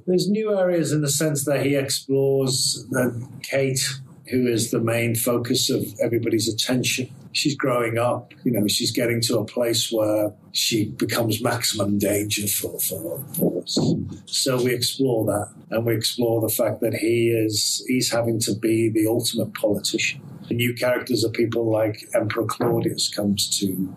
there's 0.06 0.30
new 0.30 0.58
areas 0.58 0.92
in 0.92 1.02
the 1.02 1.10
sense 1.10 1.44
that 1.44 1.66
he 1.66 1.76
explores 1.76 2.86
that 2.90 3.28
Kate, 3.42 3.86
who 4.30 4.46
is 4.46 4.70
the 4.70 4.80
main 4.80 5.14
focus 5.14 5.68
of 5.68 5.84
everybody's 6.00 6.48
attention. 6.48 7.10
She's 7.34 7.56
growing 7.56 7.98
up, 7.98 8.32
you 8.44 8.52
know, 8.52 8.66
she's 8.68 8.92
getting 8.92 9.20
to 9.22 9.38
a 9.38 9.44
place 9.44 9.90
where 9.92 10.32
she 10.52 10.86
becomes 10.90 11.42
maximum 11.42 11.98
danger 11.98 12.46
for, 12.46 12.78
for, 12.78 13.24
for 13.36 13.62
us. 13.62 13.78
So 14.26 14.62
we 14.62 14.72
explore 14.72 15.24
that, 15.26 15.52
and 15.70 15.84
we 15.84 15.94
explore 15.94 16.40
the 16.40 16.48
fact 16.48 16.80
that 16.80 16.94
he 16.94 17.30
is 17.30 17.84
he's 17.88 18.10
having 18.10 18.38
to 18.40 18.54
be 18.54 18.88
the 18.88 19.06
ultimate 19.08 19.52
politician. 19.54 20.22
The 20.48 20.54
new 20.54 20.74
characters 20.74 21.24
are 21.24 21.30
people 21.30 21.70
like 21.70 22.08
Emperor 22.14 22.46
Claudius 22.46 23.08
comes 23.08 23.58
to 23.58 23.92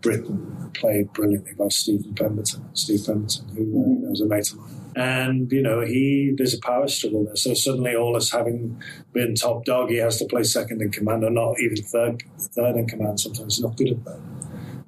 Britain, 0.00 0.70
played 0.74 1.12
brilliantly 1.12 1.52
by 1.54 1.68
Stephen 1.68 2.14
Pemberton. 2.14 2.64
Steve 2.74 3.06
Pemberton, 3.06 3.48
who 3.48 3.62
uh, 3.62 3.86
know, 4.02 4.10
was 4.10 4.20
a 4.20 4.26
mate 4.26 4.50
of 4.50 4.58
mine. 4.58 4.79
And 4.96 5.50
you 5.52 5.62
know, 5.62 5.80
he 5.80 6.34
there's 6.36 6.54
a 6.54 6.60
power 6.60 6.88
struggle 6.88 7.24
there. 7.24 7.36
So 7.36 7.54
suddenly, 7.54 7.94
Aulus 7.94 8.30
having 8.32 8.82
been 9.12 9.34
top 9.34 9.64
dog, 9.64 9.90
he 9.90 9.96
has 9.96 10.18
to 10.18 10.26
play 10.26 10.42
second 10.42 10.82
in 10.82 10.90
command, 10.90 11.24
or 11.24 11.30
not 11.30 11.60
even 11.60 11.76
third, 11.76 12.22
third 12.38 12.76
in 12.76 12.86
command. 12.86 13.20
Sometimes 13.20 13.60
not 13.60 13.76
good 13.76 13.90
at 13.90 14.04
that. 14.04 14.20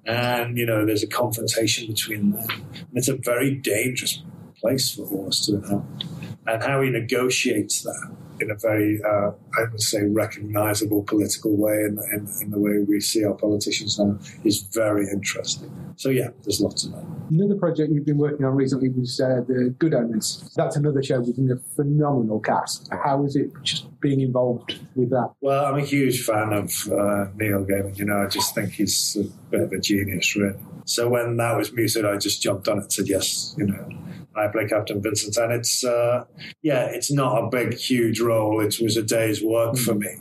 And 0.05 0.59
you 0.59 0.66
know, 0.66 0.84
there's 0.84 1.03
a 1.03 1.09
confrontation 1.09 1.86
between 1.86 2.32
them. 2.32 2.48
And 2.50 2.94
it's 2.94 3.09
a 3.09 3.16
very 3.16 3.55
dangerous 3.55 4.22
place 4.61 4.94
for 4.94 5.03
Aulus 5.03 5.46
to 5.46 5.57
inhabit. 5.57 6.05
And 6.46 6.62
how 6.62 6.82
he 6.82 6.90
negotiates 6.90 7.82
that 7.82 8.16
in 8.43 8.51
a 8.51 8.57
very, 8.57 9.01
uh, 9.03 9.30
I 9.59 9.64
would 9.70 9.80
say, 9.80 10.03
recognizable 10.05 11.03
political 11.05 11.57
way 11.57 11.74
in, 11.88 11.99
in, 12.12 12.28
in 12.43 12.51
the 12.51 12.59
way 12.59 12.84
we 12.86 13.01
see 13.01 13.24
our 13.24 13.34
politicians 13.34 13.99
now 13.99 14.18
is 14.45 14.59
very 14.61 15.07
interesting. 15.09 15.70
So, 15.97 16.09
yeah, 16.11 16.28
there's 16.43 16.61
lots 16.61 16.84
of 16.84 16.93
that. 16.93 17.05
Another 17.30 17.55
project 17.55 17.93
you've 17.93 18.05
been 18.05 18.18
working 18.18 18.45
on 18.45 18.55
recently 18.55 18.88
was 18.90 19.20
uh, 19.20 19.43
the 19.47 19.74
Good 19.78 19.95
Omens. 19.95 20.53
That's 20.57 20.76
another 20.76 21.03
show 21.03 21.20
with 21.20 21.38
a 21.38 21.61
phenomenal 21.76 22.40
cast. 22.40 22.88
How 22.90 23.24
is 23.24 23.36
it 23.36 23.51
just 23.62 23.88
being 24.01 24.20
involved 24.20 24.78
with 24.95 25.11
that? 25.11 25.30
Well, 25.40 25.64
I'm 25.64 25.78
a 25.78 25.84
huge 25.84 26.24
fan 26.24 26.53
of 26.53 26.70
uh, 26.88 27.26
Neil 27.36 27.64
Gaiman. 27.64 27.97
You 27.99 28.07
know, 28.07 28.22
I 28.22 28.26
just 28.26 28.55
think 28.55 28.72
he's 28.72 29.16
a 29.16 29.24
bit 29.51 29.61
of 29.62 29.72
a 29.72 29.78
genius, 29.78 30.34
really. 30.36 30.59
So 30.84 31.09
when 31.09 31.36
that 31.36 31.57
was 31.57 31.72
muted, 31.72 32.05
I 32.05 32.16
just 32.16 32.43
jumped 32.43 32.68
on 32.68 32.78
it 32.78 32.82
and 32.82 32.93
said, 32.93 33.09
yes, 33.09 33.55
you 33.57 33.66
know, 33.66 33.88
I 34.37 34.49
play 34.49 34.66
Captain 34.66 35.03
Vincent. 35.03 35.37
And 35.37 35.53
it's, 35.53 35.85
uh, 35.85 36.24
yeah, 36.62 36.85
it's 36.85 37.12
not 37.12 37.45
a 37.45 37.49
big, 37.49 37.74
huge 37.74 38.20
role. 38.20 38.61
It 38.61 38.76
was 38.80 38.97
a 38.97 39.03
day's 39.03 39.43
work 39.43 39.76
for 39.76 39.95
me, 39.95 40.14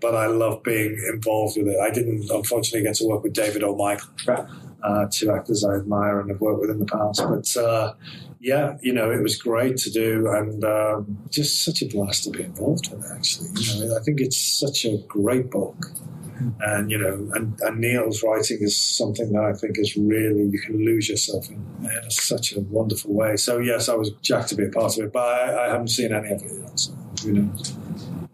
but 0.00 0.14
I 0.14 0.26
love 0.26 0.62
being 0.62 0.98
involved 1.12 1.56
with 1.56 1.68
it. 1.68 1.78
I 1.80 1.90
didn't, 1.90 2.30
unfortunately, 2.30 2.82
get 2.82 2.96
to 2.96 3.06
work 3.06 3.22
with 3.22 3.32
David 3.32 3.62
O'Michael, 3.62 4.10
uh, 4.82 5.06
two 5.10 5.30
actors 5.30 5.64
I 5.64 5.76
admire 5.76 6.20
and 6.20 6.30
have 6.30 6.40
worked 6.40 6.60
with 6.60 6.70
in 6.70 6.78
the 6.78 6.86
past. 6.86 7.22
But, 7.28 7.62
uh, 7.62 7.94
yeah, 8.38 8.76
you 8.80 8.92
know, 8.92 9.10
it 9.10 9.22
was 9.22 9.36
great 9.36 9.76
to 9.78 9.90
do 9.90 10.28
and 10.28 10.62
um, 10.64 11.18
just 11.30 11.64
such 11.64 11.82
a 11.82 11.86
blast 11.86 12.24
to 12.24 12.30
be 12.30 12.44
involved 12.44 12.92
with, 12.92 13.04
actually. 13.10 13.48
You 13.54 13.86
know, 13.86 13.96
I 13.96 14.02
think 14.02 14.20
it's 14.20 14.36
such 14.36 14.84
a 14.84 14.98
great 15.08 15.50
book. 15.50 15.86
And 16.60 16.90
you 16.90 16.98
know, 16.98 17.30
and, 17.34 17.58
and 17.60 17.80
Neil's 17.80 18.22
writing 18.22 18.58
is 18.60 18.78
something 18.78 19.32
that 19.32 19.44
I 19.44 19.52
think 19.52 19.78
is 19.78 19.96
really 19.96 20.44
you 20.44 20.60
can 20.60 20.84
lose 20.84 21.08
yourself 21.08 21.48
in, 21.48 21.64
in 21.82 22.10
such 22.10 22.54
a 22.54 22.60
wonderful 22.60 23.12
way. 23.12 23.36
So 23.36 23.58
yes, 23.58 23.88
I 23.88 23.94
was 23.94 24.10
jacked 24.22 24.48
to 24.50 24.54
be 24.54 24.64
a 24.64 24.70
part 24.70 24.96
of 24.98 25.04
it, 25.04 25.12
but 25.12 25.22
I, 25.22 25.66
I 25.66 25.70
haven't 25.70 25.88
seen 25.88 26.12
any 26.12 26.32
of 26.32 26.42
it 26.42 26.52
yet. 26.60 26.78
So 26.78 26.92
who 27.22 27.32
knows? 27.32 27.76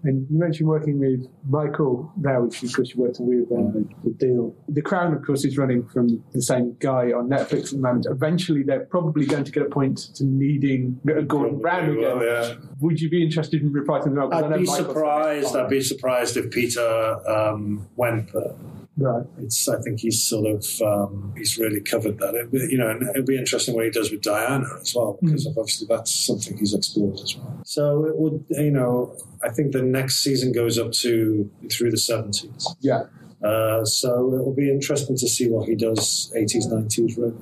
And 0.05 0.27
you 0.31 0.39
mentioned 0.39 0.69
working 0.69 0.99
with 0.99 1.27
Michael 1.49 2.13
now, 2.17 2.43
which 2.43 2.63
of 2.63 2.73
course 2.73 2.91
you 2.95 3.01
worked 3.01 3.19
with 3.21 3.45
uh, 3.53 3.71
the, 3.73 3.89
the 4.05 4.11
deal. 4.11 4.55
The 4.69 4.83
Crown, 4.83 5.15
of 5.15 5.25
course, 5.25 5.45
is 5.45 5.57
running 5.57 5.87
from 5.89 6.23
the 6.33 6.43
same 6.43 6.77
guy 6.81 7.13
on 7.13 7.29
Netflix 7.29 7.67
at 7.67 7.71
the 7.73 7.79
moment. 7.79 8.07
Eventually, 8.11 8.63
they're 8.65 8.87
probably 8.87 9.27
going 9.27 9.45
to 9.45 9.53
get 9.53 9.63
a 9.63 9.69
point 9.71 9.99
to 10.17 10.25
needing 10.25 10.99
Gordon 11.29 11.59
Brown 11.61 11.91
again. 11.97 12.21
Yeah. 12.21 12.55
Would 12.81 13.01
you 13.01 13.09
be 13.11 13.23
interested 13.23 13.63
in 13.63 13.73
reprising 13.73 14.05
the 14.07 14.11
role? 14.11 14.31
'Cause 14.31 14.43
I 14.43 14.49
know 14.49 14.55
I'd 14.57 14.59
be 14.61 14.67
Michael's- 14.67 14.87
surprised. 14.89 15.57
I'd 15.57 15.71
be 15.71 15.81
surprised 15.83 16.37
if 16.37 16.51
Peter 16.51 17.21
um, 17.29 17.87
went 17.97 18.33
there. 18.33 18.55
Right. 18.97 19.25
It's. 19.39 19.69
I 19.69 19.81
think 19.81 20.01
he's 20.01 20.23
sort 20.23 20.47
of. 20.47 20.67
Um, 20.83 21.33
he's 21.37 21.57
really 21.57 21.81
covered 21.81 22.19
that. 22.19 22.35
It, 22.35 22.71
you 22.71 22.77
know, 22.77 22.91
and 22.91 23.09
it'll 23.09 23.25
be 23.25 23.39
interesting 23.39 23.75
what 23.75 23.87
he 23.87 23.91
does 23.91 24.11
with 24.11 24.21
Diana 24.21 24.67
as 24.81 24.95
well, 24.95 25.19
because 25.23 25.47
obviously 25.47 25.87
that's 25.89 26.15
something 26.15 26.59
he's 26.59 26.75
explored 26.75 27.19
as 27.21 27.35
well. 27.37 27.61
So 27.65 28.05
it 28.05 28.17
would. 28.17 28.45
You 28.51 28.71
know, 28.71 29.17
I 29.43 29.49
think 29.49 29.73
the 29.73 29.83
next 29.83 30.17
season 30.23 30.53
goes 30.53 30.79
up 30.79 30.93
to 30.93 31.51
through 31.71 31.91
the 31.91 31.97
seventies. 31.97 32.69
Yeah. 32.81 33.05
Uh, 33.45 33.85
so 33.85 34.35
it'll 34.35 34.55
be 34.55 34.71
interesting 34.71 35.17
to 35.17 35.29
see 35.29 35.49
what 35.49 35.69
he 35.69 35.75
does 35.75 36.33
80s, 36.37 36.67
90s. 36.73 37.19
Really. 37.19 37.35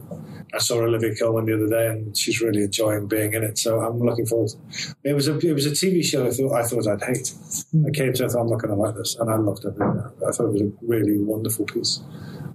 I 0.54 0.58
saw 0.58 0.80
Olivia 0.80 1.14
Colman 1.14 1.44
the 1.44 1.54
other 1.54 1.68
day, 1.68 1.86
and 1.88 2.16
she's 2.16 2.40
really 2.40 2.64
enjoying 2.64 3.06
being 3.06 3.34
in 3.34 3.44
it. 3.44 3.58
So 3.58 3.80
I'm 3.80 4.00
looking 4.00 4.26
forward. 4.26 4.50
To 4.50 4.56
it. 5.04 5.10
it 5.10 5.12
was 5.14 5.28
a 5.28 5.38
it 5.38 5.52
was 5.52 5.66
a 5.66 5.70
TV 5.70 6.02
show. 6.02 6.26
I 6.26 6.30
thought 6.30 6.54
I 6.54 6.62
thought 6.62 6.88
I'd 6.88 7.02
hate. 7.02 7.32
I 7.86 7.90
came 7.90 8.12
to 8.14 8.24
it, 8.24 8.26
I 8.26 8.28
thought 8.28 8.40
I'm 8.40 8.50
not 8.50 8.60
going 8.60 8.74
to 8.74 8.80
like 8.80 8.94
this, 8.96 9.16
and 9.16 9.30
I 9.30 9.36
loved 9.36 9.64
it. 9.64 9.74
I 9.80 10.32
thought 10.32 10.46
it 10.46 10.52
was 10.52 10.62
a 10.62 10.72
really 10.82 11.18
wonderful 11.18 11.66
piece. 11.66 12.00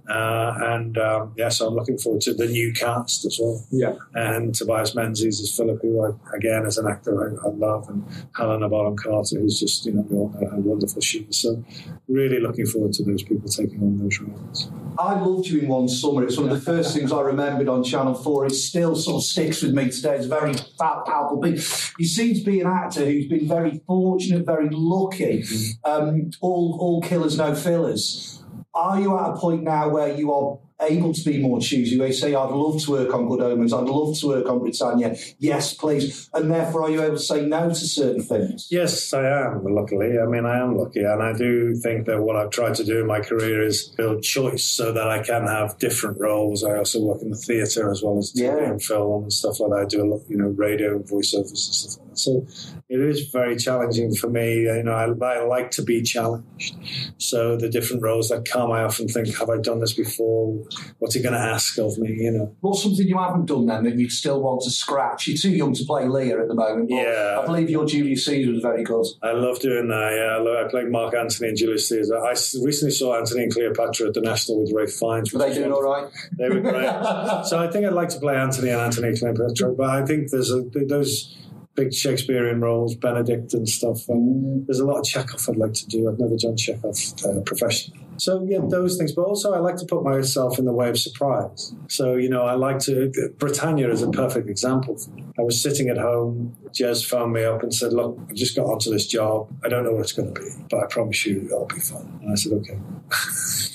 Uh, 0.08 0.54
and 0.60 0.98
um, 0.98 1.34
yeah, 1.36 1.48
so 1.48 1.68
I'm 1.68 1.74
looking 1.74 1.98
forward 1.98 2.22
to 2.22 2.34
the 2.34 2.46
new 2.46 2.72
cast 2.72 3.24
as 3.24 3.38
well. 3.40 3.64
Yeah. 3.70 3.94
And 4.14 4.54
Tobias 4.54 4.94
Menzies 4.94 5.40
as 5.40 5.56
Philip, 5.56 5.80
who 5.82 6.04
I, 6.04 6.36
again 6.36 6.64
as 6.66 6.78
an 6.78 6.86
actor 6.86 7.38
I, 7.44 7.46
I 7.46 7.50
love, 7.50 7.88
and 7.88 8.04
Helena 8.36 8.68
Bonham 8.68 8.96
Carter, 8.96 9.40
who's 9.40 9.60
just 9.60 9.84
you 9.86 9.92
know 9.92 10.06
know 10.10 10.48
how 10.50 10.56
wonderful 10.58 11.00
she 11.00 11.20
is. 11.20 11.40
So 11.40 11.62
really 12.08 12.40
looking 12.40 12.66
forward 12.66 12.92
to 12.94 13.04
those 13.04 13.22
people 13.22 13.48
taking 13.48 13.80
on 13.82 13.98
those 13.98 14.18
roles. 14.20 14.70
I 14.98 15.18
loved 15.20 15.46
you 15.46 15.60
in 15.60 15.68
one 15.68 15.88
summer. 15.88 16.24
It's 16.24 16.38
one 16.38 16.48
of 16.50 16.58
the 16.58 16.64
first 16.64 16.94
things 16.94 17.12
I 17.12 17.20
remembered 17.20 17.68
on 17.68 17.84
Channel 17.84 18.14
4. 18.14 18.46
It 18.46 18.50
still 18.52 18.96
sort 18.96 19.16
of 19.16 19.22
sticks 19.24 19.62
with 19.62 19.74
me 19.74 19.90
today. 19.90 20.16
It's 20.16 20.26
a 20.26 20.28
very 20.28 20.54
fat, 20.54 21.04
powerful 21.06 21.42
thing. 21.42 21.54
You 21.98 22.06
seem 22.06 22.34
to 22.34 22.42
be 22.42 22.60
an 22.60 22.66
actor 22.66 23.04
who's 23.04 23.26
been 23.26 23.46
very 23.46 23.82
fortunate, 23.86 24.46
very 24.46 24.68
lucky. 24.70 25.44
Um, 25.84 26.30
all, 26.40 26.78
all 26.80 27.02
killers, 27.02 27.36
no 27.36 27.54
fillers. 27.54 28.35
Are 28.76 29.00
you 29.00 29.18
at 29.18 29.30
a 29.30 29.36
point 29.36 29.62
now 29.62 29.88
where 29.88 30.14
you 30.14 30.30
are 30.34 30.58
able 30.82 31.14
to 31.14 31.24
be 31.24 31.40
more 31.40 31.58
choosy? 31.58 31.98
Where 31.98 32.08
you 32.08 32.12
say, 32.12 32.34
I'd 32.34 32.50
love 32.50 32.82
to 32.84 32.90
work 32.90 33.14
on 33.14 33.26
Good 33.26 33.40
Omens, 33.40 33.72
I'd 33.72 33.84
love 33.84 34.18
to 34.18 34.26
work 34.26 34.46
on 34.50 34.58
Britannia. 34.58 35.16
Yes, 35.38 35.72
please. 35.72 36.28
And 36.34 36.50
therefore, 36.50 36.82
are 36.82 36.90
you 36.90 37.02
able 37.02 37.16
to 37.16 37.22
say 37.22 37.46
no 37.46 37.70
to 37.70 37.74
certain 37.74 38.22
things? 38.22 38.68
Yes, 38.70 39.14
I 39.14 39.26
am, 39.26 39.64
luckily. 39.64 40.18
I 40.18 40.26
mean, 40.26 40.44
I 40.44 40.58
am 40.58 40.76
lucky. 40.76 41.00
And 41.00 41.22
I 41.22 41.32
do 41.32 41.74
think 41.76 42.04
that 42.04 42.20
what 42.20 42.36
I've 42.36 42.50
tried 42.50 42.74
to 42.74 42.84
do 42.84 43.00
in 43.00 43.06
my 43.06 43.20
career 43.20 43.62
is 43.62 43.88
build 43.96 44.22
choice 44.22 44.64
so 44.64 44.92
that 44.92 45.08
I 45.08 45.22
can 45.22 45.46
have 45.46 45.78
different 45.78 46.20
roles. 46.20 46.62
I 46.62 46.76
also 46.76 47.02
work 47.02 47.22
in 47.22 47.30
the 47.30 47.36
theatre 47.38 47.90
as 47.90 48.02
well 48.02 48.18
as 48.18 48.34
TV 48.34 48.70
and 48.70 48.82
film 48.82 49.22
and 49.22 49.32
stuff 49.32 49.58
like 49.58 49.70
that. 49.70 49.80
I 49.80 49.84
do 49.86 50.04
a 50.04 50.06
lot, 50.06 50.20
you 50.28 50.36
know, 50.36 50.48
radio 50.48 50.96
and 50.96 51.04
voiceovers 51.06 51.48
and 51.48 51.58
stuff 51.58 51.98
like 51.98 52.05
that. 52.16 52.20
So 52.20 52.46
it 52.88 53.00
is 53.00 53.28
very 53.30 53.56
challenging 53.56 54.14
for 54.14 54.28
me. 54.28 54.62
You 54.62 54.82
know, 54.82 54.92
I, 54.92 55.24
I 55.26 55.44
like 55.44 55.70
to 55.72 55.82
be 55.82 56.02
challenged. 56.02 56.76
So 57.18 57.56
the 57.56 57.68
different 57.68 58.02
roles 58.02 58.28
that 58.28 58.44
come, 58.44 58.70
I 58.72 58.82
often 58.82 59.08
think, 59.08 59.34
have 59.38 59.50
I 59.50 59.58
done 59.58 59.80
this 59.80 59.92
before? 59.92 60.64
What's 60.98 61.16
it 61.16 61.22
going 61.22 61.34
to 61.34 61.40
ask 61.40 61.78
of 61.78 61.98
me? 61.98 62.12
You 62.12 62.30
know. 62.32 62.56
What's 62.60 62.82
something 62.82 63.06
you 63.06 63.18
haven't 63.18 63.46
done 63.46 63.66
then 63.66 63.84
that 63.84 63.96
you'd 63.96 64.12
still 64.12 64.40
want 64.40 64.62
to 64.62 64.70
scratch? 64.70 65.26
You're 65.26 65.36
too 65.36 65.50
young 65.50 65.74
to 65.74 65.84
play 65.84 66.06
Lear 66.06 66.42
at 66.42 66.48
the 66.48 66.54
moment, 66.54 66.88
but 66.88 66.96
Yeah. 66.96 67.40
I 67.40 67.46
believe 67.46 67.70
your 67.70 67.86
Julius 67.86 68.24
Caesar 68.26 68.52
was 68.52 68.62
very 68.62 68.84
good. 68.84 69.06
I 69.22 69.32
love 69.32 69.60
doing 69.60 69.88
that. 69.88 70.12
Yeah, 70.16 70.36
I, 70.36 70.38
love, 70.38 70.66
I 70.66 70.70
played 70.70 70.90
Mark 70.90 71.14
Antony 71.14 71.50
and 71.50 71.58
Julius 71.58 71.88
Caesar. 71.88 72.16
I 72.18 72.30
recently 72.30 72.90
saw 72.90 73.18
Antony 73.18 73.44
and 73.44 73.52
Cleopatra 73.52 74.08
at 74.08 74.14
the 74.14 74.20
National 74.20 74.60
with 74.60 74.72
Ralph 74.74 74.90
Fiennes. 74.90 75.32
Were 75.32 75.38
they 75.38 75.54
doing 75.54 75.72
all 75.72 75.82
right? 75.82 76.10
They 76.38 76.48
were 76.48 76.60
great. 76.60 76.86
so 77.46 77.58
I 77.58 77.70
think 77.70 77.84
I'd 77.84 77.92
like 77.92 78.08
to 78.10 78.20
play 78.20 78.36
Antony 78.36 78.70
and 78.70 78.80
Antony 78.80 79.08
and 79.08 79.18
Cleopatra, 79.18 79.72
but 79.72 79.90
I 79.90 80.04
think 80.04 80.30
there's 80.30 80.50
a, 80.50 80.62
those 80.86 81.36
big 81.76 81.92
Shakespearean 81.92 82.60
roles, 82.60 82.96
Benedick 82.96 83.52
and 83.54 83.68
stuff. 83.68 84.08
And 84.08 84.66
there's 84.66 84.80
a 84.80 84.86
lot 84.86 84.98
of 84.98 85.04
Chekhov 85.04 85.48
I'd 85.48 85.56
like 85.56 85.74
to 85.74 85.86
do. 85.86 86.08
I've 86.08 86.18
never 86.18 86.36
done 86.36 86.56
Chekhov 86.56 86.96
uh, 87.24 87.40
professionally. 87.42 88.00
So 88.18 88.44
yeah, 88.48 88.60
those 88.62 88.96
things. 88.96 89.12
But 89.12 89.22
also, 89.22 89.52
I 89.52 89.58
like 89.58 89.76
to 89.76 89.84
put 89.84 90.02
myself 90.02 90.58
in 90.58 90.64
the 90.64 90.72
way 90.72 90.88
of 90.88 90.98
surprise. 90.98 91.74
So 91.88 92.14
you 92.14 92.30
know, 92.30 92.42
I 92.42 92.54
like 92.54 92.78
to. 92.80 93.12
Britannia 93.38 93.90
is 93.90 94.02
a 94.02 94.10
perfect 94.10 94.48
example. 94.48 94.96
For 94.96 95.10
me. 95.10 95.24
I 95.38 95.42
was 95.42 95.62
sitting 95.62 95.88
at 95.90 95.98
home. 95.98 96.56
Jez 96.70 97.06
phoned 97.06 97.34
me 97.34 97.44
up 97.44 97.62
and 97.62 97.74
said, 97.74 97.92
"Look, 97.92 98.18
I 98.30 98.32
just 98.32 98.56
got 98.56 98.64
onto 98.64 98.90
this 98.90 99.06
job. 99.06 99.48
I 99.64 99.68
don't 99.68 99.84
know 99.84 99.92
what 99.92 100.00
it's 100.00 100.12
going 100.12 100.32
to 100.32 100.40
be, 100.40 100.48
but 100.70 100.82
I 100.82 100.86
promise 100.86 101.26
you, 101.26 101.44
it'll 101.44 101.66
be 101.66 101.80
fun." 101.80 102.18
And 102.22 102.32
I 102.32 102.34
said, 102.36 102.52
"Okay." 102.54 102.78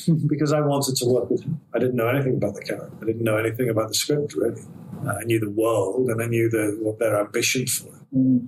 because 0.28 0.52
I 0.52 0.62
wanted 0.62 0.96
to 0.98 1.06
work 1.06 1.30
with 1.30 1.44
him. 1.44 1.60
I 1.74 1.80
didn't 1.80 1.96
know 1.96 2.08
anything 2.08 2.36
about 2.36 2.56
the 2.56 2.62
character. 2.62 2.92
I 3.02 3.06
didn't 3.06 3.24
know 3.24 3.38
anything 3.38 3.70
about 3.70 3.90
the 3.90 3.94
script 3.94 4.34
really. 4.36 4.62
I 5.10 5.24
knew 5.24 5.40
the 5.40 5.50
world 5.50 6.10
and 6.10 6.22
I 6.22 6.28
knew 6.28 6.50
the, 6.50 6.78
what 6.82 7.00
their 7.00 7.20
ambition 7.20 7.68
for 7.68 7.88
it. 7.88 8.16
Mm. 8.16 8.48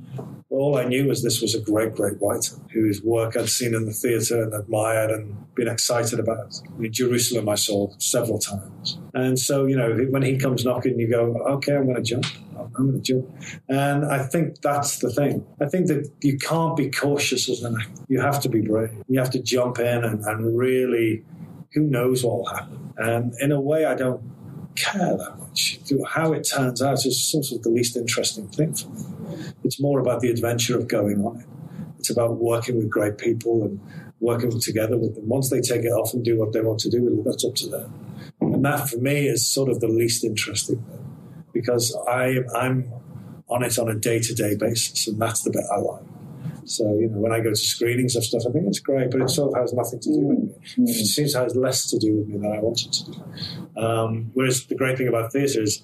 All 0.49 0.78
I 0.78 0.86
knew 0.86 1.08
was 1.08 1.24
this 1.24 1.41
was 1.41 1.56
a 1.56 1.60
great, 1.60 1.95
great 1.95 2.22
writer 2.22 2.56
whose 2.72 3.01
work 3.01 3.36
I'd 3.36 3.49
seen 3.49 3.74
in 3.74 3.86
the 3.86 3.91
theatre 3.91 4.43
and 4.43 4.54
admired 4.54 5.10
and 5.10 5.36
been 5.56 5.68
excited 5.68 6.20
about. 6.20 6.62
I 6.72 6.78
mean, 6.78 6.93
Jerusalem 6.93 7.49
I 7.49 7.56
saw 7.56 7.89
several 7.97 8.38
times. 8.38 8.99
And 9.14 9.39
so, 9.39 9.66
you 9.66 9.76
know, 9.76 9.95
when 10.12 10.22
he 10.22 10.38
comes 10.38 10.64
knocking, 10.64 10.99
you 10.99 11.10
go, 11.10 11.36
okay, 11.47 11.76
I'm 11.76 11.86
going 11.86 11.95
to 11.95 12.04
jump. 12.04 12.26
I'm 12.56 12.72
going 12.91 13.01
to 13.01 13.14
jump. 13.14 13.30
And 13.68 14.06
I 14.06 14.24
think 14.24 14.62
that's 14.62 14.99
the 14.99 15.12
thing. 15.12 15.45
I 15.60 15.66
think 15.66 15.88
that 15.88 16.10
you 16.22 16.38
can't 16.38 16.78
be 16.78 16.91
cautious 16.91 17.49
as 17.49 17.64
an 17.64 17.76
actor. 17.80 18.04
You 18.08 18.22
have 18.22 18.39
to 18.41 18.49
be 18.49 18.62
brave. 18.62 18.91
You 19.08 19.20
have 19.20 19.32
to 19.32 19.41
jump 19.41 19.80
in 19.80 20.04
and, 20.04 20.24
and 20.24 20.58
really, 20.58 21.26
who 21.74 21.82
knows 21.82 22.24
what 22.24 22.38
will 22.38 22.45
happen. 22.45 22.93
And 22.97 23.34
in 23.41 23.51
a 23.51 23.60
way, 23.60 23.86
I 23.86 23.95
don't 23.95 24.22
care 24.76 25.17
that 25.17 25.38
much. 25.39 25.80
How 26.09 26.34
it 26.34 26.47
turns 26.51 26.82
out 26.82 27.05
is 27.05 27.24
sort 27.24 27.51
of 27.51 27.63
the 27.63 27.69
least 27.69 27.95
interesting 27.95 28.47
thing 28.49 28.74
for 28.74 28.89
me. 28.89 29.53
It's 29.63 29.82
more 29.82 29.99
about 29.99 30.21
the 30.21 30.30
adventure 30.30 30.78
of 30.78 30.88
going 30.88 31.24
on 31.26 31.41
it. 31.41 31.45
It's 31.99 32.09
about 32.09 32.36
working 32.36 32.78
with 32.78 32.89
great 32.89 33.17
people 33.17 33.63
and 33.63 33.80
working 34.19 34.59
together 34.59 34.97
with 34.97 35.15
them. 35.15 35.28
Once 35.28 35.49
they 35.49 35.61
take 35.61 35.84
it 35.84 35.91
off 35.91 36.13
and 36.13 36.24
do 36.24 36.38
what 36.38 36.53
they 36.53 36.61
want 36.61 36.80
to 36.80 36.89
do 36.89 37.01
with 37.03 37.19
it, 37.19 37.24
that's 37.26 37.45
up 37.45 37.55
to 37.55 37.69
them. 37.69 37.93
And 38.41 38.63
that 38.65 38.89
for 38.89 38.97
me 38.97 39.28
is 39.28 39.45
sort 39.45 39.69
of 39.69 39.80
the 39.80 39.88
least 39.88 40.24
interesting 40.24 40.78
bit 40.78 40.99
because 41.53 41.95
I, 42.07 42.39
I'm 42.55 42.91
on 43.49 43.63
it 43.63 43.78
on 43.78 43.89
a 43.89 43.95
day 43.95 44.19
to 44.19 44.34
day 44.34 44.55
basis, 44.55 45.07
and 45.07 45.21
that's 45.21 45.43
the 45.43 45.51
bit 45.51 45.63
I 45.71 45.78
like. 45.78 46.03
So, 46.66 46.93
you 46.97 47.09
know, 47.09 47.20
when 47.20 47.32
I 47.32 47.39
go 47.39 47.49
to 47.49 47.55
screenings 47.55 48.16
of 48.16 48.24
stuff, 48.24 48.43
I 48.47 48.51
think 48.51 48.68
it's 48.68 48.80
great, 48.80 49.11
but 49.11 49.22
it 49.22 49.30
sort 49.30 49.53
of 49.53 49.61
has 49.61 49.74
nothing 49.74 49.99
to 49.99 50.09
do 50.09 50.20
with 50.20 50.39
me. 50.78 50.91
It 50.91 51.05
seems 51.07 51.34
to 51.34 51.39
have 51.39 51.55
less 51.55 51.89
to 51.91 51.99
do 51.99 52.18
with 52.18 52.28
me 52.28 52.38
than 52.38 52.51
I 52.51 52.59
want 52.59 52.82
it 52.86 52.91
to 52.93 53.11
do. 53.11 53.82
Um, 53.82 54.32
whereas 54.34 54.66
the 54.66 54.76
great 54.76 54.97
thing 54.97 55.07
about 55.07 55.32
theatre 55.32 55.61
is, 55.61 55.84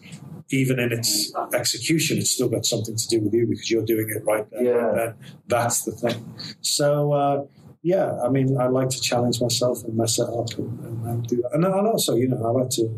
even 0.51 0.79
in 0.79 0.91
its 0.91 1.31
execution, 1.53 2.17
it's 2.17 2.31
still 2.31 2.49
got 2.49 2.65
something 2.65 2.95
to 2.95 3.07
do 3.07 3.21
with 3.21 3.33
you 3.33 3.45
because 3.45 3.69
you're 3.69 3.85
doing 3.85 4.09
it 4.09 4.23
right 4.25 4.49
there. 4.49 4.81
Right 4.81 4.95
then. 4.95 5.15
That's 5.47 5.83
the 5.83 5.91
thing. 5.91 6.33
So, 6.61 7.13
uh, 7.13 7.45
yeah, 7.83 8.19
I 8.21 8.29
mean, 8.29 8.57
I 8.59 8.67
like 8.67 8.89
to 8.89 8.99
challenge 8.99 9.39
myself 9.39 9.83
and 9.83 9.95
mess 9.95 10.17
it 10.17 10.27
up 10.27 10.49
and, 10.57 10.79
and, 10.79 11.05
and 11.05 11.27
do 11.27 11.41
that. 11.43 11.53
And, 11.53 11.63
and 11.65 11.87
also, 11.87 12.15
you 12.15 12.27
know, 12.27 12.43
I 12.43 12.49
like 12.49 12.69
to, 12.71 12.89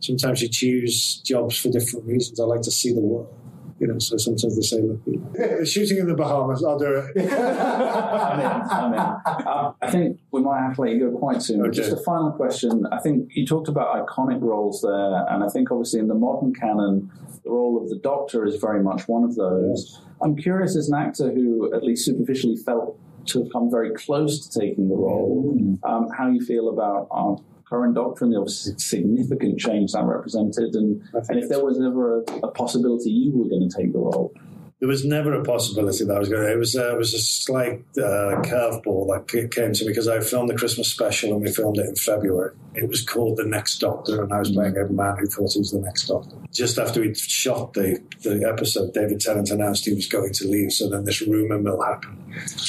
sometimes 0.00 0.42
you 0.42 0.48
choose 0.48 1.20
jobs 1.24 1.56
for 1.56 1.70
different 1.70 2.04
reasons. 2.04 2.40
I 2.40 2.44
like 2.44 2.62
to 2.62 2.70
see 2.70 2.92
the 2.92 3.00
world. 3.00 3.32
You 3.78 3.86
know, 3.86 3.98
so 3.98 4.16
sometimes 4.16 4.56
they 4.56 4.62
say, 4.62 4.82
look, 4.82 5.00
you 5.06 5.18
know, 5.18 5.64
shooting 5.64 5.98
in 5.98 6.08
the 6.08 6.14
Bahamas, 6.14 6.64
I'll 6.64 6.78
do 6.78 6.94
it. 6.94 7.32
I'm 7.32 8.40
in. 8.40 8.46
I'm 8.46 8.92
in. 8.92 8.98
Uh, 8.98 9.72
I 9.80 9.90
think 9.90 10.18
we 10.32 10.42
might 10.42 10.60
have 10.60 10.74
to 10.74 10.80
let 10.82 10.90
you 10.92 11.10
go 11.10 11.16
quite 11.16 11.42
soon. 11.42 11.62
But 11.62 11.72
Just 11.72 11.92
a 11.92 11.96
final 11.96 12.32
question. 12.32 12.86
I 12.90 12.98
think 12.98 13.30
you 13.34 13.46
talked 13.46 13.68
about 13.68 14.04
iconic 14.04 14.40
roles 14.40 14.82
there, 14.82 15.26
and 15.28 15.44
I 15.44 15.48
think 15.48 15.70
obviously 15.70 16.00
in 16.00 16.08
the 16.08 16.14
modern 16.14 16.52
canon, 16.54 17.10
the 17.44 17.50
role 17.50 17.80
of 17.80 17.88
the 17.88 17.98
Doctor 17.98 18.44
is 18.44 18.56
very 18.56 18.82
much 18.82 19.06
one 19.06 19.22
of 19.22 19.36
those. 19.36 20.00
I'm 20.20 20.36
curious, 20.36 20.76
as 20.76 20.88
an 20.88 20.98
actor 20.98 21.30
who 21.32 21.72
at 21.72 21.84
least 21.84 22.04
superficially 22.04 22.56
felt 22.56 22.98
to 23.26 23.42
have 23.42 23.52
come 23.52 23.70
very 23.70 23.94
close 23.94 24.46
to 24.46 24.60
taking 24.60 24.88
the 24.88 24.96
role, 24.96 25.56
um, 25.84 26.08
how 26.16 26.28
you 26.28 26.40
feel 26.40 26.70
about 26.70 27.06
our 27.10 27.38
current 27.68 27.94
Doctor 27.94 28.24
and 28.24 28.32
the 28.32 28.38
obviously 28.38 28.74
significant 28.78 29.58
change 29.58 29.92
that 29.92 30.04
represented, 30.04 30.74
and, 30.74 31.02
and 31.12 31.38
if 31.38 31.48
there 31.48 31.64
was 31.64 31.80
ever 31.80 32.20
a, 32.20 32.46
a 32.46 32.50
possibility 32.50 33.10
you 33.10 33.32
were 33.36 33.48
going 33.48 33.68
to 33.68 33.76
take 33.76 33.92
the 33.92 33.98
role. 33.98 34.32
There 34.80 34.88
was 34.88 35.04
never 35.04 35.32
a 35.32 35.42
possibility 35.42 36.04
that 36.04 36.14
I 36.14 36.20
was 36.20 36.28
going 36.28 36.42
to. 36.42 36.52
It 36.52 36.56
was 36.56 36.76
uh, 36.76 36.94
it 36.94 36.98
was 36.98 37.12
a 37.12 37.18
slight 37.18 37.80
uh, 37.98 38.38
curveball 38.46 39.08
that 39.08 39.50
came 39.50 39.72
to 39.72 39.84
me 39.84 39.90
because 39.90 40.06
I 40.06 40.20
filmed 40.20 40.50
the 40.50 40.54
Christmas 40.54 40.88
special 40.88 41.32
and 41.32 41.42
we 41.42 41.50
filmed 41.50 41.78
it 41.78 41.86
in 41.86 41.96
February. 41.96 42.54
It 42.74 42.88
was 42.88 43.02
called 43.04 43.38
The 43.38 43.44
Next 43.44 43.78
Doctor, 43.78 44.22
and 44.22 44.32
I 44.32 44.38
was 44.38 44.52
playing 44.52 44.76
a 44.76 44.84
man 44.86 45.16
who 45.18 45.26
thought 45.26 45.52
he 45.52 45.58
was 45.58 45.72
the 45.72 45.80
next 45.80 46.06
Doctor. 46.06 46.36
Just 46.52 46.78
after 46.78 47.00
we'd 47.00 47.16
shot 47.16 47.74
the 47.74 48.00
the 48.22 48.48
episode, 48.48 48.94
David 48.94 49.18
Tennant 49.18 49.50
announced 49.50 49.84
he 49.84 49.94
was 49.94 50.06
going 50.06 50.32
to 50.34 50.46
leave. 50.46 50.72
So 50.72 50.88
then 50.88 51.04
this 51.04 51.22
rumor 51.22 51.58
mill 51.58 51.82
happened, 51.82 52.22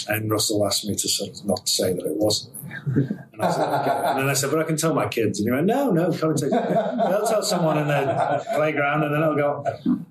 and 0.07 0.31
Russell 0.31 0.65
asked 0.65 0.85
me 0.87 0.95
to 0.95 1.07
sort 1.07 1.29
of 1.29 1.45
not 1.45 1.69
say 1.69 1.93
that 1.93 2.05
it 2.07 2.17
wasn't. 2.17 2.58
And, 2.95 3.41
I 3.41 3.51
said, 3.51 3.81
okay. 3.81 4.07
and 4.09 4.19
then 4.19 4.29
I 4.29 4.33
said, 4.33 4.51
but 4.51 4.59
I 4.59 4.63
can 4.63 4.77
tell 4.77 4.93
my 4.93 5.07
kids. 5.07 5.39
And 5.39 5.47
he 5.47 5.51
went, 5.51 5.67
no, 5.67 5.91
no, 5.91 6.11
take 6.11 6.23
it. 6.23 6.49
They'll 6.49 7.27
tell 7.27 7.43
someone 7.43 7.77
in 7.77 7.87
the 7.87 8.45
playground 8.55 9.03
and 9.03 9.13
then 9.13 9.23
I'll 9.23 9.35
go. 9.35 9.63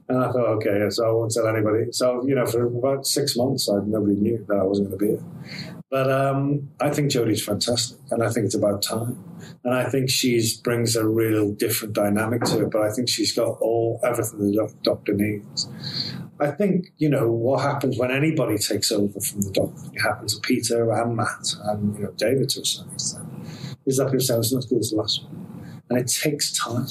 And 0.09 0.19
I 0.19 0.33
thought, 0.33 0.49
okay, 0.57 0.89
so 0.91 1.07
I 1.07 1.11
won't 1.13 1.33
tell 1.33 1.47
anybody. 1.47 1.93
So, 1.93 2.27
you 2.27 2.35
know, 2.35 2.47
for 2.47 2.67
about 2.67 3.07
six 3.07 3.37
months, 3.37 3.69
I, 3.69 3.79
nobody 3.85 4.15
knew 4.15 4.45
that 4.49 4.57
I 4.57 4.63
wasn't 4.63 4.89
going 4.91 4.99
to 4.99 5.07
be 5.07 5.13
it. 5.13 5.75
But 5.91 6.11
um, 6.11 6.69
I 6.81 6.91
think 6.91 7.11
Jodie's 7.11 7.43
fantastic, 7.43 7.99
and 8.11 8.23
I 8.23 8.29
think 8.29 8.45
it's 8.45 8.55
about 8.55 8.83
time. 8.83 9.25
And 9.65 9.75
I 9.75 9.89
think 9.89 10.11
she 10.11 10.43
brings 10.63 10.97
a 10.97 11.07
real 11.07 11.53
different 11.53 11.95
dynamic 11.95 12.43
to 12.45 12.63
it. 12.65 12.71
But 12.71 12.83
I 12.83 12.91
think 12.91 13.09
she's 13.09 13.33
got 13.33 13.59
all 13.61 13.99
everything 14.05 14.51
the 14.51 14.57
doc- 14.57 14.83
doctor 14.83 15.15
needs. 15.15 15.67
I 16.41 16.51
think 16.53 16.93
you 16.99 17.09
know 17.09 17.31
what 17.31 17.63
happens 17.63 17.99
when 17.99 18.11
anybody 18.11 18.59
takes 18.59 18.93
over 18.93 19.21
from 19.21 19.41
the 19.41 19.51
doctor. 19.51 19.91
It 19.93 20.01
happens 20.01 20.35
to 20.35 20.41
Peter 20.41 20.91
and 20.93 21.17
Matt 21.17 21.55
and 21.65 21.97
you 21.97 22.05
know 22.05 22.13
David 22.13 22.49
to 22.51 22.61
a 22.61 22.65
certain 22.65 22.93
extent. 22.93 23.29
Is 23.87 23.97
that 23.97 24.07
people 24.07 24.21
say 24.21 24.37
it's 24.37 24.53
not 24.53 24.59
as 24.59 24.67
good 24.67 24.79
as 24.79 24.91
the 24.91 24.97
last 24.97 25.25
one, 25.25 25.83
and 25.91 25.99
it 25.99 26.07
takes 26.09 26.53
time. 26.57 26.87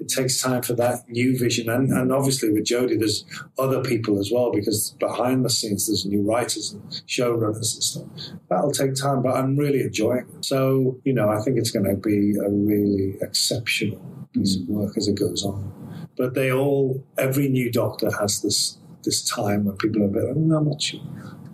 It 0.00 0.08
takes 0.08 0.42
time 0.42 0.62
for 0.62 0.74
that 0.74 1.08
new 1.08 1.38
vision, 1.38 1.70
and, 1.70 1.90
and 1.92 2.12
obviously 2.12 2.50
with 2.50 2.64
Jodie, 2.64 2.98
there's 2.98 3.24
other 3.56 3.82
people 3.82 4.18
as 4.18 4.30
well 4.32 4.50
because 4.50 4.90
behind 4.98 5.44
the 5.44 5.50
scenes 5.50 5.86
there's 5.86 6.04
new 6.04 6.22
writers 6.22 6.72
and 6.72 6.82
showrunners 7.06 7.74
and 7.74 7.82
stuff. 7.84 8.08
That'll 8.50 8.72
take 8.72 8.94
time, 8.94 9.22
but 9.22 9.36
I'm 9.36 9.56
really 9.56 9.82
enjoying 9.82 10.26
it. 10.28 10.44
So 10.44 11.00
you 11.04 11.14
know, 11.14 11.28
I 11.28 11.40
think 11.40 11.56
it's 11.56 11.70
going 11.70 11.86
to 11.86 11.96
be 11.96 12.36
a 12.36 12.50
really 12.50 13.16
exceptional 13.22 14.02
piece 14.34 14.56
of 14.56 14.68
work 14.68 14.96
as 14.96 15.08
it 15.08 15.14
goes 15.14 15.44
on. 15.44 16.08
But 16.16 16.34
they 16.34 16.52
all, 16.52 17.06
every 17.16 17.48
new 17.48 17.70
Doctor 17.70 18.10
has 18.20 18.42
this 18.42 18.78
this 19.04 19.22
time 19.28 19.64
when 19.64 19.76
people 19.76 20.02
are 20.02 20.06
a 20.06 20.08
bit, 20.08 20.22
oh, 20.24 20.30
I'm 20.30 20.68
not 20.68 20.80
sure. 20.80 21.00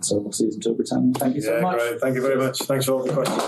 So 0.01 0.17
we'll 0.17 0.31
see 0.31 0.45
you 0.45 0.51
until 0.53 0.75
Britannia. 0.75 1.13
Thank 1.15 1.35
you 1.35 1.41
so 1.41 1.55
Yeah, 1.55 1.61
much. 1.61 1.77
great. 1.77 1.99
Thank 2.01 2.15
you 2.15 2.21
very 2.21 2.37
much. 2.37 2.59
Thanks 2.63 2.85
for 2.85 2.93
all 2.93 3.03
the 3.03 3.13
questions. 3.13 3.43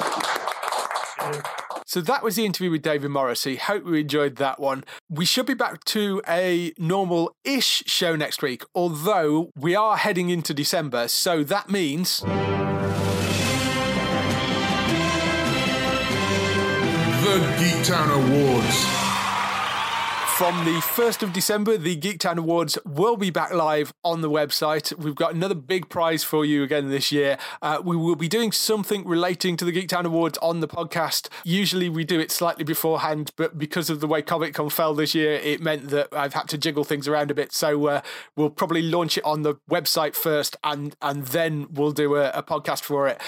So 1.85 1.99
that 2.01 2.23
was 2.23 2.35
the 2.37 2.45
interview 2.45 2.71
with 2.71 2.81
David 2.83 3.09
Morrissey. 3.11 3.57
Hope 3.57 3.85
you 3.85 3.93
enjoyed 3.95 4.37
that 4.37 4.59
one. 4.61 4.83
We 5.09 5.25
should 5.25 5.45
be 5.45 5.53
back 5.53 5.83
to 5.85 6.21
a 6.27 6.71
normal 6.77 7.35
ish 7.43 7.83
show 7.85 8.15
next 8.15 8.41
week, 8.41 8.63
although 8.73 9.51
we 9.57 9.75
are 9.75 9.97
heading 9.97 10.29
into 10.29 10.53
December. 10.53 11.09
So 11.09 11.43
that 11.43 11.69
means. 11.69 12.23
The 17.23 17.37
Geektown 17.59 18.09
Awards. 18.09 19.00
From 20.37 20.65
the 20.65 20.79
1st 20.79 21.21
of 21.21 21.33
December, 21.33 21.77
the 21.77 21.95
Geektown 21.95 22.37
Awards 22.37 22.77
will 22.83 23.15
be 23.15 23.29
back 23.29 23.53
live 23.53 23.93
on 24.03 24.21
the 24.21 24.29
website. 24.29 24.97
We've 24.97 25.13
got 25.13 25.35
another 25.35 25.53
big 25.53 25.87
prize 25.87 26.23
for 26.23 26.43
you 26.43 26.63
again 26.63 26.89
this 26.89 27.11
year. 27.11 27.37
Uh, 27.61 27.79
we 27.83 27.95
will 27.95 28.15
be 28.15 28.27
doing 28.27 28.51
something 28.51 29.07
relating 29.07 29.55
to 29.57 29.65
the 29.65 29.71
Geektown 29.71 30.05
Awards 30.05 30.39
on 30.39 30.59
the 30.59 30.67
podcast. 30.67 31.27
Usually 31.43 31.89
we 31.89 32.03
do 32.03 32.19
it 32.19 32.31
slightly 32.31 32.63
beforehand, 32.63 33.31
but 33.35 33.59
because 33.59 33.91
of 33.91 33.99
the 33.99 34.07
way 34.07 34.23
Comic 34.23 34.55
Con 34.55 34.71
fell 34.71 34.95
this 34.95 35.13
year, 35.13 35.33
it 35.33 35.61
meant 35.61 35.89
that 35.89 36.07
I've 36.11 36.33
had 36.33 36.47
to 36.49 36.57
jiggle 36.57 36.85
things 36.85 37.07
around 37.07 37.29
a 37.29 37.35
bit. 37.35 37.53
So 37.53 37.85
uh, 37.85 38.01
we'll 38.35 38.49
probably 38.49 38.81
launch 38.81 39.19
it 39.19 39.25
on 39.25 39.43
the 39.43 39.55
website 39.69 40.15
first 40.15 40.57
and, 40.63 40.95
and 41.03 41.27
then 41.27 41.67
we'll 41.71 41.91
do 41.91 42.15
a, 42.15 42.29
a 42.29 42.41
podcast 42.41 42.81
for 42.81 43.07
it. 43.07 43.21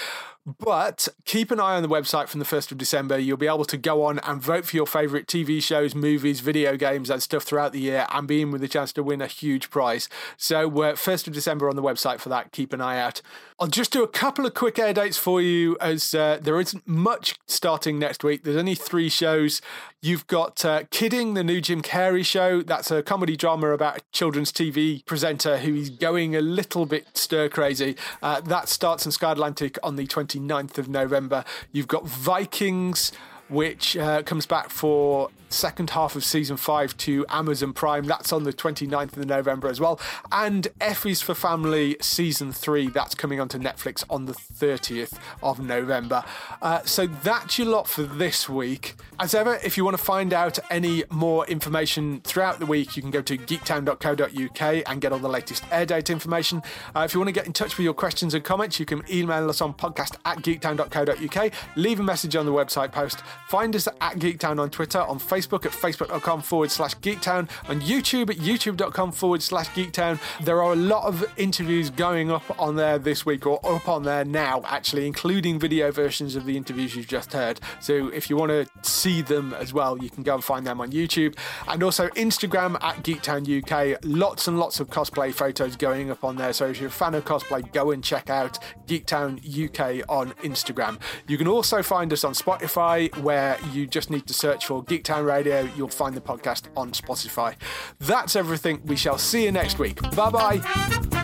But 0.46 1.08
keep 1.24 1.50
an 1.50 1.58
eye 1.58 1.74
on 1.74 1.82
the 1.82 1.88
website 1.88 2.28
from 2.28 2.38
the 2.38 2.44
1st 2.44 2.72
of 2.72 2.78
December. 2.78 3.18
You'll 3.18 3.38
be 3.38 3.46
able 3.46 3.64
to 3.64 3.78
go 3.78 4.02
on 4.02 4.18
and 4.18 4.42
vote 4.42 4.66
for 4.66 4.76
your 4.76 4.86
favourite 4.86 5.26
TV 5.26 5.62
shows, 5.62 5.94
movies, 5.94 6.40
video 6.40 6.76
games, 6.76 7.08
and 7.08 7.22
stuff 7.22 7.44
throughout 7.44 7.72
the 7.72 7.80
year 7.80 8.06
and 8.12 8.28
be 8.28 8.42
in 8.42 8.50
with 8.50 8.62
a 8.62 8.68
chance 8.68 8.92
to 8.94 9.02
win 9.02 9.22
a 9.22 9.26
huge 9.26 9.70
prize. 9.70 10.06
So, 10.36 10.68
uh, 10.82 10.96
1st 10.96 11.28
of 11.28 11.32
December 11.32 11.70
on 11.70 11.76
the 11.76 11.82
website 11.82 12.20
for 12.20 12.28
that. 12.28 12.52
Keep 12.52 12.74
an 12.74 12.82
eye 12.82 13.00
out. 13.00 13.22
I'll 13.58 13.68
just 13.68 13.92
do 13.92 14.02
a 14.02 14.08
couple 14.08 14.44
of 14.44 14.52
quick 14.52 14.78
air 14.78 14.92
dates 14.92 15.16
for 15.16 15.40
you 15.40 15.76
as 15.80 16.14
uh, 16.14 16.38
there 16.42 16.60
isn't 16.60 16.86
much 16.86 17.38
starting 17.46 17.98
next 17.98 18.24
week. 18.24 18.42
There's 18.42 18.56
only 18.56 18.74
three 18.74 19.08
shows. 19.08 19.62
You've 20.02 20.26
got 20.26 20.64
uh, 20.64 20.82
Kidding, 20.90 21.34
the 21.34 21.44
new 21.44 21.60
Jim 21.60 21.80
Carrey 21.80 22.26
show. 22.26 22.60
That's 22.62 22.90
a 22.90 23.02
comedy 23.02 23.36
drama 23.36 23.70
about 23.70 23.98
a 23.98 24.00
children's 24.12 24.52
TV 24.52 25.06
presenter 25.06 25.58
who 25.58 25.76
is 25.76 25.88
going 25.88 26.36
a 26.36 26.40
little 26.40 26.84
bit 26.84 27.16
stir 27.16 27.48
crazy. 27.48 27.96
Uh, 28.22 28.40
that 28.42 28.68
starts 28.68 29.06
on 29.06 29.12
Sky 29.12 29.32
Atlantic 29.32 29.78
on 29.82 29.96
the 29.96 30.06
29th 30.34 30.78
of 30.78 30.88
November. 30.88 31.44
You've 31.72 31.88
got 31.88 32.06
Vikings 32.06 33.12
which 33.48 33.96
uh, 33.96 34.22
comes 34.22 34.46
back 34.46 34.70
for 34.70 35.30
second 35.54 35.90
half 35.90 36.16
of 36.16 36.24
season 36.24 36.56
five 36.56 36.96
to 36.98 37.24
Amazon 37.28 37.72
Prime. 37.72 38.04
That's 38.04 38.32
on 38.32 38.42
the 38.42 38.52
29th 38.52 39.16
of 39.16 39.26
November 39.26 39.68
as 39.68 39.80
well. 39.80 40.00
And 40.32 40.68
F 40.80 41.06
is 41.06 41.22
for 41.22 41.34
Family 41.34 41.96
season 42.00 42.52
three. 42.52 42.88
That's 42.88 43.14
coming 43.14 43.40
onto 43.40 43.58
Netflix 43.58 44.04
on 44.10 44.26
the 44.26 44.32
30th 44.32 45.18
of 45.42 45.60
November. 45.60 46.24
Uh, 46.60 46.82
so 46.82 47.06
that's 47.06 47.58
your 47.58 47.68
lot 47.68 47.88
for 47.88 48.02
this 48.02 48.48
week. 48.48 48.96
As 49.20 49.34
ever, 49.34 49.58
if 49.62 49.76
you 49.76 49.84
want 49.84 49.96
to 49.96 50.02
find 50.02 50.32
out 50.32 50.58
any 50.70 51.04
more 51.10 51.46
information 51.46 52.20
throughout 52.22 52.58
the 52.58 52.66
week, 52.66 52.96
you 52.96 53.02
can 53.02 53.10
go 53.10 53.22
to 53.22 53.38
geektown.co.uk 53.38 54.82
and 54.90 55.00
get 55.00 55.12
all 55.12 55.18
the 55.18 55.28
latest 55.28 55.64
air 55.70 55.86
date 55.86 56.10
information. 56.10 56.62
Uh, 56.96 57.02
if 57.04 57.14
you 57.14 57.20
want 57.20 57.28
to 57.28 57.32
get 57.32 57.46
in 57.46 57.52
touch 57.52 57.76
with 57.76 57.84
your 57.84 57.94
questions 57.94 58.34
and 58.34 58.42
comments, 58.42 58.80
you 58.80 58.86
can 58.86 59.02
email 59.10 59.48
us 59.48 59.60
on 59.60 59.72
podcast 59.72 60.16
at 60.24 60.38
geektown.co.uk, 60.38 61.52
leave 61.76 62.00
a 62.00 62.02
message 62.02 62.34
on 62.34 62.44
the 62.44 62.52
website 62.52 62.90
post, 62.90 63.22
find 63.48 63.74
us 63.76 63.86
at 63.86 64.16
Geektown 64.16 64.60
on 64.60 64.70
Twitter, 64.70 65.00
on 65.00 65.18
Facebook 65.18 65.64
at 65.66 65.72
facebook.com 65.72 66.42
forward 66.42 66.70
slash 66.70 66.94
geektown, 66.96 67.48
on 67.68 67.80
YouTube 67.80 68.30
at 68.30 68.36
youtube.com 68.36 69.12
forward 69.12 69.42
slash 69.42 69.68
geektown. 69.70 70.18
There 70.44 70.62
are 70.62 70.72
a 70.72 70.76
lot 70.76 71.04
of 71.04 71.24
interviews 71.36 71.90
going 71.90 72.30
up 72.30 72.60
on 72.60 72.76
there 72.76 72.98
this 72.98 73.24
week, 73.26 73.46
or 73.46 73.60
up 73.64 73.88
on 73.88 74.02
there 74.02 74.24
now, 74.24 74.62
actually, 74.66 75.06
including 75.06 75.58
video 75.58 75.90
versions 75.90 76.36
of 76.36 76.44
the 76.44 76.56
interviews 76.56 76.96
you've 76.96 77.08
just 77.08 77.32
heard. 77.32 77.60
So 77.80 78.08
if 78.08 78.30
you 78.30 78.36
want 78.36 78.50
to 78.50 78.66
see 78.82 79.22
them 79.22 79.54
as 79.54 79.72
well, 79.72 79.98
you 80.02 80.10
can 80.10 80.22
go 80.22 80.34
and 80.34 80.44
find 80.44 80.66
them 80.66 80.80
on 80.80 80.90
YouTube. 80.90 81.36
And 81.68 81.82
also 81.82 82.08
Instagram 82.10 82.82
at 82.82 83.02
Geektown 83.02 83.44
UK. 83.44 83.98
Lots 84.04 84.48
and 84.48 84.58
lots 84.58 84.80
of 84.80 84.88
cosplay 84.88 85.32
photos 85.32 85.76
going 85.76 86.10
up 86.10 86.24
on 86.24 86.36
there. 86.36 86.52
So 86.52 86.66
if 86.66 86.80
you're 86.80 86.88
a 86.88 86.92
fan 86.92 87.14
of 87.14 87.24
cosplay, 87.24 87.70
go 87.72 87.90
and 87.90 88.02
check 88.02 88.30
out 88.30 88.58
Geektown 88.86 89.38
UK 89.44 90.08
on 90.08 90.32
Instagram. 90.42 90.98
You 91.26 91.38
can 91.38 91.48
also 91.48 91.82
find 91.82 92.12
us 92.12 92.24
on 92.24 92.32
Spotify, 92.32 93.14
where 93.24 93.58
you 93.72 93.86
just 93.86 94.10
need 94.10 94.26
to 94.26 94.34
search 94.34 94.66
for 94.66 94.84
Geektown 94.84 95.26
Radio. 95.26 95.68
You'll 95.76 95.88
find 95.88 96.14
the 96.14 96.20
podcast 96.20 96.64
on 96.76 96.92
Spotify. 96.92 97.56
That's 97.98 98.36
everything. 98.36 98.82
We 98.84 98.96
shall 98.96 99.18
see 99.18 99.44
you 99.44 99.52
next 99.52 99.78
week. 99.78 100.00
Bye 100.14 100.30
bye. 100.30 101.23